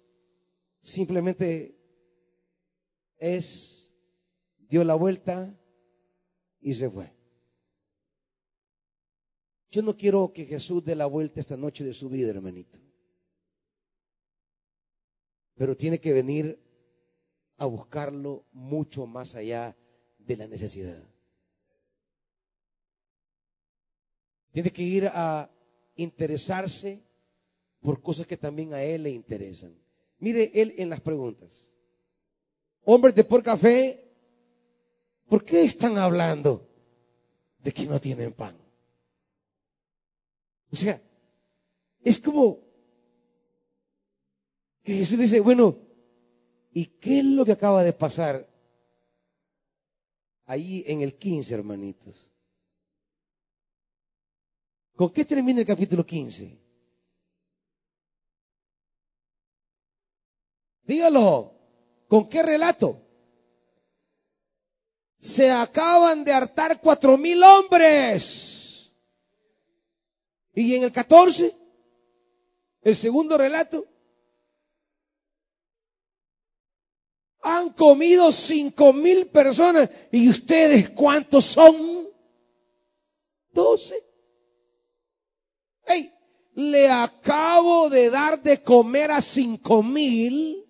simplemente 0.82 1.80
es, 3.18 3.92
dio 4.58 4.84
la 4.84 4.96
vuelta 4.96 5.58
y 6.60 6.74
se 6.74 6.90
fue. 6.90 7.14
Yo 9.72 9.84
no 9.84 9.96
quiero 9.96 10.34
que 10.34 10.46
Jesús 10.46 10.84
dé 10.84 10.96
la 10.96 11.06
vuelta 11.06 11.40
esta 11.40 11.56
noche 11.56 11.84
de 11.84 11.94
su 11.94 12.10
vida, 12.10 12.32
hermanito. 12.32 12.78
Pero 15.56 15.78
tiene 15.78 16.00
que 16.00 16.12
venir 16.12 16.68
a 17.60 17.66
buscarlo 17.66 18.45
mucho 18.53 19.05
más 19.05 19.36
allá 19.36 19.76
de 20.18 20.38
la 20.38 20.47
necesidad. 20.47 21.03
Tiene 24.51 24.72
que 24.72 24.82
ir 24.82 25.07
a 25.14 25.49
interesarse 25.95 27.03
por 27.82 28.01
cosas 28.01 28.26
que 28.26 28.38
también 28.38 28.74
a 28.74 28.82
él 28.82 29.03
le 29.03 29.12
interesan. 29.12 29.76
Mire 30.20 30.51
él 30.53 30.74
en 30.78 30.89
las 30.89 31.01
preguntas. 31.01 31.70
Hombres 32.86 33.14
de 33.14 33.24
por 33.24 33.43
café, 33.43 34.10
¿por 35.28 35.43
qué 35.43 35.64
están 35.64 35.97
hablando 35.97 36.68
de 37.60 37.72
que 37.72 37.86
no 37.86 37.99
tienen 37.99 38.34
pan? 38.34 38.57
O 40.72 40.76
sea, 40.76 41.01
es 42.01 42.20
como 42.20 42.60
que 44.84 44.93
Jesús 44.95 45.20
dice, 45.20 45.39
bueno, 45.41 45.89
¿y 46.72 46.86
qué 46.86 47.20
es 47.20 47.26
lo 47.26 47.45
que 47.45 47.53
acaba 47.53 47.84
de 47.84 47.93
pasar 47.93 48.47
ahí 50.45 50.84
en 50.88 51.01
el 51.01 51.15
15, 51.15 51.53
hermanitos? 51.53 52.32
¿Con 54.95 55.11
qué 55.11 55.24
termina 55.24 55.61
el 55.61 55.65
capítulo 55.65 56.05
15? 56.05 56.59
Dígalo. 60.84 61.53
¿Con 62.07 62.28
qué 62.28 62.41
relato? 62.41 62.99
Se 65.20 65.51
acaban 65.51 66.24
de 66.24 66.34
hartar 66.34 66.82
cuatro 66.82 67.17
mil 67.17 67.43
hombres. 67.43 68.91
Y 70.55 70.76
en 70.76 70.84
el 70.84 70.91
14, 70.91 71.55
el 72.82 72.95
segundo 72.95 73.38
relato, 73.38 73.86
han 77.42 77.72
comido 77.74 78.32
cinco 78.32 78.94
mil 78.94 79.28
personas. 79.28 79.90
¿Y 80.12 80.30
ustedes 80.30 80.90
cuántos 80.90 81.46
son? 81.46 82.08
Doce. 83.52 84.04
Hey, 85.86 86.14
le 86.54 86.90
acabo 86.90 87.90
de 87.90 88.10
dar 88.10 88.42
de 88.42 88.62
comer 88.62 89.12
a 89.12 89.22
cinco 89.22 89.82
mil 89.82 90.66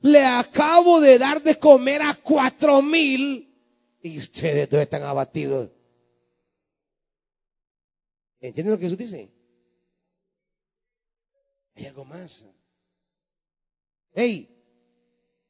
le 0.00 0.24
acabo 0.24 1.00
de 1.00 1.18
dar 1.18 1.42
de 1.42 1.58
comer 1.58 2.02
a 2.02 2.14
cuatro 2.14 2.80
mil 2.82 3.44
y 4.00 4.18
ustedes 4.18 4.68
todos 4.68 4.82
están 4.82 5.02
abatidos. 5.02 5.70
¿Entienden 8.40 8.72
lo 8.72 8.78
que 8.78 8.84
Jesús 8.84 8.98
dice? 8.98 9.32
Hay 11.74 11.86
algo 11.86 12.04
más. 12.04 12.46
Hey, 14.12 14.57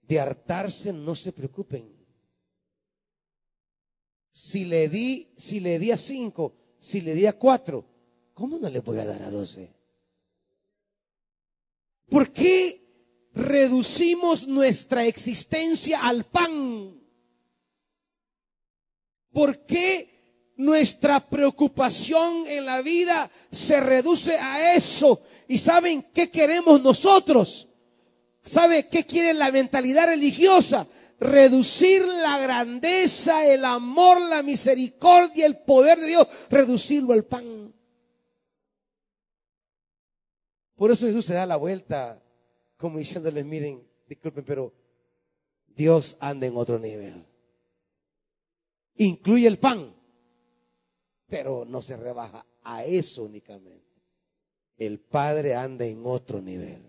de 0.08 0.18
hartarse 0.18 0.92
no 0.92 1.14
se 1.14 1.32
preocupen. 1.32 1.94
Si 4.30 4.64
le 4.64 4.88
di, 4.88 5.34
si 5.36 5.60
le 5.60 5.78
di 5.78 5.92
a 5.92 5.98
cinco, 5.98 6.74
si 6.78 7.02
le 7.02 7.14
di 7.14 7.26
a 7.26 7.36
cuatro, 7.36 7.84
¿cómo 8.32 8.58
no 8.58 8.70
le 8.70 8.80
voy 8.80 8.98
a 8.98 9.04
dar 9.04 9.22
a 9.22 9.30
doce? 9.30 9.74
¿Por 12.08 12.32
qué 12.32 13.28
reducimos 13.34 14.46
nuestra 14.46 15.04
existencia 15.04 16.00
al 16.00 16.24
pan? 16.24 16.98
¿Por 19.30 19.66
qué 19.66 20.54
nuestra 20.56 21.28
preocupación 21.28 22.46
en 22.46 22.64
la 22.64 22.80
vida 22.80 23.30
se 23.50 23.78
reduce 23.78 24.38
a 24.38 24.74
eso? 24.74 25.20
¿Y 25.48 25.58
saben 25.58 26.02
qué 26.14 26.30
queremos 26.30 26.80
nosotros? 26.80 27.67
¿Sabe 28.48 28.88
qué 28.88 29.04
quiere 29.04 29.34
la 29.34 29.52
mentalidad 29.52 30.06
religiosa? 30.06 30.86
Reducir 31.20 32.02
la 32.06 32.38
grandeza, 32.38 33.44
el 33.46 33.64
amor, 33.64 34.20
la 34.20 34.42
misericordia, 34.42 35.44
el 35.44 35.58
poder 35.58 35.98
de 35.98 36.06
Dios, 36.06 36.28
reducirlo 36.48 37.12
al 37.12 37.26
pan. 37.26 37.74
Por 40.76 40.90
eso 40.90 41.06
Jesús 41.06 41.26
se 41.26 41.34
da 41.34 41.44
la 41.44 41.56
vuelta 41.56 42.22
como 42.78 42.98
diciéndoles, 42.98 43.44
miren, 43.44 43.86
disculpen, 44.08 44.44
pero 44.44 44.72
Dios 45.66 46.16
anda 46.18 46.46
en 46.46 46.56
otro 46.56 46.78
nivel. 46.78 47.26
Incluye 48.94 49.46
el 49.46 49.58
pan, 49.58 49.94
pero 51.26 51.66
no 51.66 51.82
se 51.82 51.96
rebaja 51.96 52.46
a 52.62 52.84
eso 52.84 53.24
únicamente. 53.24 53.84
El 54.76 55.00
Padre 55.00 55.54
anda 55.54 55.84
en 55.84 56.02
otro 56.06 56.40
nivel. 56.40 56.87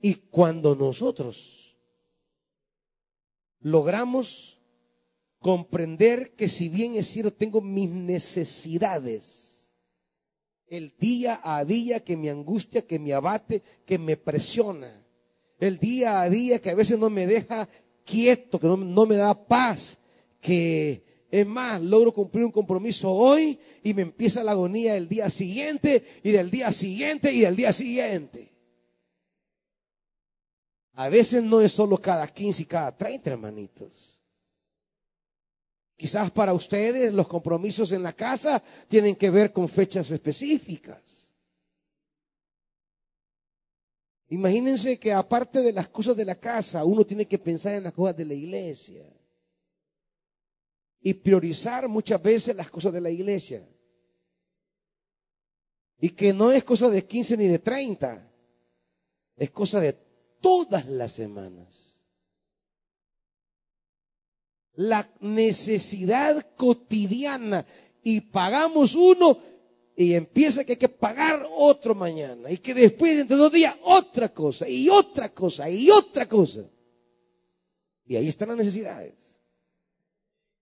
Y 0.00 0.14
cuando 0.14 0.76
nosotros 0.76 1.76
logramos 3.60 4.60
comprender 5.38 6.34
que 6.34 6.48
si 6.48 6.68
bien 6.68 6.94
es 6.94 7.06
cierto, 7.06 7.32
tengo 7.32 7.60
mis 7.60 7.90
necesidades, 7.90 9.70
el 10.66 10.94
día 10.98 11.40
a 11.42 11.64
día 11.64 12.04
que 12.04 12.16
me 12.16 12.30
angustia, 12.30 12.86
que 12.86 12.98
me 12.98 13.12
abate, 13.12 13.62
que 13.84 13.98
me 13.98 14.16
presiona. 14.16 15.02
el 15.58 15.78
día 15.78 16.20
a 16.20 16.28
día 16.28 16.60
que 16.60 16.70
a 16.70 16.74
veces 16.74 16.98
no 16.98 17.08
me 17.08 17.26
deja 17.26 17.68
quieto, 18.04 18.60
que 18.60 18.66
no, 18.66 18.76
no 18.76 19.06
me 19.06 19.16
da 19.16 19.34
paz, 19.46 19.98
que 20.40 21.02
es 21.30 21.46
más, 21.46 21.80
logro 21.80 22.12
cumplir 22.12 22.44
un 22.44 22.52
compromiso 22.52 23.10
hoy 23.10 23.58
y 23.82 23.94
me 23.94 24.02
empieza 24.02 24.44
la 24.44 24.52
agonía 24.52 24.96
el 24.96 25.08
día 25.08 25.30
siguiente 25.30 26.04
y 26.22 26.30
del 26.30 26.50
día 26.50 26.72
siguiente 26.72 27.32
y 27.32 27.40
del 27.40 27.56
día 27.56 27.72
siguiente. 27.72 28.55
A 30.96 31.10
veces 31.10 31.42
no 31.42 31.60
es 31.60 31.72
solo 31.72 31.98
cada 31.98 32.26
15 32.26 32.62
y 32.62 32.66
cada 32.66 32.96
30, 32.96 33.30
hermanitos. 33.30 34.18
Quizás 35.94 36.30
para 36.30 36.54
ustedes 36.54 37.12
los 37.12 37.28
compromisos 37.28 37.92
en 37.92 38.02
la 38.02 38.14
casa 38.14 38.62
tienen 38.88 39.14
que 39.14 39.28
ver 39.28 39.52
con 39.52 39.68
fechas 39.68 40.10
específicas. 40.10 41.02
Imagínense 44.28 44.98
que 44.98 45.12
aparte 45.12 45.60
de 45.60 45.72
las 45.72 45.88
cosas 45.88 46.16
de 46.16 46.24
la 46.24 46.34
casa, 46.34 46.82
uno 46.82 47.04
tiene 47.04 47.26
que 47.26 47.38
pensar 47.38 47.74
en 47.74 47.84
las 47.84 47.92
cosas 47.92 48.16
de 48.16 48.24
la 48.24 48.34
iglesia 48.34 49.04
y 51.00 51.12
priorizar 51.12 51.88
muchas 51.88 52.22
veces 52.22 52.56
las 52.56 52.70
cosas 52.70 52.94
de 52.94 53.02
la 53.02 53.10
iglesia. 53.10 53.68
Y 56.00 56.08
que 56.08 56.32
no 56.32 56.50
es 56.52 56.64
cosa 56.64 56.88
de 56.88 57.04
15 57.04 57.36
ni 57.36 57.48
de 57.48 57.58
30, 57.58 58.32
es 59.36 59.50
cosa 59.50 59.78
de 59.78 60.05
todas 60.46 60.86
las 60.86 61.10
semanas. 61.10 62.00
La 64.74 65.10
necesidad 65.18 66.54
cotidiana 66.54 67.66
y 68.04 68.20
pagamos 68.20 68.94
uno 68.94 69.40
y 69.96 70.14
empieza 70.14 70.62
que 70.62 70.74
hay 70.74 70.78
que 70.78 70.88
pagar 70.88 71.44
otro 71.52 71.96
mañana 71.96 72.48
y 72.48 72.58
que 72.58 72.74
después 72.74 73.16
de 73.16 73.24
dos 73.24 73.50
días 73.50 73.74
otra 73.82 74.32
cosa 74.32 74.68
y 74.68 74.88
otra 74.88 75.34
cosa 75.34 75.68
y 75.68 75.90
otra 75.90 76.28
cosa. 76.28 76.70
Y 78.04 78.14
ahí 78.14 78.28
están 78.28 78.50
las 78.50 78.58
necesidades. 78.58 79.14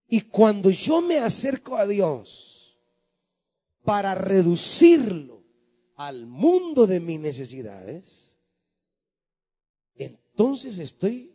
Y 0.09 0.22
cuando 0.22 0.70
yo 0.70 1.03
me 1.03 1.18
acerco 1.18 1.76
a 1.76 1.87
Dios 1.87 2.78
para 3.82 4.14
reducirlo 4.14 5.45
al 5.97 6.24
mundo 6.24 6.87
de 6.87 7.01
mis 7.01 7.20
necesidades, 7.20 8.23
entonces 10.37 10.80
estoy 10.80 11.32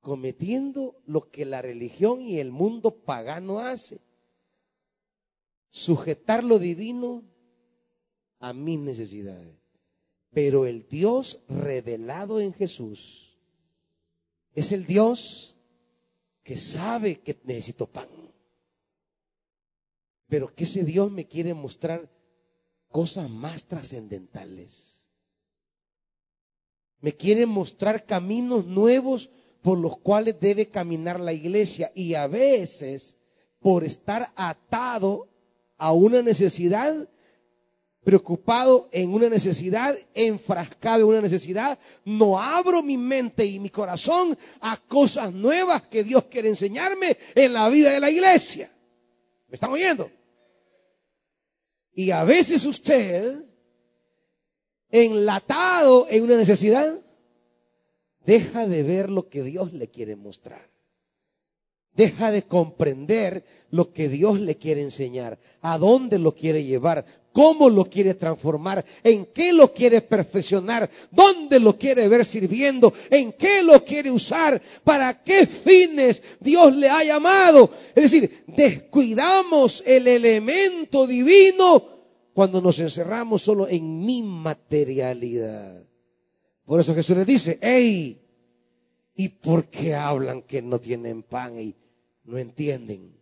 cometiendo 0.00 0.96
lo 1.04 1.30
que 1.30 1.44
la 1.44 1.60
religión 1.60 2.22
y 2.22 2.38
el 2.38 2.50
mundo 2.50 3.04
pagano 3.04 3.58
hace. 3.58 4.00
Sujetar 5.70 6.42
lo 6.42 6.58
divino 6.58 7.22
a 8.38 8.54
mis 8.54 8.78
necesidades. 8.78 9.58
Pero 10.30 10.64
el 10.64 10.88
Dios 10.88 11.40
revelado 11.48 12.40
en 12.40 12.54
Jesús 12.54 13.36
es 14.54 14.72
el 14.72 14.86
Dios 14.86 15.54
que 16.42 16.56
sabe 16.56 17.20
que 17.20 17.38
necesito 17.44 17.86
pan. 17.86 18.08
Pero 20.28 20.54
que 20.54 20.64
ese 20.64 20.82
Dios 20.82 21.10
me 21.10 21.26
quiere 21.26 21.52
mostrar 21.52 22.10
cosas 22.88 23.28
más 23.28 23.66
trascendentales. 23.66 24.97
Me 27.00 27.14
quiere 27.14 27.46
mostrar 27.46 28.04
caminos 28.04 28.66
nuevos 28.66 29.30
por 29.62 29.78
los 29.78 29.98
cuales 29.98 30.38
debe 30.40 30.66
caminar 30.66 31.20
la 31.20 31.32
iglesia. 31.32 31.92
Y 31.94 32.14
a 32.14 32.26
veces, 32.26 33.16
por 33.60 33.84
estar 33.84 34.32
atado 34.34 35.28
a 35.76 35.92
una 35.92 36.22
necesidad, 36.22 37.08
preocupado 38.08 38.88
en 38.90 39.12
una 39.12 39.28
necesidad, 39.28 39.96
enfrascado 40.14 41.02
en 41.02 41.08
una 41.08 41.20
necesidad, 41.20 41.78
no 42.04 42.40
abro 42.40 42.82
mi 42.82 42.96
mente 42.96 43.44
y 43.44 43.58
mi 43.58 43.68
corazón 43.68 44.36
a 44.60 44.76
cosas 44.76 45.32
nuevas 45.32 45.82
que 45.82 46.02
Dios 46.02 46.24
quiere 46.24 46.48
enseñarme 46.48 47.18
en 47.34 47.52
la 47.52 47.68
vida 47.68 47.90
de 47.90 48.00
la 48.00 48.10
iglesia. 48.10 48.72
¿Me 49.46 49.54
están 49.54 49.70
oyendo? 49.70 50.10
Y 51.92 52.10
a 52.10 52.24
veces 52.24 52.64
usted, 52.64 53.44
enlatado 54.90 56.06
en 56.10 56.24
una 56.24 56.36
necesidad, 56.36 56.98
deja 58.24 58.66
de 58.66 58.82
ver 58.82 59.10
lo 59.10 59.28
que 59.28 59.42
Dios 59.42 59.72
le 59.72 59.88
quiere 59.88 60.16
mostrar. 60.16 60.68
Deja 61.94 62.30
de 62.30 62.42
comprender 62.42 63.44
lo 63.70 63.92
que 63.92 64.08
Dios 64.08 64.38
le 64.38 64.56
quiere 64.56 64.82
enseñar, 64.82 65.38
a 65.60 65.78
dónde 65.78 66.18
lo 66.18 66.34
quiere 66.34 66.62
llevar, 66.62 67.04
cómo 67.32 67.68
lo 67.68 67.84
quiere 67.84 68.14
transformar, 68.14 68.84
en 69.02 69.26
qué 69.26 69.52
lo 69.52 69.72
quiere 69.72 70.00
perfeccionar, 70.00 70.88
dónde 71.10 71.58
lo 71.58 71.76
quiere 71.76 72.06
ver 72.06 72.24
sirviendo, 72.24 72.92
en 73.10 73.32
qué 73.32 73.62
lo 73.62 73.84
quiere 73.84 74.10
usar, 74.10 74.60
para 74.84 75.22
qué 75.22 75.46
fines 75.46 76.22
Dios 76.38 76.74
le 76.76 76.88
ha 76.88 77.02
llamado. 77.02 77.70
Es 77.94 78.10
decir, 78.10 78.44
descuidamos 78.46 79.82
el 79.84 80.06
elemento 80.06 81.06
divino 81.06 81.97
cuando 82.38 82.60
nos 82.60 82.78
encerramos 82.78 83.42
solo 83.42 83.66
en 83.66 83.98
mi 83.98 84.22
materialidad. 84.22 85.82
Por 86.64 86.78
eso 86.78 86.94
Jesús 86.94 87.16
les 87.16 87.26
dice, 87.26 87.58
hey, 87.60 88.16
¿y 89.16 89.28
por 89.28 89.64
qué 89.64 89.96
hablan 89.96 90.42
que 90.42 90.62
no 90.62 90.78
tienen 90.78 91.24
pan 91.24 91.58
y 91.58 91.74
no 92.22 92.38
entienden? 92.38 93.12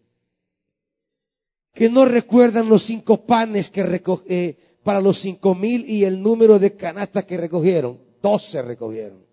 que 1.72 1.88
no 1.88 2.04
recuerdan 2.04 2.68
los 2.68 2.82
cinco 2.82 3.24
panes 3.24 3.70
que 3.70 4.02
eh, 4.28 4.54
para 4.82 5.00
los 5.00 5.18
cinco 5.18 5.54
mil 5.54 5.88
y 5.88 6.04
el 6.04 6.22
número 6.22 6.58
de 6.58 6.76
canastas 6.76 7.24
que 7.24 7.38
recogieron. 7.38 7.98
Doce 8.20 8.60
recogieron. 8.60 9.24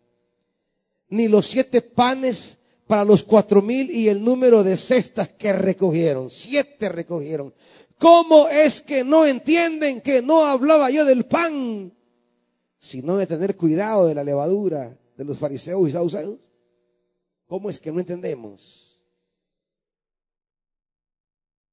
Ni 1.10 1.28
los 1.28 1.46
siete 1.46 1.82
panes 1.82 2.58
para 2.88 3.04
los 3.04 3.22
cuatro 3.24 3.62
mil 3.62 3.92
y 3.92 4.08
el 4.08 4.24
número 4.24 4.64
de 4.64 4.78
cestas 4.78 5.28
que 5.28 5.52
recogieron. 5.52 6.30
Siete 6.30 6.88
recogieron. 6.88 7.54
¿Cómo 8.00 8.48
es 8.50 8.82
que 8.82 9.04
no 9.04 9.26
entienden 9.26 10.02
que 10.02 10.22
no 10.22 10.46
hablaba 10.46 10.90
yo 10.90 11.06
del 11.06 11.26
pan? 11.26 11.94
Sino 12.80 13.18
de 13.18 13.28
tener 13.28 13.56
cuidado 13.56 14.08
de 14.08 14.16
la 14.16 14.24
levadura 14.24 14.98
de 15.16 15.26
los 15.26 15.38
fariseos 15.38 15.88
y 15.88 15.92
saduceos. 15.92 16.40
¿Cómo 17.48 17.70
es 17.70 17.80
que 17.80 17.92
no 17.92 18.00
entendemos? 18.00 19.00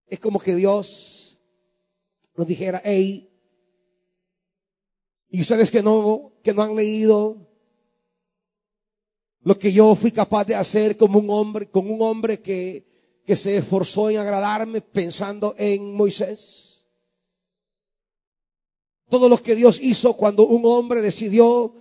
Es 0.07 0.19
como 0.19 0.41
que 0.41 0.55
Dios 0.55 1.41
nos 2.37 2.47
dijera, 2.47 2.81
hey, 2.85 3.31
y 5.29 5.41
ustedes 5.41 5.71
que 5.71 5.83
no, 5.83 6.33
que 6.43 6.53
no 6.53 6.63
han 6.63 6.75
leído 6.75 7.47
lo 9.43 9.59
que 9.59 9.73
yo 9.73 9.95
fui 9.95 10.11
capaz 10.11 10.45
de 10.45 10.55
hacer 10.55 10.97
como 10.97 11.19
un 11.19 11.31
hombre, 11.31 11.71
con 11.71 11.91
un 11.91 12.03
hombre 12.03 12.41
que, 12.41 12.90
que 13.31 13.37
se 13.37 13.57
esforzó 13.57 14.11
en 14.11 14.17
agradarme 14.17 14.81
pensando 14.81 15.55
en 15.57 15.95
Moisés. 15.95 16.85
Todo 19.09 19.29
lo 19.29 19.41
que 19.41 19.55
Dios 19.55 19.79
hizo 19.81 20.15
cuando 20.15 20.49
un 20.49 20.67
hombre 20.67 21.01
decidió 21.01 21.73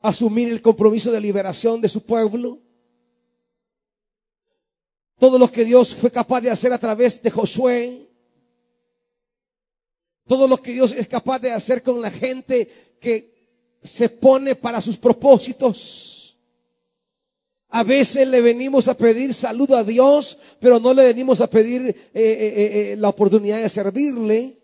asumir 0.00 0.48
el 0.50 0.62
compromiso 0.62 1.10
de 1.10 1.20
liberación 1.20 1.80
de 1.80 1.88
su 1.88 2.04
pueblo 2.04 2.60
todo 5.18 5.38
lo 5.38 5.50
que 5.50 5.64
Dios 5.64 5.92
fue 5.92 6.12
capaz 6.12 6.40
de 6.42 6.50
hacer 6.50 6.72
a 6.72 6.78
través 6.78 7.20
de 7.20 7.30
Josué, 7.32 8.08
todo 10.28 10.46
lo 10.46 10.62
que 10.62 10.72
Dios 10.72 10.92
es 10.92 11.08
capaz 11.08 11.40
de 11.40 11.50
hacer 11.50 11.82
con 11.82 12.00
la 12.00 12.12
gente 12.12 12.96
que 13.00 13.78
se 13.82 14.08
pone 14.08 14.54
para 14.54 14.80
sus 14.80 14.96
propósitos. 14.96 16.23
A 17.68 17.82
veces 17.82 18.28
le 18.28 18.40
venimos 18.40 18.88
a 18.88 18.96
pedir 18.96 19.34
salud 19.34 19.70
a 19.72 19.82
Dios, 19.82 20.38
pero 20.60 20.78
no 20.78 20.94
le 20.94 21.04
venimos 21.04 21.40
a 21.40 21.50
pedir 21.50 21.82
eh, 21.82 21.94
eh, 22.14 22.92
eh, 22.92 22.96
la 22.96 23.08
oportunidad 23.08 23.62
de 23.62 23.68
servirle. 23.68 24.60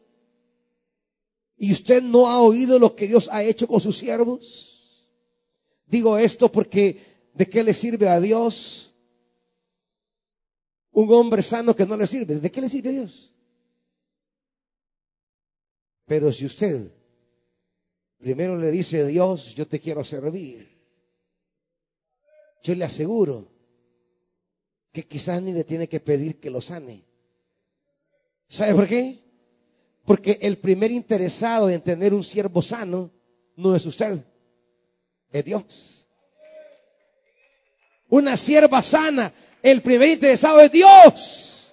Y 1.56 1.72
usted 1.72 2.02
no 2.02 2.28
ha 2.28 2.40
oído 2.40 2.78
lo 2.78 2.94
que 2.94 3.06
Dios 3.08 3.28
ha 3.32 3.42
hecho 3.42 3.66
con 3.66 3.80
sus 3.80 3.98
siervos. 3.98 5.06
Digo 5.86 6.16
esto 6.16 6.50
porque 6.50 7.30
¿de 7.34 7.48
qué 7.48 7.62
le 7.62 7.74
sirve 7.74 8.08
a 8.08 8.20
Dios? 8.20 8.90
un 10.92 11.12
hombre 11.12 11.42
sano 11.42 11.74
que 11.74 11.86
no 11.86 11.96
le 11.96 12.06
sirve. 12.06 12.36
¿De 12.36 12.50
qué 12.50 12.60
le 12.60 12.68
sirve 12.68 12.90
a 12.90 12.92
Dios? 12.92 13.32
Pero 16.06 16.32
si 16.32 16.46
usted 16.46 16.92
primero 18.18 18.56
le 18.56 18.70
dice 18.70 19.00
a 19.00 19.06
Dios, 19.06 19.54
yo 19.54 19.66
te 19.66 19.80
quiero 19.80 20.04
servir, 20.04 20.68
yo 22.62 22.74
le 22.74 22.84
aseguro 22.84 23.48
que 24.92 25.06
quizás 25.06 25.40
ni 25.42 25.52
le 25.52 25.64
tiene 25.64 25.88
que 25.88 26.00
pedir 26.00 26.38
que 26.38 26.50
lo 26.50 26.60
sane. 26.60 27.04
¿Sabe 28.48 28.74
por 28.74 28.88
qué? 28.88 29.22
Porque 30.04 30.38
el 30.42 30.58
primer 30.58 30.90
interesado 30.90 31.70
en 31.70 31.80
tener 31.80 32.12
un 32.12 32.24
siervo 32.24 32.62
sano 32.62 33.10
no 33.56 33.76
es 33.76 33.86
usted, 33.86 34.24
es 35.30 35.44
Dios. 35.44 36.08
Una 38.08 38.36
sierva 38.36 38.82
sana 38.82 39.32
el 39.62 39.82
primer 39.82 40.08
interesado 40.08 40.60
es 40.60 40.72
Dios. 40.72 41.72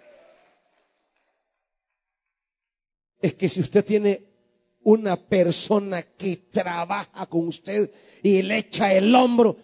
Es 3.21 3.33
que 3.33 3.49
si 3.49 3.61
usted 3.61 3.83
tiene 3.83 4.23
una 4.83 5.17
persona 5.17 6.01
que 6.01 6.37
trabaja 6.37 7.25
con 7.25 7.47
usted 7.47 7.91
y 8.21 8.41
le 8.41 8.59
echa 8.59 8.93
el 8.93 9.13
hombro 9.15 9.57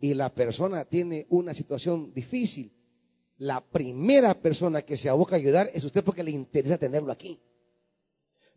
y 0.00 0.14
la 0.14 0.32
persona 0.32 0.84
tiene 0.84 1.26
una 1.30 1.54
situación 1.54 2.12
difícil, 2.12 2.72
la 3.38 3.60
primera 3.60 4.34
persona 4.34 4.82
que 4.82 4.96
se 4.96 5.08
aboca 5.08 5.34
a 5.34 5.38
ayudar 5.38 5.70
es 5.72 5.84
usted 5.84 6.04
porque 6.04 6.22
le 6.22 6.30
interesa 6.30 6.78
tenerlo 6.78 7.12
aquí. 7.12 7.40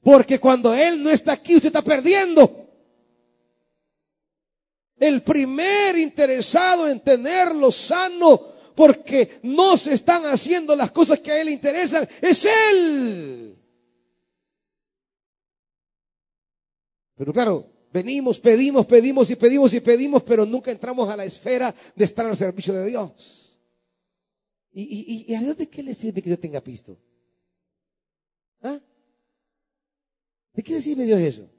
Porque 0.01 0.39
cuando 0.39 0.73
él 0.73 1.01
no 1.01 1.09
está 1.09 1.33
aquí, 1.33 1.55
usted 1.55 1.67
está 1.67 1.81
perdiendo. 1.81 2.65
El 4.97 5.21
primer 5.23 5.97
interesado 5.97 6.87
en 6.87 6.99
tenerlo 7.01 7.71
sano 7.71 8.53
porque 8.75 9.39
no 9.43 9.75
se 9.75 9.93
están 9.93 10.25
haciendo 10.25 10.75
las 10.75 10.91
cosas 10.91 11.19
que 11.19 11.31
a 11.31 11.41
él 11.41 11.47
le 11.47 11.53
interesan 11.53 12.07
es 12.21 12.45
él. 12.45 13.57
Pero 17.15 17.33
claro, 17.33 17.67
venimos, 17.91 18.39
pedimos, 18.39 18.85
pedimos 18.85 19.29
y 19.31 19.35
pedimos 19.35 19.73
y 19.73 19.79
pedimos, 19.79 20.23
pero 20.23 20.45
nunca 20.45 20.71
entramos 20.71 21.09
a 21.09 21.15
la 21.15 21.25
esfera 21.25 21.73
de 21.95 22.05
estar 22.05 22.25
al 22.25 22.35
servicio 22.35 22.73
de 22.73 22.85
Dios. 22.87 23.59
¿Y, 24.71 25.33
a 25.33 25.39
Dios 25.39 25.57
de 25.57 25.67
qué 25.67 25.81
le 25.81 25.93
sirve 25.93 26.21
que 26.21 26.29
yo 26.29 26.39
tenga 26.39 26.61
pisto? 26.61 26.97
¿Ah? 28.61 28.79
¿De 30.53 30.63
qué 30.63 30.73
le 30.73 30.81
sirve 30.81 31.05
Dios 31.05 31.19
eso? 31.19 31.49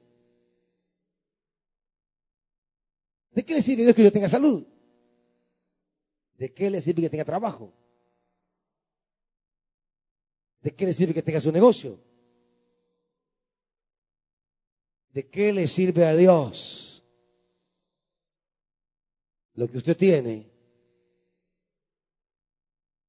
¿De 3.31 3.43
qué 3.43 3.53
le 3.53 3.61
sirve 3.61 3.83
Dios 3.83 3.95
que 3.95 4.03
yo 4.03 4.11
tenga 4.11 4.29
salud? 4.29 4.65
¿De 6.35 6.53
qué 6.53 6.69
le 6.69 6.79
sirve 6.79 7.01
que 7.01 7.09
tenga 7.09 7.25
trabajo? 7.25 7.73
¿De 10.61 10.73
qué 10.73 10.85
le 10.85 10.93
sirve 10.93 11.13
que 11.13 11.21
tenga 11.21 11.41
su 11.41 11.51
negocio? 11.51 12.08
¿De 15.13 15.27
qué 15.27 15.51
le 15.51 15.67
sirve 15.67 16.05
a 16.05 16.15
Dios 16.15 17.03
lo 19.53 19.69
que 19.69 19.77
usted 19.77 19.97
tiene 19.97 20.49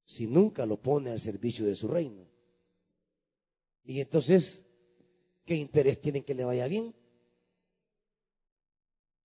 si 0.03 0.27
nunca 0.27 0.65
lo 0.65 0.77
pone 0.77 1.11
al 1.11 1.19
servicio 1.19 1.65
de 1.65 1.75
su 1.75 1.87
reino? 1.87 2.27
Y 3.83 3.99
entonces, 3.99 4.61
¿qué 5.45 5.55
interés 5.55 6.01
tienen 6.01 6.23
que 6.23 6.33
le 6.33 6.45
vaya 6.45 6.67
bien? 6.67 6.93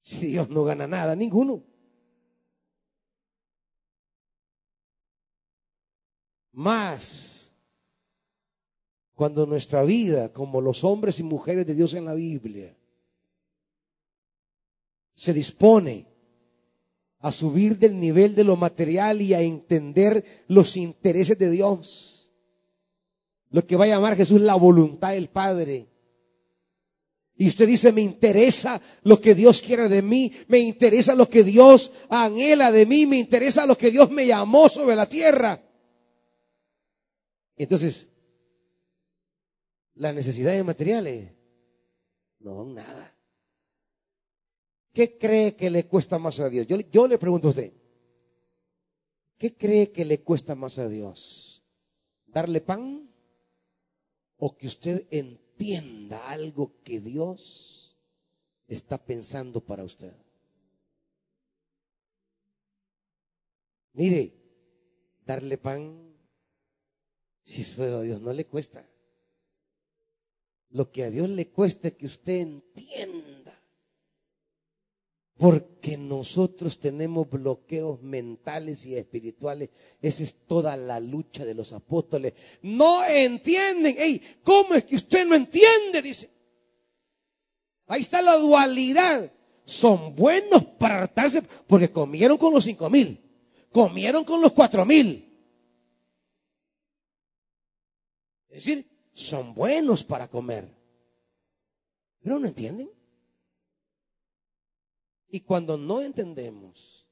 Si 0.01 0.27
Dios 0.27 0.49
no 0.49 0.65
gana 0.65 0.87
nada, 0.87 1.17
ninguno. 1.17 1.65
Más 6.53 7.36
cuando 9.17 9.47
nuestra 9.47 9.83
vida, 9.83 10.31
como 10.31 10.61
los 10.61 10.85
hombres 10.85 11.19
y 11.19 11.23
mujeres 11.23 11.67
de 11.67 11.75
Dios 11.75 11.95
en 11.95 12.05
la 12.05 12.13
Biblia, 12.13 12.77
se 15.15 15.33
dispone 15.33 16.07
a 17.21 17.33
subir 17.33 17.79
del 17.79 17.99
nivel 17.99 18.35
de 18.35 18.45
lo 18.45 18.57
material 18.57 19.23
y 19.23 19.33
a 19.33 19.41
entender 19.41 20.45
los 20.49 20.77
intereses 20.77 21.39
de 21.39 21.51
Dios. 21.51 22.31
Lo 23.49 23.67
que 23.67 23.77
va 23.77 23.87
a 23.87 23.89
llamar 23.89 24.17
Jesús 24.17 24.43
la 24.43 24.55
voluntad 24.55 25.13
del 25.13 25.31
Padre. 25.31 25.89
Y 27.39 27.49
usted 27.49 27.67
dice, 27.67 27.93
me 27.93 28.03
interesa 28.03 28.83
lo 29.03 29.19
que 29.19 29.35
Dios 29.35 29.63
quiere 29.63 29.89
de 29.89 30.03
mí, 30.03 30.31
me 30.47 30.59
interesa 30.59 31.15
lo 31.15 31.27
que 31.27 31.43
Dios 31.43 31.91
anhela 32.11 32.71
de 32.71 32.85
mí, 32.85 33.07
me 33.07 33.17
interesa 33.17 33.65
lo 33.65 33.79
que 33.79 33.91
Dios 33.91 34.11
me 34.11 34.27
llamó 34.27 34.69
sobre 34.69 34.95
la 34.95 35.09
tierra. 35.09 35.63
Entonces, 37.57 38.11
las 39.97 40.15
necesidades 40.15 40.65
materiales 40.65 41.33
no 42.41 42.65
nada. 42.65 43.15
¿Qué 44.93 45.19
cree 45.19 45.57
que 45.57 45.69
le 45.69 45.87
cuesta 45.87 46.19
más 46.19 46.39
a 46.41 46.49
Dios? 46.49 46.67
Yo, 46.67 46.79
yo 46.81 47.07
le 47.07 47.19
pregunto 47.19 47.49
a 47.49 47.51
usted, 47.51 47.73
¿qué 49.37 49.55
cree 49.55 49.91
que 49.91 50.05
le 50.05 50.23
cuesta 50.23 50.55
más 50.55 50.79
a 50.79 50.89
Dios? 50.89 51.63
¿Darle 52.27 52.61
pan? 52.61 53.11
¿O 54.39 54.57
que 54.57 54.67
usted 54.67 55.07
entienda 55.11 56.29
algo 56.29 56.83
que 56.83 57.01
Dios 57.01 57.99
está 58.69 58.99
pensando 58.99 59.61
para 59.61 59.85
usted? 59.85 60.13
Mire, 63.95 64.35
darle 65.25 65.57
pan 65.57 66.15
si 67.45 67.63
eso 67.63 67.83
a 67.83 68.03
Dios 68.03 68.21
no 68.21 68.33
le 68.33 68.47
cuesta. 68.47 68.87
Lo 70.77 70.93
que 70.93 71.05
a 71.05 71.11
Dios 71.11 71.31
le 71.31 71.49
cuesta 71.49 71.89
es 71.89 71.95
que 71.95 72.05
usted 72.05 72.35
entienda. 72.35 73.59
Porque 75.39 75.97
nosotros 75.97 76.79
tenemos 76.79 77.31
bloqueos 77.31 78.03
mentales 78.03 78.85
y 78.85 78.95
espirituales. 78.95 79.71
Esa 80.03 80.23
es 80.23 80.35
toda 80.47 80.77
la 80.77 81.01
lucha 81.01 81.47
de 81.47 81.55
los 81.55 81.73
apóstoles. 81.73 82.35
No 82.61 83.03
entienden. 83.07 83.97
Ey, 83.99 84.21
¿cómo 84.45 84.75
es 84.75 84.85
que 84.85 84.97
usted 84.97 85.27
no 85.27 85.35
entiende? 85.35 86.03
Dice. 86.03 86.31
Ahí 87.87 88.03
está 88.03 88.21
la 88.21 88.37
dualidad. 88.37 89.33
Son 89.65 90.15
buenos 90.15 90.63
para 90.79 91.05
hartarse 91.05 91.41
porque 91.67 91.91
comieron 91.91 92.37
con 92.37 92.53
los 92.53 92.65
cinco 92.65 92.91
mil. 92.91 93.19
Comieron 93.73 94.25
con 94.25 94.43
los 94.43 94.53
cuatro 94.53 94.85
mil. 94.85 95.27
Es 98.51 98.65
decir, 98.67 98.96
son 99.17 99.55
buenos 99.55 100.05
para 100.05 100.29
comer. 100.29 100.71
Pero 102.21 102.39
no 102.39 102.47
entienden. 102.47 102.91
Y 105.29 105.41
cuando 105.41 105.79
no 105.79 106.03
entendemos 106.03 107.09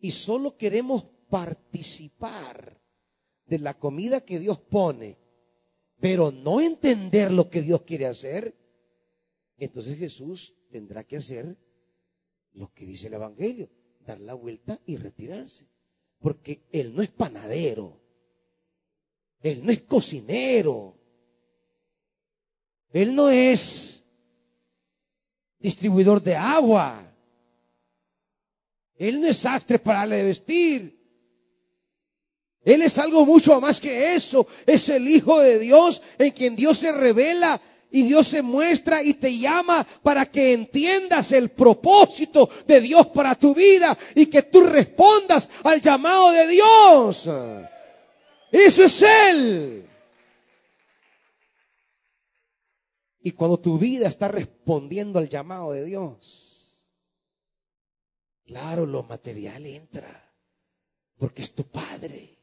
y 0.00 0.12
solo 0.12 0.56
queremos 0.56 1.04
participar 1.28 2.80
de 3.44 3.58
la 3.58 3.78
comida 3.78 4.24
que 4.24 4.38
Dios 4.38 4.58
pone, 4.58 5.18
pero 6.00 6.32
no 6.32 6.60
entender 6.60 7.30
lo 7.30 7.50
que 7.50 7.60
Dios 7.60 7.82
quiere 7.82 8.06
hacer, 8.06 8.56
entonces 9.58 9.98
Jesús 9.98 10.54
tendrá 10.70 11.04
que 11.04 11.18
hacer 11.18 11.56
lo 12.52 12.72
que 12.72 12.86
dice 12.86 13.08
el 13.08 13.14
Evangelio, 13.14 13.68
dar 14.00 14.20
la 14.20 14.32
vuelta 14.32 14.80
y 14.86 14.96
retirarse. 14.96 15.66
Porque 16.18 16.62
Él 16.72 16.94
no 16.94 17.02
es 17.02 17.10
panadero. 17.10 18.00
Él 19.42 19.64
no 19.64 19.70
es 19.70 19.82
cocinero. 19.82 20.96
Él 22.96 23.14
no 23.14 23.28
es 23.28 24.02
distribuidor 25.58 26.22
de 26.22 26.34
agua. 26.34 27.12
Él 28.96 29.20
no 29.20 29.26
es 29.26 29.36
sastre 29.36 29.78
para 29.78 30.06
de 30.06 30.24
vestir. 30.24 30.98
Él 32.64 32.80
es 32.80 32.96
algo 32.96 33.26
mucho 33.26 33.60
más 33.60 33.82
que 33.82 34.14
eso. 34.14 34.46
Es 34.64 34.88
el 34.88 35.06
Hijo 35.08 35.40
de 35.40 35.58
Dios 35.58 36.00
en 36.16 36.30
quien 36.30 36.56
Dios 36.56 36.78
se 36.78 36.90
revela 36.90 37.60
y 37.90 38.04
Dios 38.04 38.28
se 38.28 38.40
muestra 38.40 39.02
y 39.02 39.12
te 39.12 39.36
llama 39.36 39.86
para 40.02 40.24
que 40.24 40.54
entiendas 40.54 41.32
el 41.32 41.50
propósito 41.50 42.48
de 42.66 42.80
Dios 42.80 43.08
para 43.08 43.34
tu 43.34 43.54
vida 43.54 43.94
y 44.14 44.24
que 44.24 44.44
tú 44.44 44.62
respondas 44.62 45.50
al 45.64 45.82
llamado 45.82 46.30
de 46.30 46.46
Dios. 46.46 47.28
Eso 48.50 48.84
es 48.84 49.02
Él. 49.02 49.86
Y 53.26 53.32
cuando 53.32 53.58
tu 53.58 53.76
vida 53.76 54.06
está 54.06 54.28
respondiendo 54.28 55.18
al 55.18 55.28
llamado 55.28 55.72
de 55.72 55.84
Dios, 55.84 56.86
claro, 58.44 58.86
lo 58.86 59.02
material 59.02 59.66
entra, 59.66 60.32
porque 61.18 61.42
es 61.42 61.52
tu 61.52 61.64
Padre. 61.64 62.38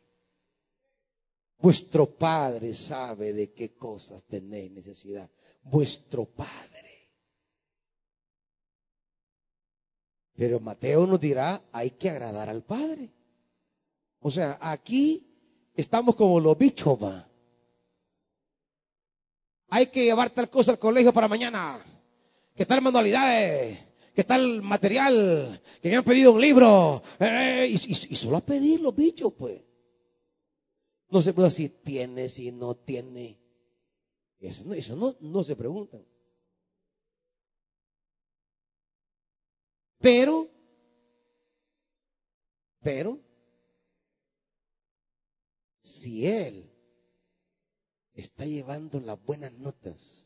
Vuestro 1.58 2.06
Padre 2.18 2.74
sabe 2.74 3.32
de 3.32 3.54
qué 3.54 3.78
cosas 3.78 4.26
tenéis 4.26 4.72
necesidad. 4.72 5.32
Vuestro 5.62 6.26
Padre. 6.26 7.14
Pero 10.36 10.60
Mateo 10.60 11.08
nos 11.08 11.22
dirá, 11.22 11.64
hay 11.72 11.92
que 11.92 12.10
agradar 12.10 12.50
al 12.50 12.62
Padre. 12.62 13.10
O 14.20 14.30
sea, 14.30 14.58
aquí 14.60 15.72
estamos 15.76 16.14
como 16.18 16.42
los 16.42 16.58
bichos, 16.58 17.02
va. 17.02 17.33
Hay 19.76 19.88
que 19.88 20.04
llevar 20.04 20.30
tal 20.30 20.52
cosa 20.52 20.74
al 20.74 20.78
colegio 20.78 21.12
para 21.12 21.28
mañana. 21.28 21.84
Que 22.56 22.64
tal 22.64 22.80
manualidades, 22.84 23.80
que 24.14 24.24
tal 24.24 24.62
material, 24.62 25.60
que 25.82 25.90
me 25.90 25.96
han 25.96 26.04
pedido 26.04 26.32
un 26.32 26.40
libro. 26.40 27.02
Eh, 27.20 27.68
y, 27.72 27.96
solo 28.16 28.38
a 28.38 28.42
pedir 28.42 28.82
los 28.82 28.96
bichos, 28.96 29.34
pues. 29.34 29.60
No 31.10 31.24
se 31.24 31.34
puede 31.34 31.48
decir 31.50 31.82
tiene, 31.84 32.30
si 32.30 32.52
no 32.52 32.76
tiene. 32.76 33.40
Eso 34.40 34.64
no, 34.64 34.76
eso 34.76 34.96
no, 34.96 35.16
no 35.20 35.44
se 35.44 35.56
pregunta. 35.56 35.98
Pero, 39.98 40.52
pero, 42.80 43.20
si 45.82 46.28
Él 46.28 46.73
está 48.14 48.46
llevando 48.46 49.00
las 49.00 49.24
buenas 49.24 49.54
notas 49.54 50.24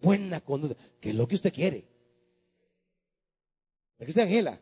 buena 0.00 0.40
conducta, 0.40 0.76
que 1.00 1.10
es 1.10 1.14
lo 1.14 1.26
que 1.26 1.34
usted 1.34 1.52
quiere. 1.52 1.88
Es 3.98 4.04
que 4.04 4.10
usted 4.10 4.22
Angela. 4.22 4.60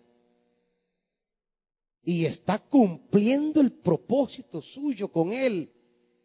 Y 2.03 2.27
está 2.27 2.59
cumpliendo 2.59 3.61
el 3.61 3.73
propósito 3.73 4.61
suyo 4.61 5.11
con 5.11 5.33
él 5.33 5.73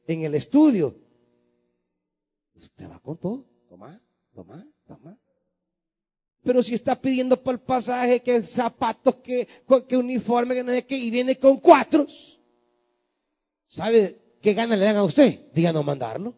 en 0.07 0.23
el 0.23 0.35
estudio. 0.35 0.95
Usted 2.55 2.89
va 2.89 2.99
con 2.99 3.17
todo. 3.17 3.45
Toma, 3.69 4.01
toma, 4.33 4.67
toma. 4.85 5.17
Pero 6.43 6.61
si 6.63 6.73
está 6.73 6.99
pidiendo 6.99 7.41
para 7.41 7.55
el 7.55 7.61
pasaje, 7.61 8.21
que 8.21 8.43
zapatos, 8.43 9.15
que, 9.17 9.47
que 9.87 9.97
uniforme, 9.97 10.55
que 10.55 10.63
no 10.63 10.71
sé 10.71 10.85
qué, 10.85 10.97
y 10.97 11.09
viene 11.09 11.37
con 11.37 11.57
cuatro, 11.59 12.07
¿sabe 13.65 14.19
qué 14.41 14.53
ganas 14.53 14.79
le 14.79 14.85
dan 14.85 14.97
a 14.97 15.03
usted? 15.03 15.51
Díganos 15.53 15.85
mandarlo. 15.85 16.35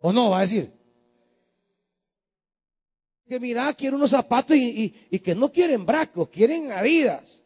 ¿O 0.00 0.12
no? 0.12 0.30
Va 0.30 0.38
a 0.38 0.42
decir. 0.42 0.72
Que 3.26 3.40
mira, 3.40 3.72
quiere 3.74 3.96
unos 3.96 4.10
zapatos 4.10 4.56
y, 4.56 4.94
y, 5.10 5.18
que 5.18 5.34
no 5.34 5.50
quieren 5.50 5.84
bracos, 5.84 6.28
quieren 6.28 6.70
adidas. 6.70 7.42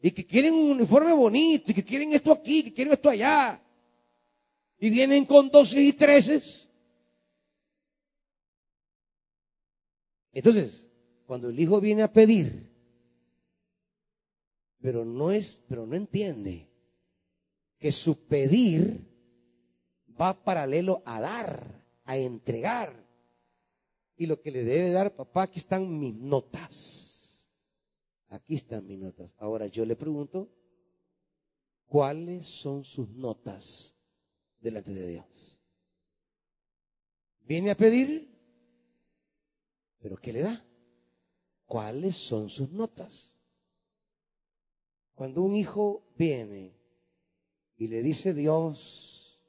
Y 0.00 0.10
que 0.10 0.24
quieren 0.24 0.54
un 0.54 0.70
uniforme 0.70 1.12
bonito, 1.12 1.70
y 1.70 1.74
que 1.74 1.84
quieren 1.84 2.12
esto 2.12 2.32
aquí, 2.32 2.64
que 2.64 2.72
quieren 2.72 2.94
esto 2.94 3.10
allá. 3.10 3.62
Y 4.78 4.90
vienen 4.90 5.26
con 5.26 5.50
doce 5.50 5.80
y 5.80 5.92
treces. 5.92 6.68
Entonces, 10.32 10.88
cuando 11.26 11.50
el 11.50 11.60
hijo 11.60 11.80
viene 11.80 12.02
a 12.02 12.12
pedir, 12.12 12.71
pero 14.82 15.04
no 15.04 15.30
es, 15.30 15.62
pero 15.68 15.86
no 15.86 15.94
entiende 15.94 16.68
que 17.78 17.92
su 17.92 18.26
pedir 18.26 19.08
va 20.20 20.44
paralelo 20.44 21.02
a 21.06 21.20
dar, 21.20 21.86
a 22.04 22.16
entregar. 22.16 22.92
Y 24.16 24.26
lo 24.26 24.40
que 24.40 24.50
le 24.50 24.64
debe 24.64 24.90
dar, 24.90 25.14
papá, 25.14 25.44
aquí 25.44 25.60
están 25.60 25.98
mis 25.98 26.14
notas. 26.14 27.48
Aquí 28.28 28.56
están 28.56 28.86
mis 28.86 28.98
notas. 28.98 29.34
Ahora 29.38 29.66
yo 29.68 29.86
le 29.86 29.94
pregunto, 29.94 30.50
¿cuáles 31.86 32.44
son 32.46 32.84
sus 32.84 33.08
notas 33.10 33.96
delante 34.60 34.92
de 34.92 35.06
Dios? 35.06 35.60
¿Viene 37.42 37.70
a 37.70 37.76
pedir? 37.76 38.28
¿Pero 40.00 40.16
qué 40.16 40.32
le 40.32 40.40
da? 40.40 40.64
¿Cuáles 41.66 42.16
son 42.16 42.50
sus 42.50 42.70
notas? 42.70 43.31
Cuando 45.22 45.42
un 45.42 45.54
hijo 45.54 46.02
viene 46.18 46.74
y 47.76 47.86
le 47.86 48.02
dice 48.02 48.34
Dios, 48.34 49.40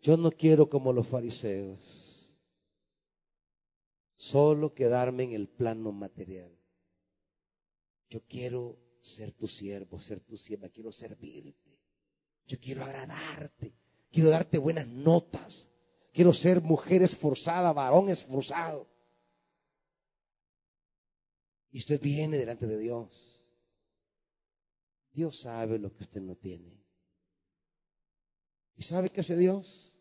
yo 0.00 0.16
no 0.16 0.32
quiero 0.32 0.68
como 0.68 0.92
los 0.92 1.06
fariseos, 1.06 2.36
solo 4.16 4.74
quedarme 4.74 5.22
en 5.22 5.34
el 5.34 5.46
plano 5.46 5.92
material. 5.92 6.50
Yo 8.08 8.22
quiero 8.26 8.76
ser 9.00 9.30
tu 9.30 9.46
siervo, 9.46 10.00
ser 10.00 10.18
tu 10.18 10.36
sierva, 10.36 10.68
quiero 10.68 10.90
servirte. 10.90 11.78
Yo 12.44 12.58
quiero 12.58 12.82
agradarte, 12.82 13.72
quiero 14.10 14.30
darte 14.30 14.58
buenas 14.58 14.88
notas. 14.88 15.70
Quiero 16.12 16.34
ser 16.34 16.60
mujer 16.60 17.02
esforzada, 17.02 17.72
varón 17.72 18.08
esforzado. 18.08 18.88
Y 21.70 21.78
usted 21.78 22.00
viene 22.00 22.36
delante 22.36 22.66
de 22.66 22.78
Dios. 22.78 23.29
Dios 25.12 25.40
sabe 25.40 25.78
lo 25.78 25.94
que 25.94 26.04
usted 26.04 26.20
no 26.20 26.36
tiene. 26.36 26.80
¿Y 28.76 28.82
sabe 28.82 29.10
qué 29.10 29.20
hace 29.20 29.36
Dios? 29.36 29.92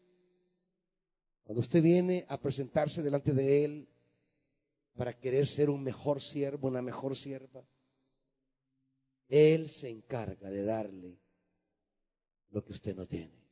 Cuando 1.43 1.62
usted 1.62 1.82
viene 1.82 2.26
a 2.30 2.39
presentarse 2.39 3.01
delante 3.01 3.34
de 3.34 3.66
Él 3.66 3.89
para 4.95 5.14
querer 5.14 5.47
ser 5.47 5.70
un 5.70 5.84
mejor 5.84 6.22
siervo, 6.22 6.68
una 6.68 6.82
mejor 6.82 7.16
sierva, 7.16 7.66
Él 9.28 9.68
se 9.68 9.89
encarga 9.89 10.49
de 10.49 10.64
darle 10.64 11.20
lo 12.51 12.64
que 12.64 12.72
usted 12.72 12.95
no 12.95 13.07
tiene, 13.07 13.43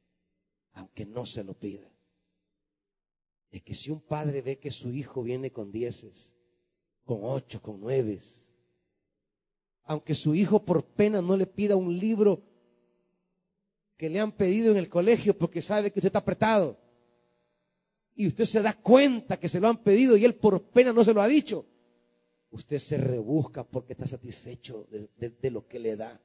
aunque 0.73 1.05
no 1.05 1.25
se 1.25 1.43
lo 1.43 1.53
pida. 1.53 1.91
Es 3.49 3.63
que 3.63 3.73
si 3.73 3.89
un 3.91 4.01
padre 4.01 4.41
ve 4.41 4.59
que 4.59 4.71
su 4.71 4.91
hijo 4.93 5.23
viene 5.23 5.51
con 5.51 5.71
dieces, 5.71 6.37
con 7.07 7.21
ocho, 7.23 7.61
con 7.61 7.79
nueve. 7.79 8.19
Aunque 9.87 10.13
su 10.13 10.35
hijo 10.35 10.63
por 10.63 10.83
pena 10.83 11.21
no 11.21 11.35
le 11.35 11.47
pida 11.47 11.75
un 11.75 11.97
libro 11.97 12.43
que 13.97 14.09
le 14.09 14.19
han 14.19 14.31
pedido 14.31 14.71
en 14.71 14.77
el 14.77 14.89
colegio 14.89 15.37
porque 15.37 15.61
sabe 15.61 15.91
que 15.91 15.99
usted 15.99 16.07
está 16.07 16.19
apretado. 16.19 16.77
Y 18.13 18.27
usted 18.27 18.45
se 18.45 18.61
da 18.61 18.73
cuenta 18.73 19.39
que 19.39 19.47
se 19.47 19.59
lo 19.59 19.67
han 19.67 19.77
pedido 19.77 20.15
y 20.17 20.25
él 20.25 20.35
por 20.35 20.61
pena 20.61 20.93
no 20.93 21.03
se 21.03 21.13
lo 21.13 21.21
ha 21.21 21.27
dicho. 21.27 21.65
Usted 22.51 22.79
se 22.79 22.97
rebusca 22.97 23.63
porque 23.63 23.93
está 23.93 24.05
satisfecho 24.07 24.87
de, 24.91 25.29
de 25.29 25.51
lo 25.51 25.67
que 25.67 25.79
le 25.79 25.95
da. 25.95 26.21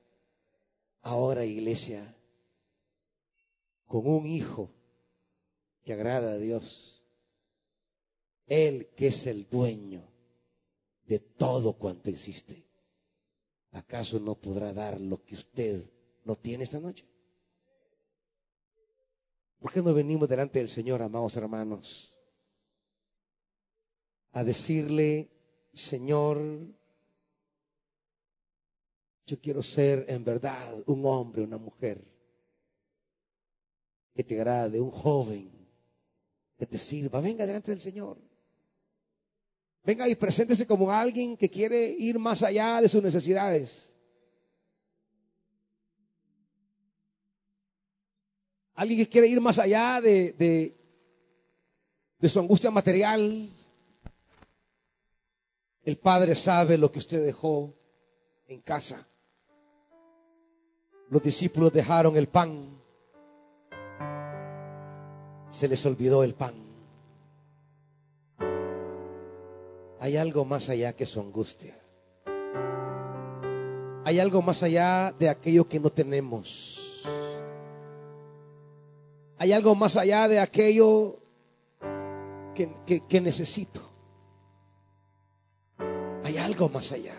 Ahora, 1.02 1.44
iglesia, 1.44 2.16
con 3.86 4.06
un 4.06 4.24
hijo 4.24 4.70
que 5.82 5.92
agrada 5.92 6.32
a 6.32 6.38
Dios, 6.38 7.02
Él 8.46 8.88
que 8.96 9.08
es 9.08 9.26
el 9.26 9.48
dueño 9.48 10.02
de 11.06 11.18
todo 11.18 11.74
cuanto 11.74 12.08
existe, 12.08 12.64
¿acaso 13.72 14.20
no 14.20 14.34
podrá 14.34 14.72
dar 14.72 15.00
lo 15.00 15.22
que 15.24 15.34
usted 15.34 15.90
no 16.24 16.36
tiene 16.36 16.64
esta 16.64 16.80
noche? 16.80 17.06
¿Por 19.58 19.72
qué 19.72 19.82
no 19.82 19.94
venimos 19.94 20.28
delante 20.28 20.58
del 20.58 20.68
Señor, 20.68 21.02
amados 21.02 21.36
hermanos, 21.36 22.12
a 24.32 24.44
decirle, 24.44 25.30
Señor, 25.72 26.40
yo 29.26 29.40
quiero 29.40 29.62
ser 29.62 30.04
en 30.08 30.24
verdad 30.24 30.82
un 30.86 31.06
hombre, 31.06 31.42
una 31.42 31.58
mujer 31.58 32.04
que 34.14 34.24
te 34.24 34.34
agrade, 34.34 34.80
un 34.80 34.90
joven 34.90 35.50
que 36.58 36.66
te 36.66 36.78
sirva. 36.78 37.20
Venga 37.20 37.46
delante 37.46 37.70
del 37.70 37.80
Señor. 37.80 38.18
Venga 39.84 40.08
y 40.08 40.14
preséntese 40.14 40.66
como 40.66 40.92
alguien 40.92 41.36
que 41.36 41.50
quiere 41.50 41.86
ir 41.86 42.18
más 42.18 42.42
allá 42.42 42.80
de 42.80 42.88
sus 42.88 43.02
necesidades. 43.02 43.92
Alguien 48.74 49.00
que 49.00 49.08
quiere 49.08 49.26
ir 49.26 49.40
más 49.40 49.58
allá 49.58 50.00
de, 50.00 50.32
de, 50.32 50.76
de 52.18 52.28
su 52.28 52.38
angustia 52.38 52.70
material. 52.70 53.50
El 55.82 55.98
Padre 55.98 56.36
sabe 56.36 56.78
lo 56.78 56.90
que 56.92 57.00
usted 57.00 57.24
dejó 57.24 57.74
en 58.46 58.60
casa. 58.60 59.08
Los 61.10 61.22
discípulos 61.22 61.72
dejaron 61.72 62.16
el 62.16 62.28
pan. 62.28 62.80
Se 65.50 65.66
les 65.66 65.84
olvidó 65.84 66.22
el 66.22 66.34
pan. 66.34 66.61
Hay 70.02 70.16
algo 70.16 70.44
más 70.44 70.68
allá 70.68 70.94
que 70.94 71.06
su 71.06 71.20
angustia. 71.20 71.78
Hay 74.04 74.18
algo 74.18 74.42
más 74.42 74.64
allá 74.64 75.14
de 75.16 75.28
aquello 75.28 75.68
que 75.68 75.78
no 75.78 75.90
tenemos. 75.90 77.04
Hay 79.38 79.52
algo 79.52 79.76
más 79.76 79.96
allá 79.96 80.26
de 80.26 80.40
aquello 80.40 81.20
que, 82.52 83.20
necesito. 83.20 83.80
Hay 86.24 86.36
algo 86.36 86.68
más 86.68 86.90
allá. 86.90 87.14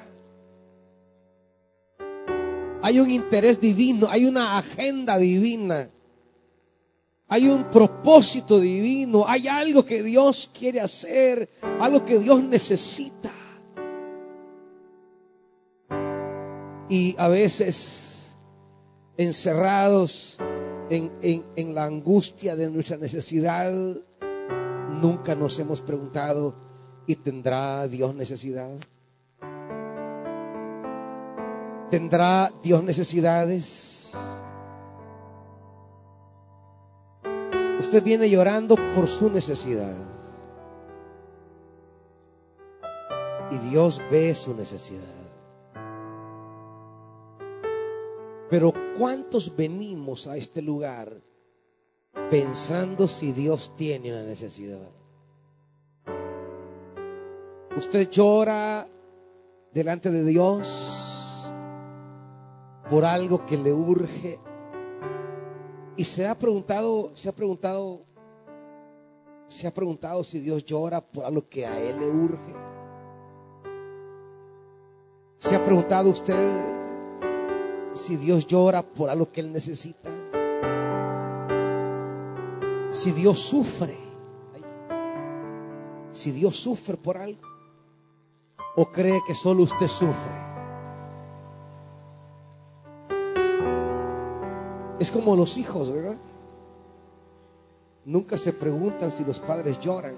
Hay 2.81 2.99
un 2.99 3.09
interés 3.09 3.61
divino, 3.61 4.09
hay 4.09 4.25
una 4.25 4.57
agenda 4.57 5.17
divina 5.17 5.87
hay 7.33 7.47
un 7.47 7.63
propósito 7.71 8.59
divino, 8.59 9.25
hay 9.27 9.47
algo 9.47 9.83
que 9.83 10.03
Dios 10.03 10.51
quiere 10.53 10.79
hacer, 10.79 11.49
algo 11.79 12.05
que 12.05 12.19
Dios 12.19 12.43
necesita. 12.43 13.31
Y 16.87 17.15
a 17.17 17.27
veces 17.29 18.35
encerrados 19.17 20.37
en, 20.91 21.11
en 21.23 21.73
la 21.73 21.85
angustia 21.85 22.55
de 22.55 22.69
nuestra 22.69 22.97
necesidad, 22.97 23.73
nunca 25.01 25.33
nos 25.33 25.57
hemos 25.57 25.81
preguntado, 25.81 26.53
¿y 27.07 27.15
tendrá 27.15 27.87
Dios 27.87 28.13
necesidad? 28.13 28.77
¿Tendrá 31.89 32.53
Dios 32.61 32.83
necesidades? 32.83 34.02
Viene 38.01 38.29
llorando 38.29 38.75
por 38.95 39.07
su 39.07 39.29
necesidad. 39.29 39.95
Y 43.51 43.57
Dios 43.69 44.01
ve 44.09 44.33
su 44.33 44.55
necesidad. 44.55 45.01
Pero 48.49 48.73
¿cuántos 48.97 49.55
venimos 49.55 50.27
a 50.27 50.37
este 50.37 50.61
lugar 50.61 51.21
pensando 52.29 53.07
si 53.07 53.31
Dios 53.31 53.73
tiene 53.75 54.11
una 54.11 54.23
necesidad. 54.23 54.89
Usted 57.75 58.09
llora 58.09 58.87
delante 59.71 60.11
de 60.11 60.23
Dios 60.23 61.51
por 62.89 63.05
algo 63.05 63.45
que 63.45 63.57
le 63.57 63.73
urge 63.73 64.39
y 65.95 66.03
se 66.03 66.27
ha 66.27 66.37
preguntado, 66.37 67.11
se 67.13 67.29
ha 67.29 67.31
preguntado, 67.31 68.01
se 69.47 69.67
ha 69.67 69.73
preguntado 69.73 70.23
si 70.23 70.39
Dios 70.39 70.65
llora 70.65 71.01
por 71.01 71.25
algo 71.25 71.47
que 71.47 71.65
a 71.65 71.79
él 71.79 71.99
le 71.99 72.09
urge. 72.09 72.53
Se 75.37 75.55
ha 75.55 75.63
preguntado 75.63 76.09
usted 76.09 76.35
si 77.93 78.15
Dios 78.15 78.47
llora 78.47 78.81
por 78.81 79.09
algo 79.09 79.31
que 79.31 79.41
él 79.41 79.51
necesita 79.51 80.09
si 82.93 83.11
Dios 83.11 83.39
sufre, 83.39 83.97
si 86.11 86.31
Dios 86.31 86.55
sufre 86.55 86.95
por 86.95 87.17
algo, 87.17 87.41
o 88.75 88.85
cree 88.91 89.19
que 89.25 89.33
solo 89.33 89.63
usted 89.63 89.87
sufre. 89.87 90.42
Es 95.03 95.11
como 95.11 95.35
los 95.35 95.57
hijos, 95.57 95.91
¿verdad? 95.91 96.15
Nunca 98.05 98.37
se 98.37 98.53
preguntan 98.53 99.11
si 99.11 99.25
los 99.25 99.37
padres 99.37 99.77
lloran. 99.81 100.15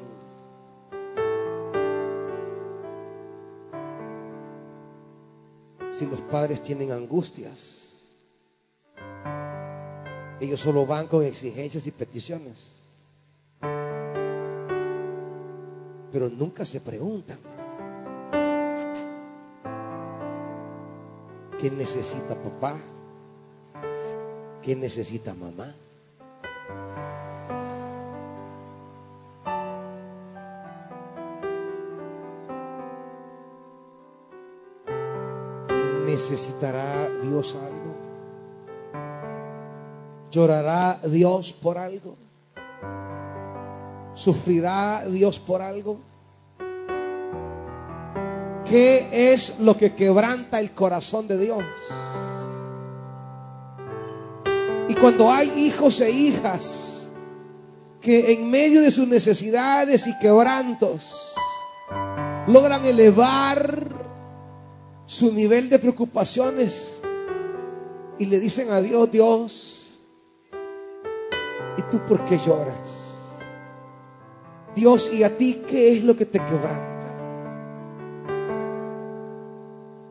Si 5.90 6.06
los 6.06 6.22
padres 6.22 6.62
tienen 6.62 6.92
angustias. 6.92 8.14
Ellos 10.40 10.60
solo 10.60 10.86
van 10.86 11.08
con 11.08 11.24
exigencias 11.24 11.88
y 11.88 11.92
peticiones. 11.92 12.76
Pero 16.12 16.30
nunca 16.30 16.64
se 16.64 16.80
preguntan. 16.80 17.40
¿Qué 21.60 21.72
necesita 21.72 22.40
papá? 22.40 22.78
¿Qué 24.66 24.76
necesita 24.76 25.36
mamá? 25.36 25.76
¿Necesitará 36.08 37.08
Dios 37.22 37.56
algo? 37.56 37.96
¿Llorará 40.32 41.00
Dios 41.04 41.54
por 41.54 41.78
algo? 41.78 42.16
¿Sufrirá 44.16 45.04
Dios 45.08 45.38
por 45.38 45.62
algo? 45.62 46.00
¿Qué 48.68 49.32
es 49.32 49.60
lo 49.60 49.78
que 49.78 49.94
quebranta 49.94 50.60
el 50.60 50.72
corazón 50.72 51.28
de 51.28 51.38
Dios? 51.38 51.64
Cuando 55.06 55.32
hay 55.32 55.68
hijos 55.68 56.02
e 56.02 56.10
hijas 56.10 57.12
que 58.02 58.34
en 58.34 58.50
medio 58.50 58.82
de 58.82 58.90
sus 58.90 59.08
necesidades 59.08 60.08
y 60.08 60.18
quebrantos 60.18 61.36
logran 62.48 62.84
elevar 62.86 63.88
su 65.06 65.32
nivel 65.32 65.70
de 65.70 65.78
preocupaciones 65.78 67.04
y 68.18 68.26
le 68.26 68.40
dicen 68.40 68.72
a 68.72 68.82
Dios, 68.82 69.12
Dios, 69.12 70.00
¿Y 71.78 71.84
tú 71.92 72.00
por 72.08 72.26
qué 72.26 72.40
lloras? 72.40 73.14
Dios, 74.74 75.12
¿y 75.14 75.22
a 75.22 75.38
ti 75.38 75.62
qué 75.68 75.98
es 75.98 76.04
lo 76.04 76.16
que 76.16 76.26
te 76.26 76.40
quebranta? 76.40 77.08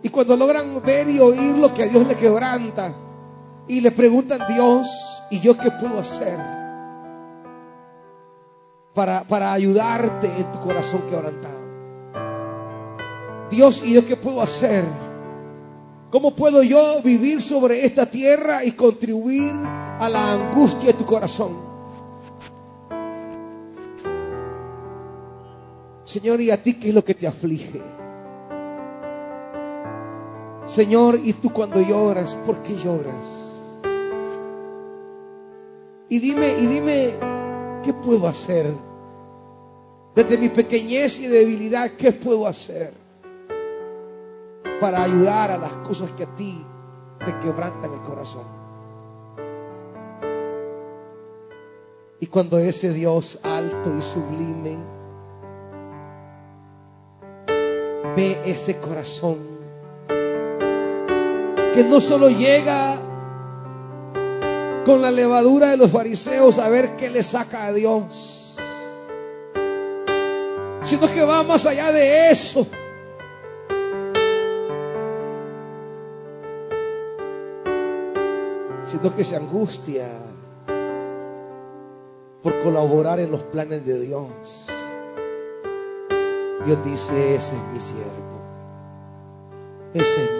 Y 0.04 0.08
cuando 0.08 0.36
logran 0.36 0.80
ver 0.84 1.08
y 1.08 1.18
oír 1.18 1.56
lo 1.56 1.74
que 1.74 1.82
a 1.82 1.86
Dios 1.88 2.06
le 2.06 2.14
quebranta 2.14 2.94
y 3.66 3.80
le 3.80 3.90
preguntan, 3.90 4.42
Dios, 4.48 4.88
¿y 5.30 5.40
yo 5.40 5.56
qué 5.56 5.70
puedo 5.70 5.98
hacer 5.98 6.38
para, 8.92 9.24
para 9.24 9.52
ayudarte 9.52 10.26
en 10.26 10.52
tu 10.52 10.60
corazón 10.60 11.02
quebrantado? 11.08 11.64
Dios, 13.50 13.82
¿y 13.84 13.94
yo 13.94 14.06
qué 14.06 14.16
puedo 14.16 14.42
hacer? 14.42 14.84
¿Cómo 16.10 16.34
puedo 16.34 16.62
yo 16.62 17.02
vivir 17.02 17.40
sobre 17.42 17.84
esta 17.84 18.06
tierra 18.06 18.64
y 18.64 18.72
contribuir 18.72 19.52
a 19.98 20.08
la 20.08 20.32
angustia 20.32 20.88
de 20.88 20.94
tu 20.94 21.04
corazón? 21.04 21.74
Señor, 26.04 26.40
¿y 26.40 26.50
a 26.50 26.62
ti 26.62 26.74
qué 26.74 26.90
es 26.90 26.94
lo 26.94 27.04
que 27.04 27.14
te 27.14 27.26
aflige? 27.26 27.82
Señor, 30.66 31.18
¿y 31.22 31.32
tú 31.32 31.52
cuando 31.52 31.80
lloras, 31.80 32.36
por 32.46 32.62
qué 32.62 32.74
lloras? 32.76 33.43
Y 36.08 36.18
dime, 36.18 36.58
y 36.58 36.66
dime, 36.66 37.14
¿qué 37.82 37.92
puedo 37.92 38.26
hacer? 38.28 38.74
Desde 40.14 40.38
mi 40.38 40.48
pequeñez 40.48 41.18
y 41.18 41.26
debilidad, 41.26 41.92
¿qué 41.92 42.12
puedo 42.12 42.46
hacer? 42.46 43.04
para 44.80 45.02
ayudar 45.02 45.50
a 45.50 45.56
las 45.56 45.72
cosas 45.74 46.10
que 46.12 46.24
a 46.24 46.36
ti 46.36 46.64
te 47.24 47.38
quebrantan 47.40 47.92
el 47.92 48.00
corazón. 48.00 48.44
Y 52.20 52.26
cuando 52.26 52.58
ese 52.58 52.92
Dios 52.92 53.38
alto 53.42 53.92
y 53.98 54.02
sublime 54.02 54.76
ve 58.16 58.42
ese 58.44 58.78
corazón 58.78 59.38
que 60.06 61.84
no 61.88 62.00
solo 62.00 62.28
llega 62.28 62.93
con 64.84 65.00
la 65.00 65.10
levadura 65.10 65.70
de 65.70 65.76
los 65.76 65.90
fariseos 65.90 66.58
a 66.58 66.68
ver 66.68 66.96
qué 66.96 67.10
le 67.10 67.22
saca 67.22 67.66
a 67.66 67.72
Dios, 67.72 68.56
sino 70.82 71.06
que 71.12 71.22
va 71.22 71.42
más 71.42 71.66
allá 71.66 71.92
de 71.92 72.30
eso 72.30 72.66
sino 78.94 79.14
que 79.16 79.24
se 79.24 79.34
angustia 79.34 80.08
por 82.42 82.62
colaborar 82.62 83.18
en 83.18 83.30
los 83.30 83.42
planes 83.42 83.84
de 83.84 84.00
Dios. 84.00 84.66
Dios 86.64 86.84
dice, 86.84 87.34
ese 87.34 87.56
es 87.56 87.62
mi 87.72 87.80
siervo, 87.80 88.40
esa 89.94 90.22
es. 90.22 90.33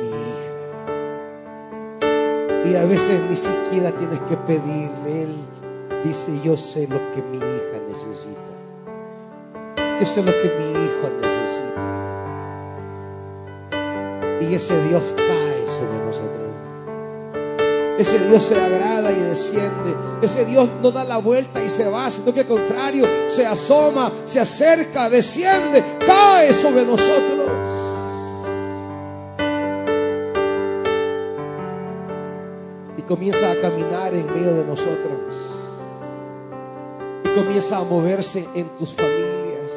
Y 2.65 2.77
a 2.77 2.85
veces 2.85 3.21
ni 3.29 3.37
siquiera 3.37 3.91
tienes 3.93 4.21
que 4.21 4.37
pedirle, 4.39 5.23
Él 5.23 5.37
dice, 6.05 6.33
yo 6.43 6.57
sé 6.57 6.89
lo 6.89 6.99
que 7.13 7.23
mi 7.23 7.37
hija 7.37 7.79
necesita. 7.87 8.41
Yo 10.01 10.07
sé 10.07 10.23
lo 10.23 10.33
que 10.33 10.51
mi 10.59 10.71
hijo 10.73 11.11
necesita. 11.21 11.35
Y 14.41 14.55
ese 14.55 14.83
Dios 14.89 15.15
cae 15.17 15.71
sobre 15.71 15.99
nosotros. 16.07 16.45
Ese 17.99 18.19
Dios 18.19 18.43
se 18.43 18.61
agrada 18.61 19.13
y 19.13 19.21
desciende. 19.21 19.95
Ese 20.23 20.45
Dios 20.45 20.69
no 20.83 20.91
da 20.91 21.05
la 21.05 21.19
vuelta 21.19 21.63
y 21.63 21.69
se 21.69 21.87
va, 21.89 22.11
sino 22.11 22.33
que 22.33 22.41
al 22.41 22.47
contrario, 22.47 23.07
se 23.29 23.47
asoma, 23.47 24.11
se 24.25 24.41
acerca, 24.41 25.09
desciende, 25.09 25.85
cae 26.07 26.53
sobre 26.53 26.85
nosotros. 26.85 27.44
Comienza 33.15 33.49
a 33.49 33.61
caminar 33.61 34.13
en 34.13 34.27
medio 34.27 34.55
de 34.55 34.65
nosotros. 34.65 35.21
Y 37.23 37.29
comienza 37.29 37.79
a 37.79 37.85
moverse 37.85 38.49
en 38.57 38.69
tus 38.77 38.93
familias, 38.93 39.71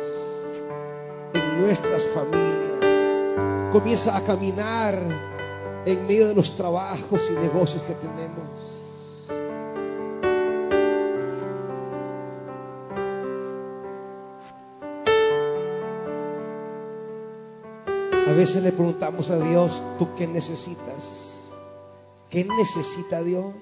en 1.35 1.61
nuestras 1.61 2.07
familias. 2.07 3.71
Comienza 3.71 4.17
a 4.17 4.21
caminar 4.21 4.99
en 5.85 6.07
medio 6.07 6.29
de 6.29 6.33
los 6.33 6.55
trabajos 6.55 7.29
y 7.29 7.33
negocios 7.33 7.83
que 7.83 7.93
tenemos. 7.93 8.47
A 18.27 18.31
veces 18.31 18.63
le 18.63 18.71
preguntamos 18.71 19.29
a 19.29 19.37
Dios, 19.37 19.83
¿tú 19.99 20.07
qué 20.15 20.25
necesitas? 20.25 21.26
¿Qué 22.29 22.43
necesita 22.43 23.23
Dios? 23.23 23.53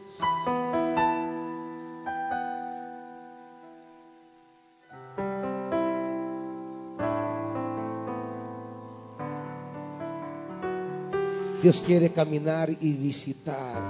Dios 11.61 11.81
quiere 11.81 12.11
caminar 12.11 12.69
y 12.69 12.91
visitar 12.93 13.81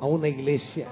a 0.00 0.06
una 0.06 0.26
iglesia 0.26 0.88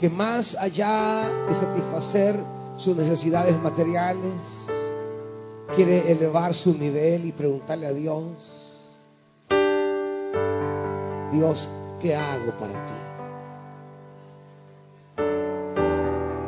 que 0.00 0.10
más 0.10 0.56
allá 0.56 1.30
de 1.48 1.54
satisfacer 1.54 2.36
sus 2.76 2.96
necesidades 2.96 3.56
materiales, 3.62 4.32
quiere 5.74 6.10
elevar 6.10 6.54
su 6.54 6.76
nivel 6.76 7.24
y 7.26 7.32
preguntarle 7.32 7.86
a 7.86 7.92
Dios, 7.92 8.62
Dios, 11.32 11.68
¿qué 12.00 12.14
hago 12.14 12.52
para 12.58 12.72
ti? 12.86 12.92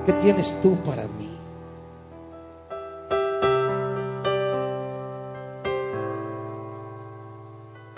¿Qué 0.07 0.13
tienes 0.15 0.53
tú 0.61 0.77
para 0.85 1.05
mí? 1.05 1.31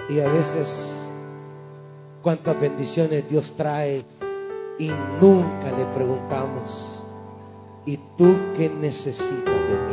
Y 0.09 0.21
a 0.21 0.29
veces, 0.29 0.97
cuántas 2.23 2.61
bendiciones 2.61 3.29
Dios 3.29 3.53
trae 3.57 4.05
y 4.79 4.93
nunca 5.21 5.73
le 5.77 5.85
preguntamos, 5.87 7.05
¿y 7.85 7.97
tú 8.17 8.37
qué 8.57 8.69
necesitas 8.69 9.45
de 9.45 9.79
mí? 9.81 9.86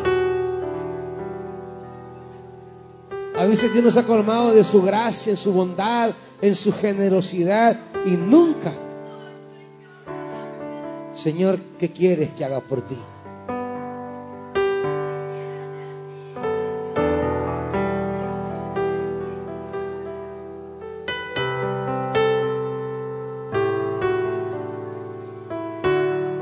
Veces 3.53 3.71
Dios 3.71 3.85
nos 3.85 3.97
ha 3.97 4.03
colmado 4.03 4.51
de 4.51 4.63
su 4.63 4.81
gracia, 4.81 5.29
en 5.29 5.37
su 5.37 5.53
bondad, 5.53 6.09
en 6.41 6.55
su 6.55 6.73
generosidad 6.73 7.79
y 8.03 8.17
nunca, 8.17 8.73
Señor, 11.15 11.59
¿qué 11.77 11.91
quieres 11.91 12.31
que 12.31 12.43
haga 12.43 12.61
por 12.61 12.81
ti? 12.81 12.97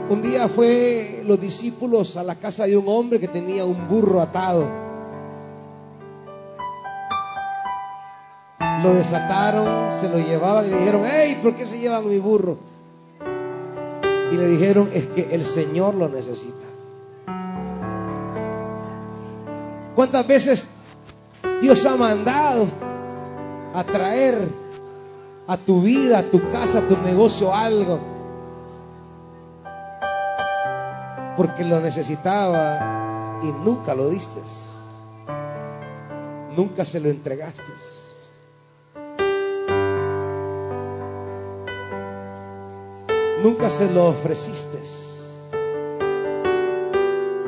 Un 0.10 0.22
día 0.22 0.48
fue 0.48 1.24
los 1.26 1.42
discípulos 1.42 2.16
a 2.16 2.24
la 2.24 2.36
casa 2.36 2.66
de 2.66 2.78
un 2.78 2.88
hombre 2.88 3.20
que 3.20 3.28
tenía 3.28 3.66
un 3.66 3.86
burro 3.90 4.22
atado. 4.22 4.91
Lo 8.84 8.94
desataron, 8.96 9.92
se 9.92 10.10
lo 10.10 10.18
llevaban 10.18 10.66
y 10.66 10.70
le 10.70 10.78
dijeron, 10.78 11.04
hey, 11.06 11.40
¿por 11.42 11.56
qué 11.56 11.66
se 11.66 11.80
llevan 11.80 12.08
mi 12.08 12.18
burro? 12.18 12.58
Y 14.32 14.38
le 14.38 14.48
dijeron, 14.48 14.90
es 14.94 15.08
que 15.08 15.28
el 15.36 15.46
Señor 15.46 15.94
lo 15.94 16.08
necesita. 16.10 16.66
¿Cuántas 19.94 20.26
veces 20.26 20.66
Dios 21.62 21.86
ha 21.86 21.96
mandado 21.96 22.66
a 23.74 23.84
traer 23.84 24.48
a 25.46 25.58
tu 25.58 25.82
vida, 25.82 26.20
a 26.20 26.24
tu 26.24 26.50
casa, 26.50 26.80
a 26.80 26.88
tu 26.88 26.98
negocio 26.98 27.54
algo? 27.54 28.00
Porque 31.36 31.64
lo 31.66 31.80
necesitaba 31.82 33.40
y 33.44 33.48
nunca 33.64 33.94
lo 33.94 34.10
diste. 34.10 34.40
Nunca 36.56 36.86
se 36.86 37.00
lo 37.00 37.10
entregaste. 37.10 38.01
Nunca 43.44 43.72
se 43.72 43.92
lo 43.92 44.10
ofreciste. 44.10 44.78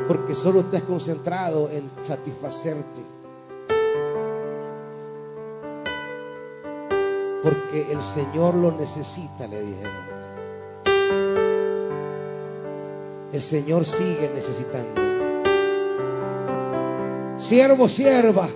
Porque 0.08 0.34
solo 0.34 0.66
te 0.66 0.78
has 0.78 0.84
concentrado 0.84 1.70
en 1.70 1.90
satisfacerte. 2.02 3.02
Porque 7.44 7.92
el 7.92 8.02
Señor 8.02 8.56
lo 8.56 8.72
necesita, 8.72 9.46
le 9.46 9.62
dijeron. 9.62 10.14
El 13.32 13.42
Señor 13.42 13.86
sigue 13.86 14.32
necesitando. 14.34 15.02
Siervos, 17.38 17.92
siervas. 17.92 18.50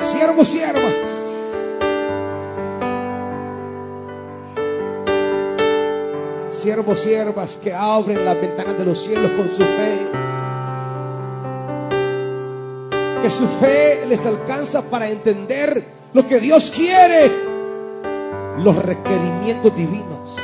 Siervos, 0.00 0.48
siervas. 0.48 1.09
Siervos, 6.70 7.00
siervas 7.00 7.56
que 7.56 7.74
abren 7.74 8.24
las 8.24 8.40
ventanas 8.40 8.78
de 8.78 8.84
los 8.84 9.02
cielos 9.02 9.32
con 9.32 9.48
su 9.48 9.60
fe. 9.60 10.06
Que 13.20 13.28
su 13.28 13.48
fe 13.60 14.06
les 14.06 14.24
alcanza 14.24 14.80
para 14.82 15.08
entender 15.08 15.84
lo 16.12 16.24
que 16.24 16.38
Dios 16.38 16.70
quiere. 16.70 17.28
Los 18.58 18.76
requerimientos 18.76 19.74
divinos. 19.74 20.36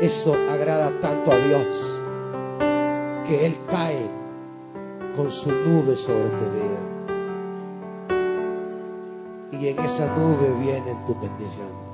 Eso 0.00 0.36
agrada 0.48 0.92
tanto 1.00 1.32
a 1.32 1.38
Dios 1.38 2.00
que 3.26 3.46
Él 3.46 3.56
cae 3.68 4.06
con 5.16 5.32
su 5.32 5.50
nube 5.50 5.96
sobre 5.96 6.28
tu 6.28 6.44
vida. 6.54 6.78
Y 9.60 9.66
en 9.70 9.78
esa 9.80 10.06
nube 10.14 10.54
viene 10.60 10.96
tu 11.04 11.16
bendición. 11.20 11.91